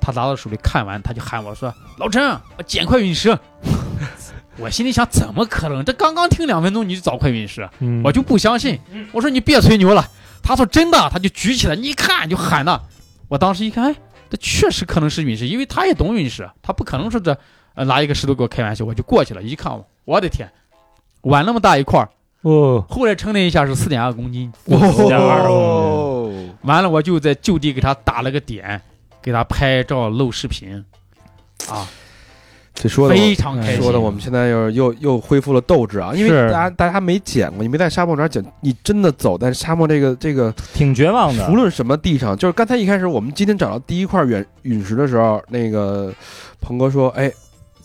[0.00, 2.22] 他拿到手里看完，他就喊我说：“老陈，
[2.56, 3.36] 我捡块陨石。
[4.56, 5.84] ”我心里想，怎么可能？
[5.84, 8.78] 这刚刚听两分钟你就找块陨石，嗯我就不相信。
[9.10, 10.08] 我说你别吹牛了。
[10.44, 12.82] 他说真的，他就举起来，你一看就喊了。
[13.28, 13.96] 我当时一看，哎，
[14.30, 17.36] 这确实可能是陨石，因为他也懂陨石，他不可能说这
[17.74, 18.84] 呃拿一个石头给我开玩笑。
[18.84, 19.72] 我就过去了，一看，
[20.04, 20.48] 我的天，
[21.22, 22.10] 碗那么大一块儿，
[22.42, 24.52] 哦，后来称了一下是四点二公斤。
[24.66, 24.70] 四
[25.06, 26.13] 点二哦，
[26.62, 28.80] 完了，我就在就地给他打了个点，
[29.22, 30.84] 给他拍照录视频，
[31.68, 31.88] 啊，
[32.74, 33.82] 这说的非常开心。
[33.82, 41.48] 说的我们现在又又又恢复了斗志啊，因为大家大家没捡过，你没在沙漠里边捡，你真的走在沙漠这个这个，挺绝望的。
[41.50, 46.12] 无论什么地上，就是刚才一开始我们今天找到第一块陨陨石的时候，那个
[46.60, 47.32] 鹏哥说，哎。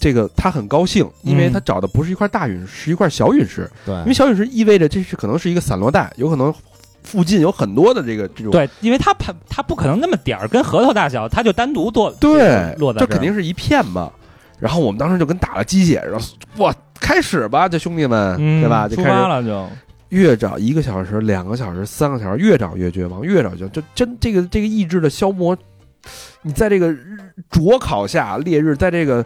[0.01, 3.69] 这个他很高兴，因为嗯他找的不是一块大陨石，是一块小陨石。
[3.85, 6.53] 对因为小陨石意味着这是可能是一个散落带，有可能
[7.09, 14.11] 附近有很多的这个这种对，因为它它它不可能那么点儿，跟核桃大小，它就单独落对，落在这这肯定是一片嘛。
[14.59, 18.87] 然后我们当时就跟打了鸡血，似的哇，开始吧，这兄弟们，嗯对吧？
[18.87, 19.67] 就出开始发了就
[20.09, 25.57] 越找一个小时、两个小时、三个小时，越找越绝望，越找越就真这个这个意志的消磨，
[26.41, 27.17] 你在这个日
[27.49, 29.25] 灼烤下烈日，在这个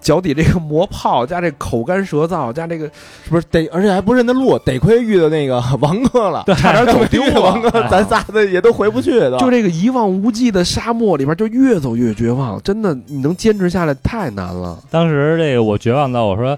[0.00, 3.66] 脚底这个磨泡，加这口干舌燥，加这个是不是得？
[3.68, 7.40] 而且还不认得路，得亏遇到那个王哥了，差点 走丢了。
[7.40, 9.38] 王哥，咱仨的也都回不去了。
[9.38, 12.60] 就这个一望无际的沙漠里边，就越走越绝望。
[12.62, 14.78] 真的，你能坚持下来太难了。
[14.90, 16.56] 当时这个我绝望到我说，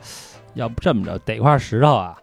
[0.54, 2.14] 要不这么着，逮块石头啊，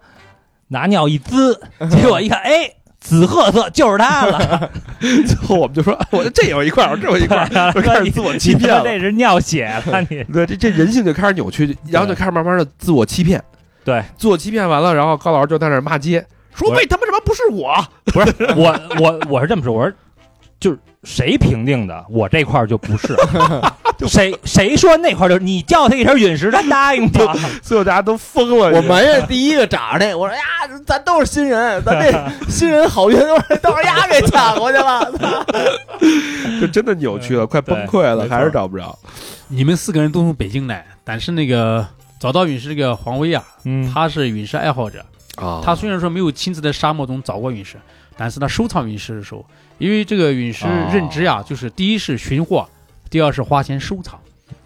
[0.69, 2.69] 拿尿一滋， 结果一看，哎，
[3.07, 4.69] 紫褐色就是它了，
[4.99, 8.79] 最后我们就说，我这有一块，我这有一块， 就开始自我欺骗了。
[8.79, 13.41] 你说这是尿血了， 你对，这这人性就开始扭曲，然后就开始慢慢的自我欺骗。
[13.85, 17.73] 对，自我欺骗完了，然后高老师就在那儿骂街，说我为他妈什么不是我？
[18.05, 19.93] 不是我我我是这么说，我说
[20.59, 23.15] 就是谁评定的，我这块儿就不是，
[24.05, 27.33] 谁谁说那块儿就是你叫他一声陨石，他答应吗？
[27.63, 28.69] 最后大家都疯了。
[28.77, 30.41] 我埋怨第一个找着那，我说呀，
[30.85, 35.11] 咱都是新人，咱这 新人好运都是都是丫给抢过去了。
[36.61, 38.97] 就真的扭曲了，快崩溃了，还是找不着。
[39.47, 41.87] 你们四个人都从北京来，但是那个
[42.19, 45.03] 找到陨石这个黄威啊，嗯，他是陨石爱好者。
[45.37, 47.77] 啊，他虽然说没有亲自在沙漠中找过陨石，
[48.17, 49.45] 但是他收藏陨石的时候，
[49.77, 52.67] 因为这个陨石哦认知呀，就是第一是寻获，
[53.09, 54.19] 第二是花钱收藏，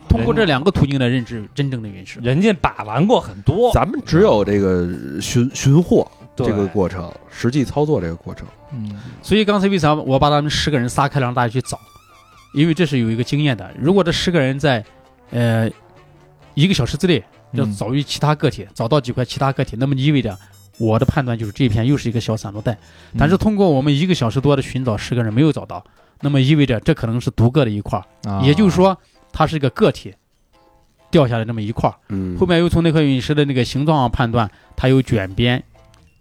[0.10, 2.20] 通过这两个途径来认知真正的陨石。
[2.20, 4.90] 人家把玩过很多，咱们只有这个
[5.22, 8.48] 寻寻货对这个过程，实际操作这个过程。
[8.74, 11.80] 嗯所以刚才为啥我把他们十个人撒开了让大家去找？
[12.54, 13.70] 因为这是有一个经验的。
[13.80, 14.84] 如果这十个人在
[15.30, 15.70] 呃
[16.54, 20.38] 一个小时之内要嗯找于其他个体，找到几块其他个体，那么意味着
[20.78, 22.78] 我的判断就是这一片又是一个小散落带。
[23.18, 25.86] 但是通过我们一个小时多的寻找，十个人没有找到，
[26.22, 28.42] 那么意味着这可能是独个的一块儿，啊。
[28.44, 28.98] 也就是说
[29.32, 30.14] 它是一个个体
[31.10, 31.96] 掉下来这么一块儿。
[32.10, 35.62] 嗯，后面又从那块陨石的那个形状上判断，它有卷边，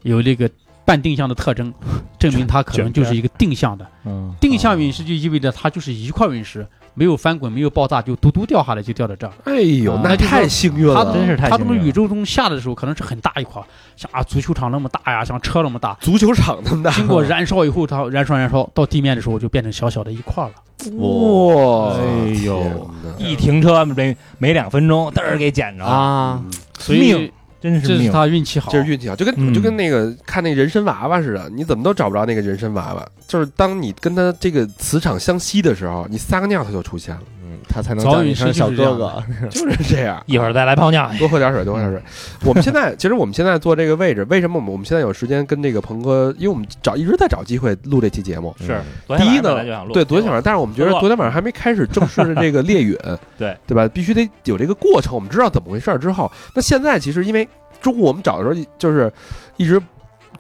[0.03, 0.51] 有那个
[0.85, 1.73] 半定向的特征，
[2.19, 3.87] 证明它可能就是一个定向的。
[4.05, 4.35] 嗯。
[4.41, 9.33] 定向陨石就意味着它就是一块陨石，没有翻滚，没有爆炸，就嘟嘟掉下来，就掉到这儿。
[9.45, 13.63] 哎呦，啊那太幸运它了，真是太它幸运了从宇宙中下的时候，可能是很大一块，
[13.97, 15.97] 像啊足球场那么大呀，像车那么大。
[16.01, 20.51] 足球场那么大，经过燃烧以后，它燃烧燃烧到地面的时候，就变成小小的一块了。
[20.97, 26.43] 哇，哎呦一停车没没两分钟，嘚儿给捡着了，啊，
[26.79, 28.11] 所以命真是这是命。
[28.11, 28.73] 他运气好。
[28.73, 33.09] 这是运气好，就跟、嗯就跟那个看那个人参娃娃似的，你怎么都找不着那个人参娃娃。
[33.29, 39.23] 就是当你跟他这个磁场相吸的时候，你撒个尿他就出现了，嗯，他才能早叫你陨石就是声小哥哥。
[39.51, 40.23] 就是这样。
[40.27, 41.11] 一会儿再来泡尿。
[41.19, 42.01] 多喝点水，多喝点水。
[42.45, 46.35] 我们现在其实我们现在坐这个位置，为什么我们我们现在有时间跟这个鹏哥？
[46.39, 48.55] 因为我们找一直在找机会录这期节目。
[48.61, 48.81] 是，
[49.17, 52.97] 第一呢对，昨天晚上，但是我们觉得昨天晚上还没开始正式的这个猎允，
[53.39, 53.89] 对对吧？
[53.89, 57.49] 必须得有这个过程，我们知道怎么回事之后，那现在其实因为
[57.81, 59.13] 中午我们找的时候就是
[59.57, 59.81] 一直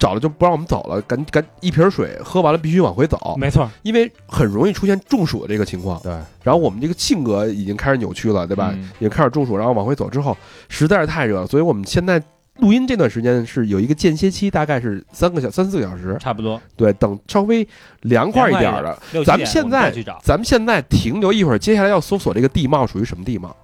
[0.00, 6.00] 找了就不让我们走了，赶赶一瓶水喝完了必须往回走，没错，因为很容易出现中暑的这个情况。
[6.02, 6.10] 对，
[6.42, 8.70] 然后我们这个性格已经开始扭曲了，对吧？
[8.74, 10.36] 嗯也开始中暑，然后往回走之后
[10.68, 12.20] 实在是太热了，所以我们现在
[12.56, 16.16] 录音这段时间是有一个间歇期，大概是三个小三四个小时。
[16.18, 16.60] 差不多。
[16.76, 17.66] 对，等稍微
[18.00, 23.54] 凉快一点儿的，咱们现在咱们现在停留一会儿，接下来要搜索这个地貌属于什么地貌？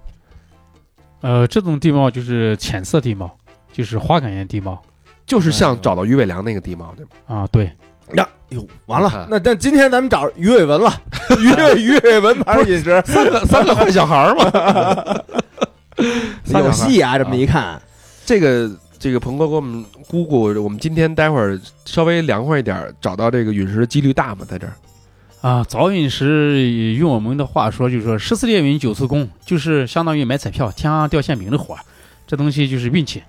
[1.22, 3.30] 呃，这种地貌就是浅色地貌，
[3.72, 4.80] 就是花岗岩地貌
[5.26, 7.10] 就是像找到于伟良那个地貌，对吗？
[7.26, 7.46] 啊。
[7.50, 7.70] 对，
[8.14, 11.02] 呀，哟，完了，那但今天咱们找于伟文了，
[11.40, 15.24] 于伟于伟文牌饮食三个三个坏小孩儿嘛。
[16.60, 17.18] 有戏啊！
[17.18, 17.80] 这么一看，
[18.24, 24.46] 这个这个鹏哥给我们估估，我们今天待会儿稍微凉快一点儿，找到这个陨石的几率大吗？
[24.46, 24.74] 在这儿？
[25.40, 31.80] 啊，早陨石用我们的话说，就是说十次猎云九次空，就是相当于买彩票，天上掉馅饼的活儿。
[32.26, 33.22] 这东西就是运气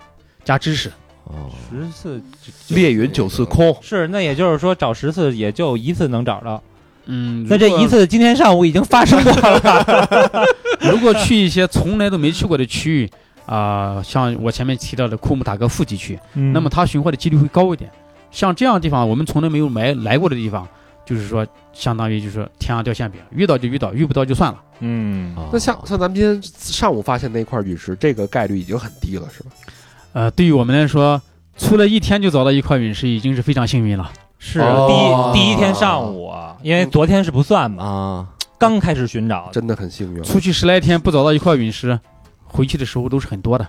[0.44, 0.92] 加知识。
[1.28, 2.22] 哦，十次
[2.70, 6.62] 猎云九次空，是，那也就是说找十次也就一次能找到。
[7.06, 10.46] 嗯，那这一次今天上午已经发生过了。
[10.92, 13.10] 如果去一些从来都没去过的区域
[13.46, 17.90] 啊、像我前面提到的库姆塔格富集区，嗯那么它寻获的几率会高一点。
[18.30, 20.68] 像这样的地方，我们从来没有来来过的地方，
[21.06, 24.62] 就是说相当于就是说天上掉馅饼，遇到就遇到，遇不到就算了。
[24.82, 29.52] 嗯，那像像咱们今天上午发现那块陨石，这个概率已经很低了，是吧？
[30.18, 31.22] 呃，对于我们来说，
[31.60, 34.12] 出了一天就找到一块陨石，已经是非常幸运了。
[34.40, 38.28] 是哦第一第一天上午啊，因为昨天是不算嘛，啊，
[38.58, 42.00] 刚开始寻找，真的很幸运，出去十来天不找到一块陨石，
[42.46, 43.68] 回去的时候都是很多的。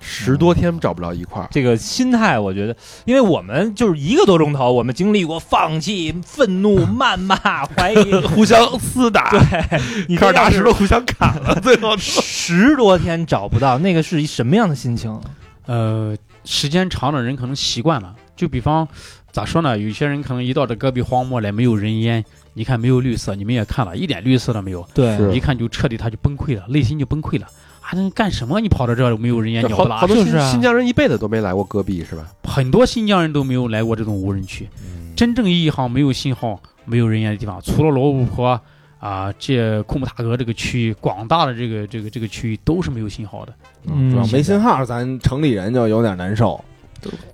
[0.00, 1.48] 十多天找不着一块儿。
[1.50, 2.74] 这个心态，我觉得，
[3.04, 7.36] 因为我们就是一个多钟头，我们经历过放弃、愤怒、 谩骂、
[7.66, 15.20] 怀疑， 互相厮打，对，你开始拿石头互相砍了，最后十多天找不到，那个是一什么样的心情？
[15.66, 18.14] 呃，时间长了，人可能习惯了。
[18.36, 18.86] 就比方
[19.30, 19.78] 咋说呢？
[19.78, 27.46] 有些人可能一到这戈壁荒漠来，没有人烟，你看没有绿色，你们也看了，一点绿色都没有，对一看就彻底他就崩溃了，内心就崩溃了。
[27.80, 28.60] 啊，那干什么？
[28.60, 30.00] 你跑到这儿没有人烟，鸟不拉屎？
[30.00, 32.26] 好好多新就是啊新疆人一辈子都没来过戈壁，是吧？
[32.44, 34.68] 很多新疆人都没有来过这种无人区，
[35.14, 38.60] 真正意义上没有信号、没有人烟的地方，除了罗布泊
[39.04, 43.54] 啊，这库姆塔格这个区域，广大的这个这个这个区域都是没有信号的，
[43.84, 46.58] 嗯主要没信号，咱城里人就有点难受。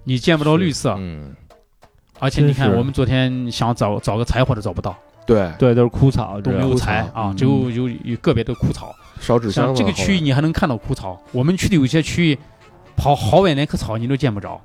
[0.03, 1.33] 你见不到绿色，嗯，
[2.19, 8.93] 而且你看我们昨天想找找个柴火都找不到，对，对，都是枯草，都没有柴啊，嗯只有有有个别的枯草。
[9.21, 12.39] 烧纸箱子这个区域你还能看到枯草，我们去的有些区域，
[12.97, 14.61] 跑好远连棵草你都见不着，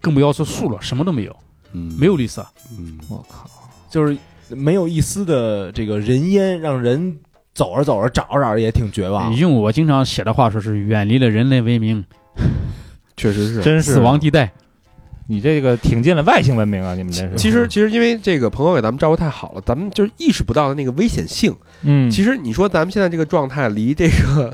[0.00, 1.36] 更不要说树了，什么都没有，
[1.72, 2.46] 嗯没有绿色。
[2.78, 3.46] 嗯，我靠，
[3.90, 4.16] 就是
[4.50, 7.18] 没有一丝的这个人烟，让人
[7.54, 9.34] 走着走着找着找着也挺绝望。
[9.36, 12.04] 用我经常写的话说是远离了人类文明
[13.16, 14.50] 确实是真是死亡地带。
[15.26, 16.92] 你这个挺进了外星文明啊！
[16.96, 21.54] 你们这是，其实其实因为这个朋友给咱们照顾太好了，咱们就是意识不到的那个危险性。
[21.82, 24.52] 嗯，其实你说咱们现在这个状态离这个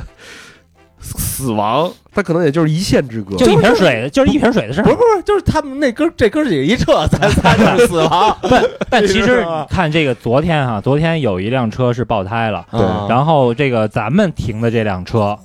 [1.18, 3.36] 死亡，它可能也就是一线之隔。
[3.36, 4.84] 就一瓶水，就是一瓶水的事儿。
[4.84, 4.90] 不。
[4.90, 8.36] 是不是，就是他们那哥这哥几个一撤，咱仨就是死亡。
[8.90, 12.80] 但其实看这个昨天哈，昨天有一辆车是爆胎了，对。
[12.80, 15.38] 嗯然后这个咱们停的这辆车，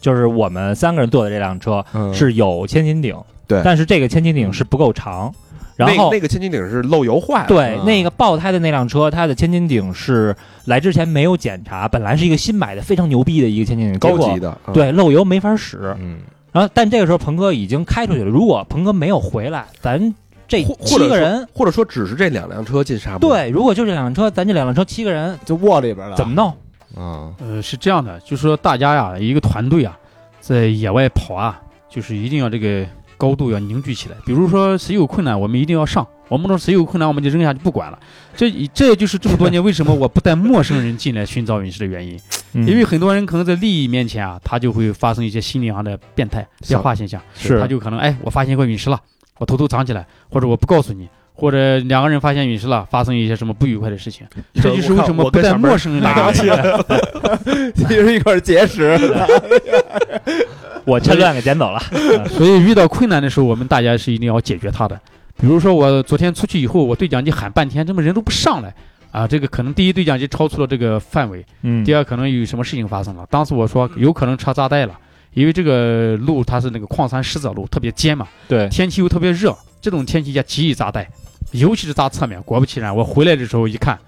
[0.00, 2.14] 就是我们三个人坐的这辆车嗯。
[2.14, 3.16] 是有千斤顶，
[3.46, 3.60] 对。
[3.64, 5.32] 但是这个千斤顶是不够长，
[5.78, 10.34] 然后那那个千斤顶是漏油坏了，嗯对那个爆胎的那辆车，它的千斤顶是
[10.64, 14.58] 来之前没有检查，本来是一个新买的非常牛逼的一个千斤顶，高级的。
[14.66, 15.96] 嗯，对漏油没法使。
[16.00, 16.18] 嗯，
[16.50, 20.12] 然后但这个时候鹏哥已经开出去了，如果鹏哥没有回来，咱
[20.48, 21.48] 这或或者说七个人。
[21.54, 26.16] 或者说只是这两辆车进沙漠。，对，如果就这两辆车，咱这两辆车七个人就窝里边了。
[26.16, 26.52] 怎么弄？
[26.96, 29.96] 嗯呃，是这样的，就是说大家呀，一个团队啊，
[30.40, 32.84] 在野外跑啊，就是一定要这个
[33.18, 34.16] 高度要凝聚起来。
[34.24, 37.98] 比如说谁有困难，我们一定要上；我们说谁有困难，我们就扔下去不管了。
[38.34, 42.18] 这这就是这么多年为什么我不带陌生人进来寻找陨石的原因。
[42.54, 48.98] 嗯因为很多人可能在利益面前啊，他就会发生一些心理上的变态变化现象，是他就可能哎，我发现一块陨石了，
[49.36, 51.06] 我偷偷藏起来，或者我不告诉你。
[51.38, 56.78] 或者两个人发现陨石了，发生一些什么不愉快的事情，这就是为什么不带陌生人来进来。
[57.76, 58.98] 其实一块结石。
[60.84, 61.78] 我趁乱给捡走了。
[62.30, 64.98] 所以遇到困难的时候，我们大家是一定要解决它的。
[65.40, 68.74] 比如说我昨天出去以后，我对讲机喊半天，怎么人都不上来
[69.12, 69.24] 啊？
[69.28, 73.24] 这个可能第一对讲机超出了这个范围，嗯第二可能有什么事情发生了。
[73.30, 74.98] 当时我说有可能车扎带了，
[75.34, 81.06] 因为这个路它是那个矿山石子路，特别尖嘛，对，天气又特别热，这种天气下极易扎带，
[81.52, 82.42] 尤其是砸侧面。
[82.42, 83.98] 果不其然，我回来的时候一看，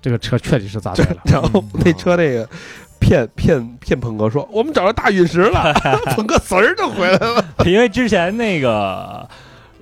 [0.00, 1.18] 这个车确实是砸碎了。
[1.30, 2.48] 然后那车那个
[2.98, 5.72] 骗骗骗鹏哥说我们找着大陨石了，
[6.14, 7.44] 鹏哥死儿就回来了。
[7.64, 9.28] 因为之前那个。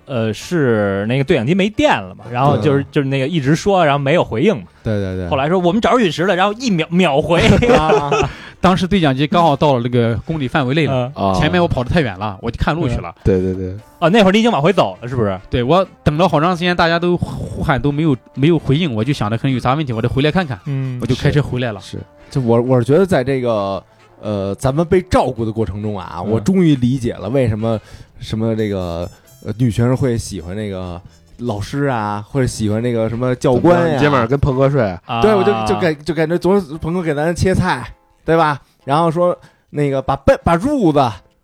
[0.09, 4.65] 呃，是那个对讲机没电了嘛，然后就是就是那个一直说，然后没有回应嘛。
[4.83, 7.41] 对对对后来说我们找着陨石了，然后一秒秒回。
[7.77, 8.11] 啊，
[8.61, 13.15] 当时对讲机刚好到了这个公里范围内了，前面我跑得太远了，我就看路去了。
[13.23, 15.39] 对对对，啊，那会儿你已经往回走了，是不是？
[15.51, 21.81] 对我等了好长时间，大家都呼喊都没有没有回应，我就想着可能有啥问题，我得回来看看，嗯我就开车回来了。
[21.81, 21.99] 是
[22.31, 23.83] 就我我是觉得在这个
[24.21, 27.79] 呃咱们被照顾的过程中啊，嗯我终于理解了为什么
[28.21, 29.09] 什么这个
[29.45, 31.01] 呃女学生会喜欢那个
[31.39, 35.23] 老师啊，或者喜欢那个什么教官呀、你今晚上跟鹏哥睡，啊。
[35.23, 37.87] 对，我就就感就感觉昨儿鹏哥给咱切菜，
[38.25, 38.61] 对吧？
[38.85, 39.39] 然后说
[39.71, 40.99] 那个把被把褥子，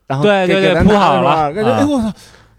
[0.07, 1.53] 然后对对对给给咱铺好了。
[1.53, 1.79] 感觉啊。
[1.79, 2.13] 哎我操，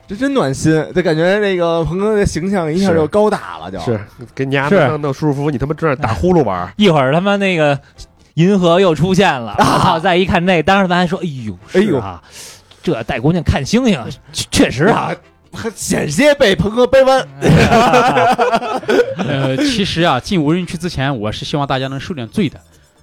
[0.07, 3.79] 这真暖心，就感觉那个鹏哥的形象一下就高大了，就。
[3.79, 3.99] 是
[4.33, 4.87] 给你丫是。
[4.87, 6.71] 弄弄舒舒服服，你他妈正在打呼噜玩儿。
[6.77, 7.77] 一会儿他妈那个
[8.35, 9.99] 银河又出现了，我操！
[9.99, 12.21] 再一看那，当时咱还说，哎呦，哎呦是啊，
[12.85, 13.99] 这带姑娘看星星，
[14.31, 15.11] 确确实啊，
[15.51, 17.27] 还险些被鹏哥掰弯。
[19.17, 22.61] 呃，其实啊，进无人区之前，我是希望大家能受点罪的。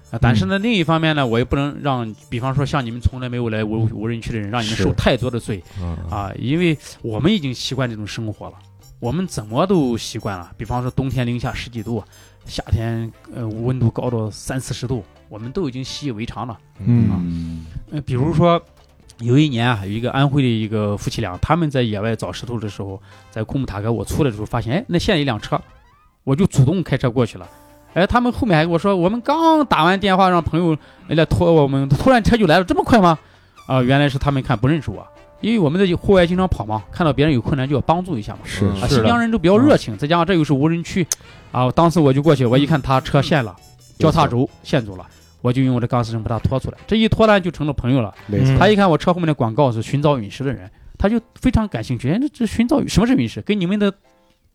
[0.09, 5.61] 啊，但是呢，另一方面呢，我也不能让，比方说像你们从来没有来无无人区的人，让你们受太多的罪
[6.09, 8.53] 啊，因为我们已经习惯这种生活了，
[9.01, 10.49] 我们怎么都习惯了。
[10.57, 12.01] 比方说冬天零下十几度，
[12.45, 16.57] 夏天呃温度高到三四十度，我们都已经习以为常了。
[16.85, 18.63] 嗯呃，比如说
[19.19, 25.59] 有一年啊，有一个安徽的一个夫妻俩，他们在野外找石头的时候，在库木塔格我出来的时候，发现哎，那现在一辆车，
[26.23, 27.47] 我就主动开车过去了。
[27.93, 30.75] 哎，他们后面还跟我说，我们刚打完电话让朋友
[31.07, 33.17] 来拖我们，突然车就来了，这么快吗？
[33.67, 35.07] 啊、原来是他们看不认识我，
[35.41, 38.39] 因为我们在户外经常跑嘛，看到别人有困难就要帮助一下嘛。
[38.43, 41.05] 是啊，新疆人都比较热情，再加上这又是无人区，
[41.51, 43.55] 啊，当时我就过去，我一看他车陷了，
[43.99, 45.05] 交叉轴陷住了，
[45.43, 48.15] 我就用我的钢丝绳把他拖出来，这一拖呢就成了朋友了。
[48.27, 53.41] 没错嗯，他一看我车后面的广告是寻找陨石的人，他就非常感兴趣，哎，这这寻找什么是陨石？
[53.41, 53.93] 跟你们的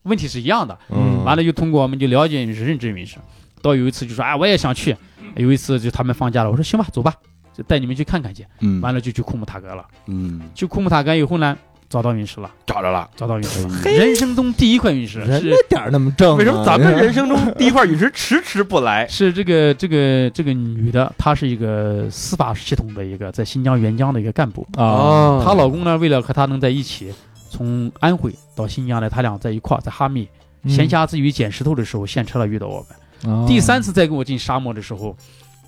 [0.05, 0.77] 问题是一样的。
[0.89, 3.19] 嗯完了就通过我们就了解陨石、认知陨石。
[3.61, 4.97] 到有一次就说，哎，我也想去。
[5.37, 7.13] 有一次就他们放假了，我说行吧，走吧，
[7.53, 8.47] 就带你们去看看去。
[8.61, 9.85] 嗯完了就去库木塔格了。
[10.07, 11.59] 嗯，去库木塔格以后呢，
[11.89, 13.09] 找到陨石了，找着了。
[13.17, 13.81] 找到陨石了。
[13.85, 19.07] 人生中第一块陨石是人那点儿那么正啊，为什么咱们人生中第一块陨石迟迟不来？
[19.09, 24.67] 是这个这个这个女的，她是一个司法系统的一个在新疆援疆的一个干部。
[24.77, 27.13] 哦她老公呢，为了和她能在一起，
[27.51, 30.29] 从安徽到新疆来，他俩在一块儿，在哈密
[30.67, 33.47] 闲暇之余捡石头的时候，现车了遇到我们。
[33.47, 35.17] 第三次再跟我进沙漠的时候，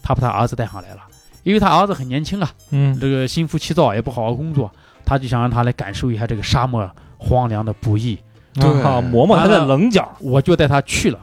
[0.03, 1.01] 他把他儿子带上来了，
[1.43, 4.71] 因为他儿子很年轻啊，嗯这个心浮气躁，也不好好工作，
[5.11, 6.89] 他就想让他来感受一下这个沙漠
[7.19, 8.17] 荒凉的不易。
[8.55, 11.19] 对好磨磨他的棱角，我就带他去了。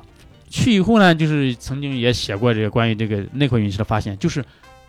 [0.49, 4.43] 去以后呢，就是曾经也写过这个关于这个那块陨石的发现，就是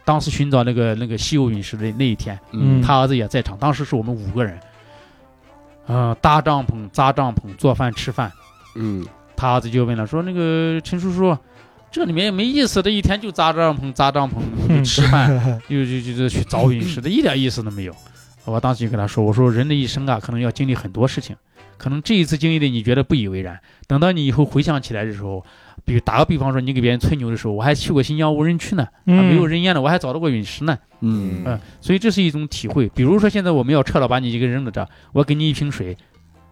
[0.05, 4.59] 当时寻找那个那个稀有陨石的那一天，嗯他儿子也在场，当时是我们五个人。
[5.87, 8.33] 呃，搭帐篷、扎帐篷、做饭、吃饭。
[8.75, 9.07] 嗯
[9.37, 11.39] 他儿子就问了，说那个陈叔叔，
[11.93, 14.35] 这里面也没意思的，一天就扎帐篷、扎帐篷，
[14.69, 17.95] 就吃饭，又就就就去找陨石的，一点意思都没有。
[18.51, 21.37] 我当时就跟他说，我说人的一生啊，可能要经历很多事情，
[21.77, 25.45] 可能这一次经历的你觉得不以为然，等到你以后回想起来的时候，
[25.85, 30.79] 比如打个比方说，你给别人吹牛的时候，我还去过新疆无人区呢，啊，没有人烟呢，我还找到过陨石呢。
[31.01, 32.89] 嗯嗯，所以这是一种体会。
[32.89, 35.97] 比如说，现在我们要撤了，把你一个人扔在这儿，我给你一瓶水，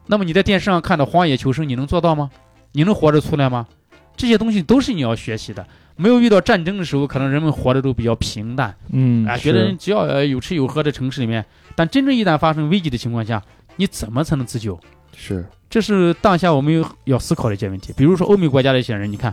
[0.06, 2.30] 那么你在电视上看到荒野求生，你能做到吗？
[2.72, 3.66] 你能活着出来吗？
[4.16, 5.66] 这些东西都是你要学习的。
[5.98, 11.42] 没有遇到战争的时候，可能人们活得都比较平淡，嗯啊，觉得只要呃有吃有喝的城市里面，
[11.74, 13.42] 但真正一旦发生危机的情况下，
[13.76, 14.78] 你怎么才能自救？
[15.16, 17.94] 是这是当下我们要思考的一些问题。
[17.96, 19.32] 比如说欧美国家的一些人，你看，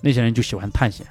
[0.00, 1.06] 那些人就喜欢探险，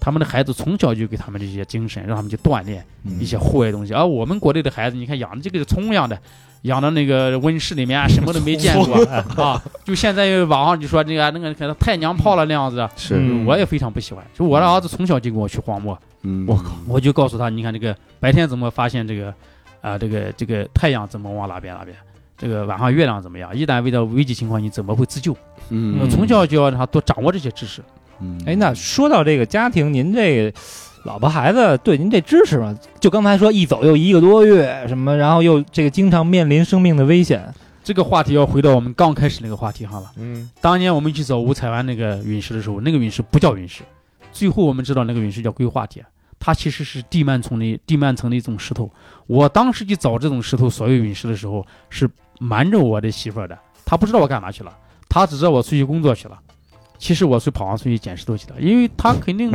[0.00, 2.84] 他们的孩子从小就给他们这些精神，让他们去锻炼
[3.20, 3.94] 一些户外东西。
[3.94, 6.20] 而我们国内的孩子，你看养的这个葱一样的，
[6.62, 8.96] 养到那个温室里面啊， 什么都没见过
[9.42, 9.62] 啊。
[9.84, 14.24] 就现在网上就说那个那个可能太娘炮了那样子，是嗯我也非常不喜欢。
[14.34, 19.32] 就我的儿子从小就跟我去荒漠，嗯我靠，我就告诉他，你看这个白天怎么发现这个
[19.80, 21.96] 啊、这个这个太阳怎么往哪边哪边。
[22.38, 23.54] 这个晚上月亮怎么样？
[23.56, 25.36] 一旦遇到危急情况，你怎么会自救？
[25.70, 27.80] 嗯我从小就要让他多掌握这些知识。
[28.20, 30.52] 嗯哎，那说到这个家庭，您这个
[31.04, 32.78] 老婆孩子对您这支持嘛？
[33.00, 37.52] 就刚才说一走又一个多月，什么，然后又这个经常面临生命的危险。
[37.82, 40.12] 这个话题要回到我们刚开始那个话题上了。
[40.16, 43.82] 嗯当年我们去找五彩湾那个陨石的时候，那个陨石不叫陨石，
[44.30, 46.06] 最后我们知道那个陨石叫硅化铁，
[46.38, 48.88] 它其实是地幔层的地幔层的一种石头。
[49.26, 52.08] 我当时去找这种石头所谓陨石的时候，是
[52.38, 54.72] 瞒着我的媳妇儿的，她不知道我干嘛去了，
[55.08, 56.38] 她只知道我出去工作去了。
[57.02, 59.50] 其实我是跑上出去捡石头去的，因为他肯定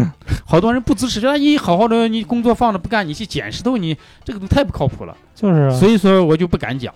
[0.45, 3.95] 好多人不支持，说你好好的你工作放着不干，你去捡石头，你
[4.26, 5.15] 这个都太不靠谱了。
[5.34, 6.94] 就是啊，所以说我就不敢讲，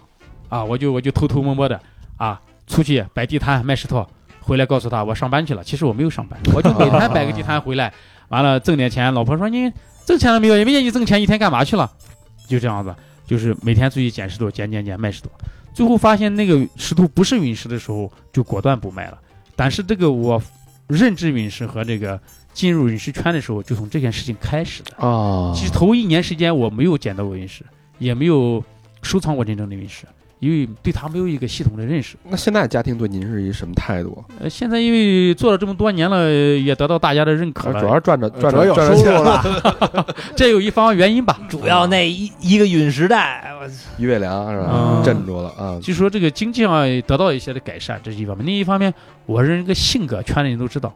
[0.49, 1.79] 啊，我就我就偷偷摸摸的
[2.17, 2.37] 啊
[2.67, 4.05] 出去摆地摊卖石头，
[4.41, 5.63] 回来告诉他我上班去了。
[5.63, 7.93] 其实我没有上班，我就每天摆个地摊回来，
[8.27, 9.13] 完了挣点钱。
[9.13, 9.71] 老婆说你
[10.05, 10.57] 挣钱了没有？
[10.57, 11.89] 也没见你挣钱，一天干嘛去了？
[12.45, 12.93] 就这样子，
[13.25, 15.29] 就是每天出去捡石头，捡捡捡卖石头。
[15.73, 19.17] 最后发现那个石头不是陨石的时候，就果断不卖了。
[19.55, 20.41] 但是这个我
[20.87, 22.19] 认知陨石和这个
[22.53, 24.95] 进入陨石圈的时候，就从这件事情开始的。
[24.97, 27.63] 啊，其实头一年时间我没有捡到过陨石，
[27.99, 28.63] 也没有
[29.01, 30.05] 收藏过真正的陨石，
[30.41, 32.17] 因为对他没有一个系统的认识。
[32.27, 34.23] 那现在家庭对您是一什么态度？
[34.39, 40.05] 呃，现在因为做了这么多年了，也得到大家的认可了，主要赚着赚着要有收入了，
[40.35, 41.39] 这有一方原因吧。
[41.47, 43.69] 主要那一一个陨石带，我
[44.01, 44.69] 于伟良是吧？
[44.71, 45.79] 嗯镇住了啊！
[45.79, 48.43] 就说这个经济上也得到一些的改善，这是一方面。
[48.45, 48.91] 另一方面，
[49.27, 50.91] 我人个性格，圈里人都知道，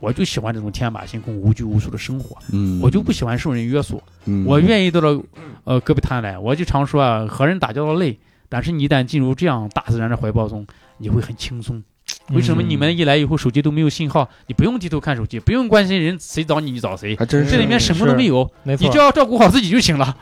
[0.00, 4.02] 我就喜欢这种天马行空、无拘无束的生活，嗯我就不喜欢受人约束。
[4.24, 5.22] 嗯我愿意到了
[5.64, 8.18] 呃戈壁滩来，我就常说啊，和人打交道累，
[8.48, 10.66] 但是你一旦进入这样大自然的怀抱中，
[10.98, 11.82] 你会很轻松。
[12.30, 14.28] 为什么你们一来以后手机都没有信号？
[14.46, 20.16] 你不用低头看手机，不用关心人谁找你你找谁，还真是这里面什么都没有，没，你就要照顾好自己就行了。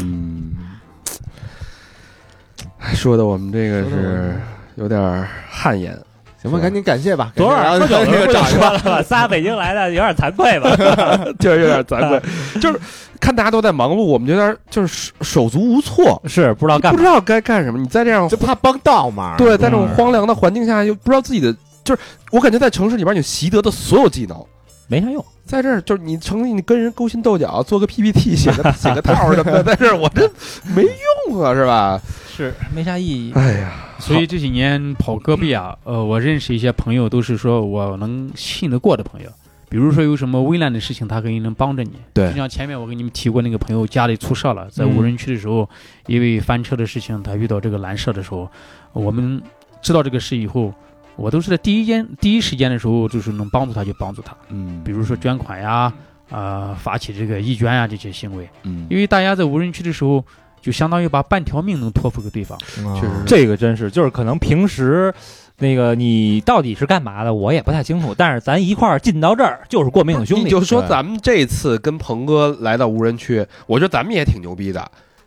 [0.00, 0.54] 嗯，
[2.78, 4.40] 哎说的我们这个是
[4.76, 5.96] 有点汗颜。
[6.42, 7.32] 行吧，赶紧感谢吧。
[7.34, 10.76] 昨晚感喝酒的时候就谢找一个说了吧 仨北京来的有点惭愧吧？
[11.40, 12.78] 就是有点惭愧，就是
[13.24, 17.04] 看大家都在忙碌，我们有点就是手手足无措，是不知道干不知。
[17.04, 17.78] 道该干什么。
[17.78, 19.34] 你在这样就怕帮倒忙。
[19.38, 21.50] 对，在这种嗯荒凉的环境下，又不知道自己的，
[21.82, 24.36] 就是我感觉在城市里边，你习得的所有技能，
[24.88, 30.30] 没啥用，在这儿就是你城里你跟人勾心斗角，做个 PPT，写个 写个套儿什么的， 在这儿我这
[30.74, 30.82] 没
[31.30, 31.98] 用啊，是吧？
[32.36, 33.32] 是没啥意义。
[33.34, 39.30] 哎呀，所以这几年跑戈壁啊，呃，我认识一些朋友，都是说我能信得过的朋友。
[39.74, 41.94] 比如说有什么危难的事情，他可以能帮着你。
[42.12, 45.68] 对就像前面我给你们提过，那个朋友家里出事了，在无人区的时候，
[46.06, 48.48] 因为翻车的事情，他遇到这个拦车的时候，
[48.92, 49.42] 我们
[49.82, 50.72] 知道这个事以后，
[51.16, 54.32] 我都是在第一间第一时间的时候，就是能帮助他就帮助他。
[54.50, 55.92] 嗯比如说捐款呀，
[56.30, 60.24] 呃、发起这个义捐呀这些行为，嗯因为大家在无人区的时候，
[60.60, 62.56] 就相当于把半条命能托付给对方。
[62.78, 65.12] 嗯，确实这个真是，就是可能平时
[65.58, 68.14] 那个你到底是干嘛的，我也不太清楚。
[68.16, 74.84] 但是咱一块儿进到这儿，就是过命的兄弟，你就说咱们这次跟鹏哥来到无人区，我觉得咱们也挺牛逼的，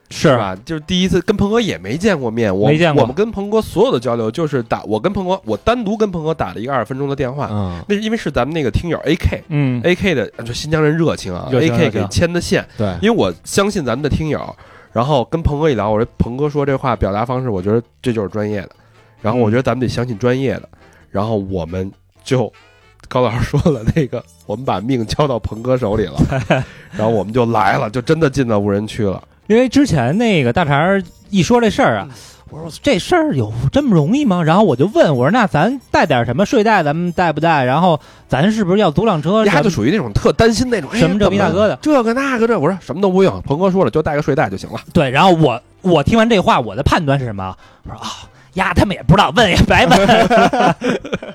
[0.10, 0.56] 是吧？
[0.66, 9.42] 就是第一次跟鹏哥也没见过面，我没见过我们跟鹏哥所有的交流就是打，我跟鹏哥，我单独跟鹏哥打了一个二十分钟的电话，嗯，那是因为是咱们那个听友 AK。
[9.48, 14.56] 嗯 A K 的就新疆人热情啊，A 热情 K 给牵的线，对，因为我相信咱们的听友，
[14.92, 18.70] 然后跟鹏哥一聊，我说鹏哥说这话表达方式，我觉得这就是专业的，
[19.22, 20.70] 然后我觉得咱们得相信专业的，
[21.10, 21.92] 然后我们
[22.24, 22.52] 就
[23.08, 26.20] 高老师说了那个，我们把命交到鹏哥手里了，
[26.92, 32.08] 然后我们就来了，就真的进到无人区了，因为之前那个大肠儿一说这事儿啊，
[32.50, 34.42] 我说这事儿有这么容易吗？
[34.44, 37.66] 然后我就问我说那咱带点什么睡袋，咱们带不带？
[37.66, 38.00] 然后
[38.30, 39.46] 咱是不是要租辆车？
[39.46, 44.80] 他就属于那种特担心那种，哎什么这逼大哥的这个那个这，我说什么都不用，鹏哥说了，就带个睡袋就行了。
[44.94, 47.56] 对，然后我我听完这话，我的判断是什么？
[47.84, 48.08] 我说啊，
[48.58, 49.98] 丫他们也不知道，问也白问。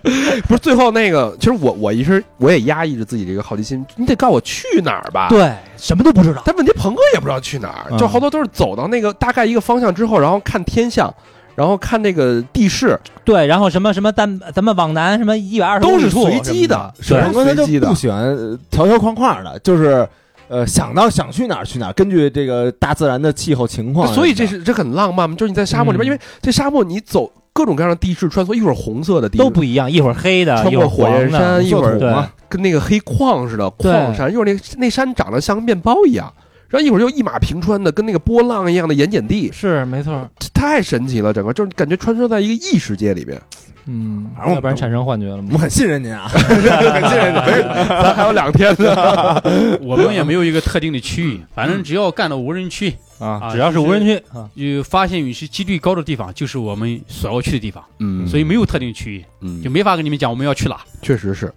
[0.46, 5.28] 不是最后那个，其实我我一直我也压抑着自己这个好奇心，你得告诉我去哪儿吧。。
[5.28, 6.42] 对，什么都不知道。
[6.44, 11.12] 但问题鹏哥也不知道去哪儿，嗯就好多都是走到那个大概一个方向之后，然后看天象，
[11.54, 17.94] 然后看那个地势，对，然后什么什么咱咱们往南什么一百二十都是随机的，对是鹏哥他就随机的不。
[17.94, 20.06] 喜欢呃条条框框的，就是
[20.48, 24.12] 呃想到想去哪儿去哪儿，根据这个大自然的气候情况。
[24.14, 36.32] 所以这是这很浪漫嘛，就是你在沙漠里边，嗯因为这沙漠你走各种各样的地势穿梭，一会儿红色的地都不一样，一会儿黑的，一会儿穿过火焰黄山，一会儿对嘛跟那个黑矿似的矿山，一会儿那那山长得像面包一样，
[36.68, 40.28] 然后一会儿又一马平川的，跟那个波浪一样的盐碱地，是没错。
[40.38, 43.40] 这太神奇了，整个就是感觉穿梭在一个异世界里边。
[43.86, 45.50] 嗯，反正要不然产生幻觉了吗？
[45.52, 47.68] 我很信任您啊， 很信任您。
[47.88, 49.42] 咱还有两天呢，
[49.82, 60.78] 我们也没有一个特定的区域，反正只要干到无人区，啊，啊只要是无人区啊，有发现陨石几率高的地方，就是我们所要去的地方，嗯所以没有特定区域，嗯就没法跟你们讲我们要去哪。
[61.00, 61.52] 确实是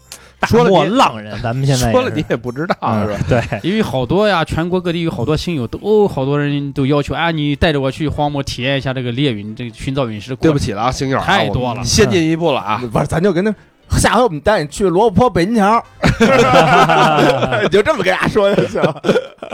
[0.47, 3.19] 说了你浪人， 咱们现在说了你也不知道嗯是吧？
[3.27, 10.35] 对，因为好多呀，全国各地有好多亲友都，好多人都要求，啊，你带着我去荒漠体验一下这个猎陨，这个寻找陨石。
[10.35, 12.77] 对不起了啊，星友啊，太多了先进一步了啊。
[12.91, 13.53] 不是，咱就跟他
[13.97, 15.83] 下回我们带你去罗布泊北京桥，
[17.63, 18.81] 你就这么跟大家说就行。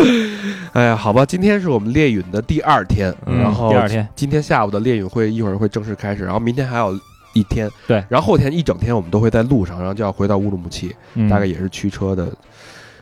[0.73, 4.07] 哎呀，好吧，今天是我们猎允的第二天，嗯然后第二天。
[4.15, 6.97] 今天下午的猎允会一会儿会正式开始，然后明天还有
[7.33, 8.03] 一天，对。
[8.07, 11.29] 然后后天一整天我们都会在路上，然后就要回到乌鲁木齐，嗯。
[11.29, 12.31] 大概也是驱车的。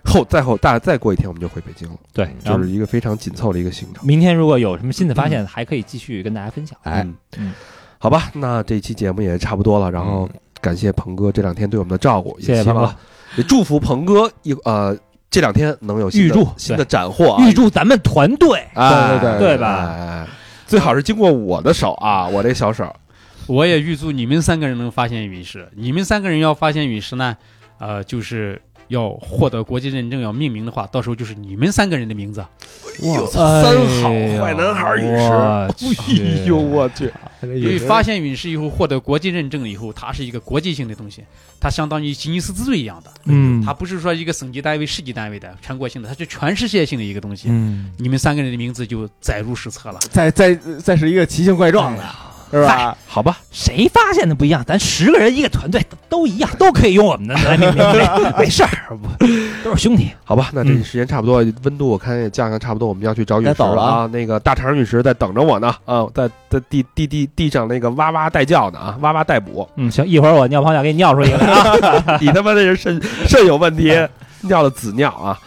[0.05, 4.07] 后再后大再过一天我们就回北京了，对，然后就是一个非常紧凑的一个行程。
[4.07, 6.77] 明天如果有什么新的发现，还可以继续跟大家分享。
[6.83, 7.01] 哎。
[7.03, 7.15] 嗯。
[7.37, 7.53] 嗯
[8.01, 10.27] 好吧，那这期节目也差不多了，然后
[10.61, 12.95] 感谢鹏哥这两天对我们的照顾，谢谢鹏哥。
[13.35, 14.97] 也祝福鹏哥一呃
[15.31, 20.27] 这两天能有新的预祝新的斩获啊，预祝咱们团队哎对对对吧
[20.65, 22.93] 最好是经过我的手啊， 我这小手。
[23.47, 25.67] 我也预祝你们三个人能发现陨石。
[25.75, 27.35] 你们三个人要发现陨石呢，
[27.79, 32.41] 呃，就是要获得国际认证，要命名的话，到时候就是你们三个人的名字。
[33.01, 34.09] 哎呦，哎三好
[34.43, 37.09] 坏男孩陨我石，去哎呦我去，
[37.41, 41.23] 因为发现陨石以后获得国际认证以后，它是一个国际性的东西，
[41.61, 43.11] 它相当于吉尼斯之最一样的。
[43.25, 47.47] 嗯它不是说一个省级单位、市级单位的全国性的，它是全世界性的一个东西。
[47.49, 49.99] 嗯，你们三个人的名字就载入史册了。
[50.09, 50.53] 再再
[50.83, 52.03] 再是一个奇形怪状的，
[52.51, 52.97] 是吧？
[53.07, 54.63] 好吧，谁发现的不一样？
[54.65, 59.25] 咱十个人一个团队都一样，都可以用我们的来命名，没 没事儿，不
[59.63, 60.09] 都是兄弟。
[60.23, 64.09] 好吧，那这嗯时间差不多，温度我看也降降差不多，我们要去找陨石了啊。
[64.11, 69.67] 那个大肠陨石在等着我呢，啊，在在地地地地上那个哇哇待叫呢啊，哇哇待补。
[69.75, 72.17] 嗯，行，一会儿我尿泡尿给你尿出一个来啊。
[72.21, 73.95] 你他妈这是肾肾有问题，
[74.41, 75.37] 尿的紫尿啊！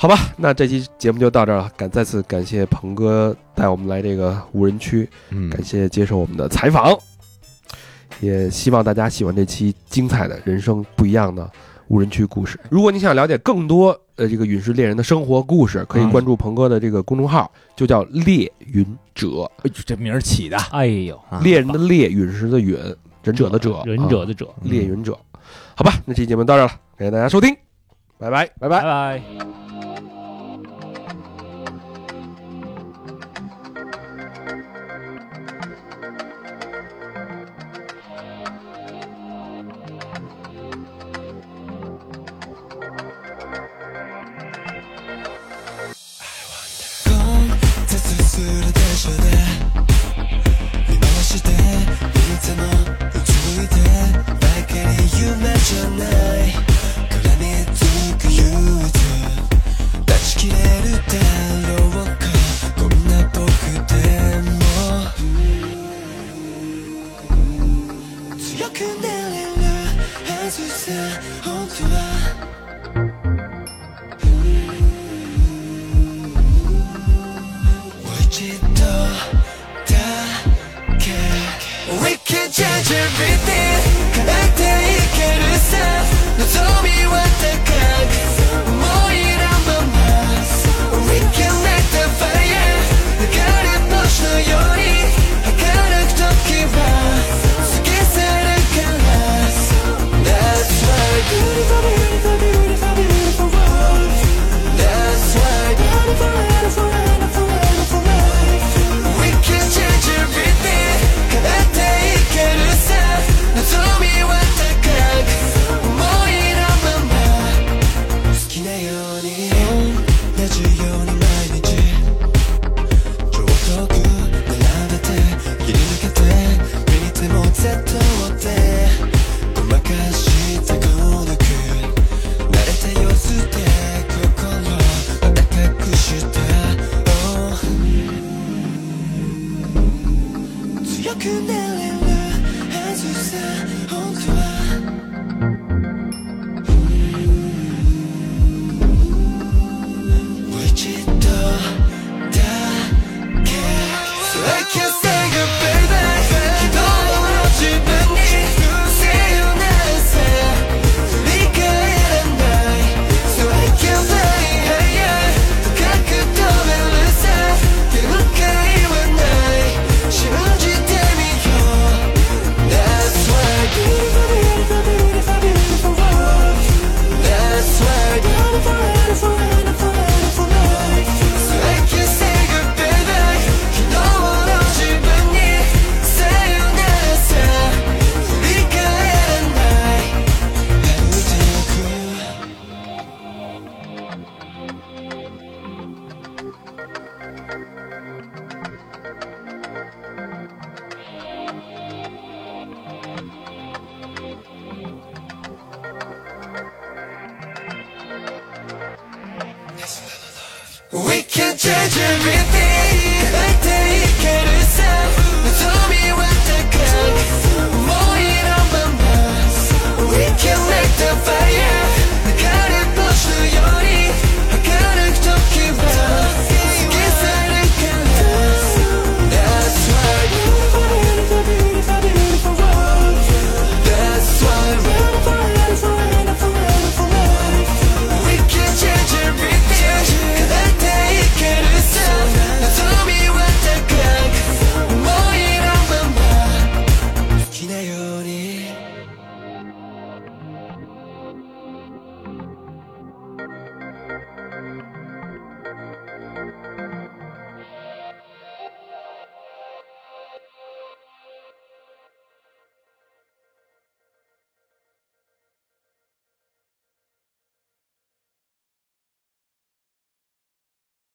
[0.00, 5.50] 好吧，那这期节目就到这儿了，感再次感谢鹏哥带我们来这个无人区，嗯。
[5.50, 6.96] 感谢接受我们的采访，
[8.20, 11.50] 也希望大家喜欢这期精彩的人生不一样的
[11.88, 12.60] 无人区故事。
[12.70, 21.40] 如果你想了解更多呃这个陨石猎人的生活故事，可以嗯关注鹏哥的这个公众号，就叫猎云者，哎呦这名儿起的，哎呦，啊。
[21.42, 22.78] 猎人的猎，陨石的陨，
[23.24, 24.70] 忍者的者，忍者的者，嗯。
[24.70, 25.18] 猎云者。
[25.74, 27.52] 好吧，那这期节目到这儿了，感谢大家收听，
[28.16, 28.46] 拜拜。
[28.60, 28.80] 拜拜。
[28.80, 28.82] 拜。
[28.84, 29.57] 拜。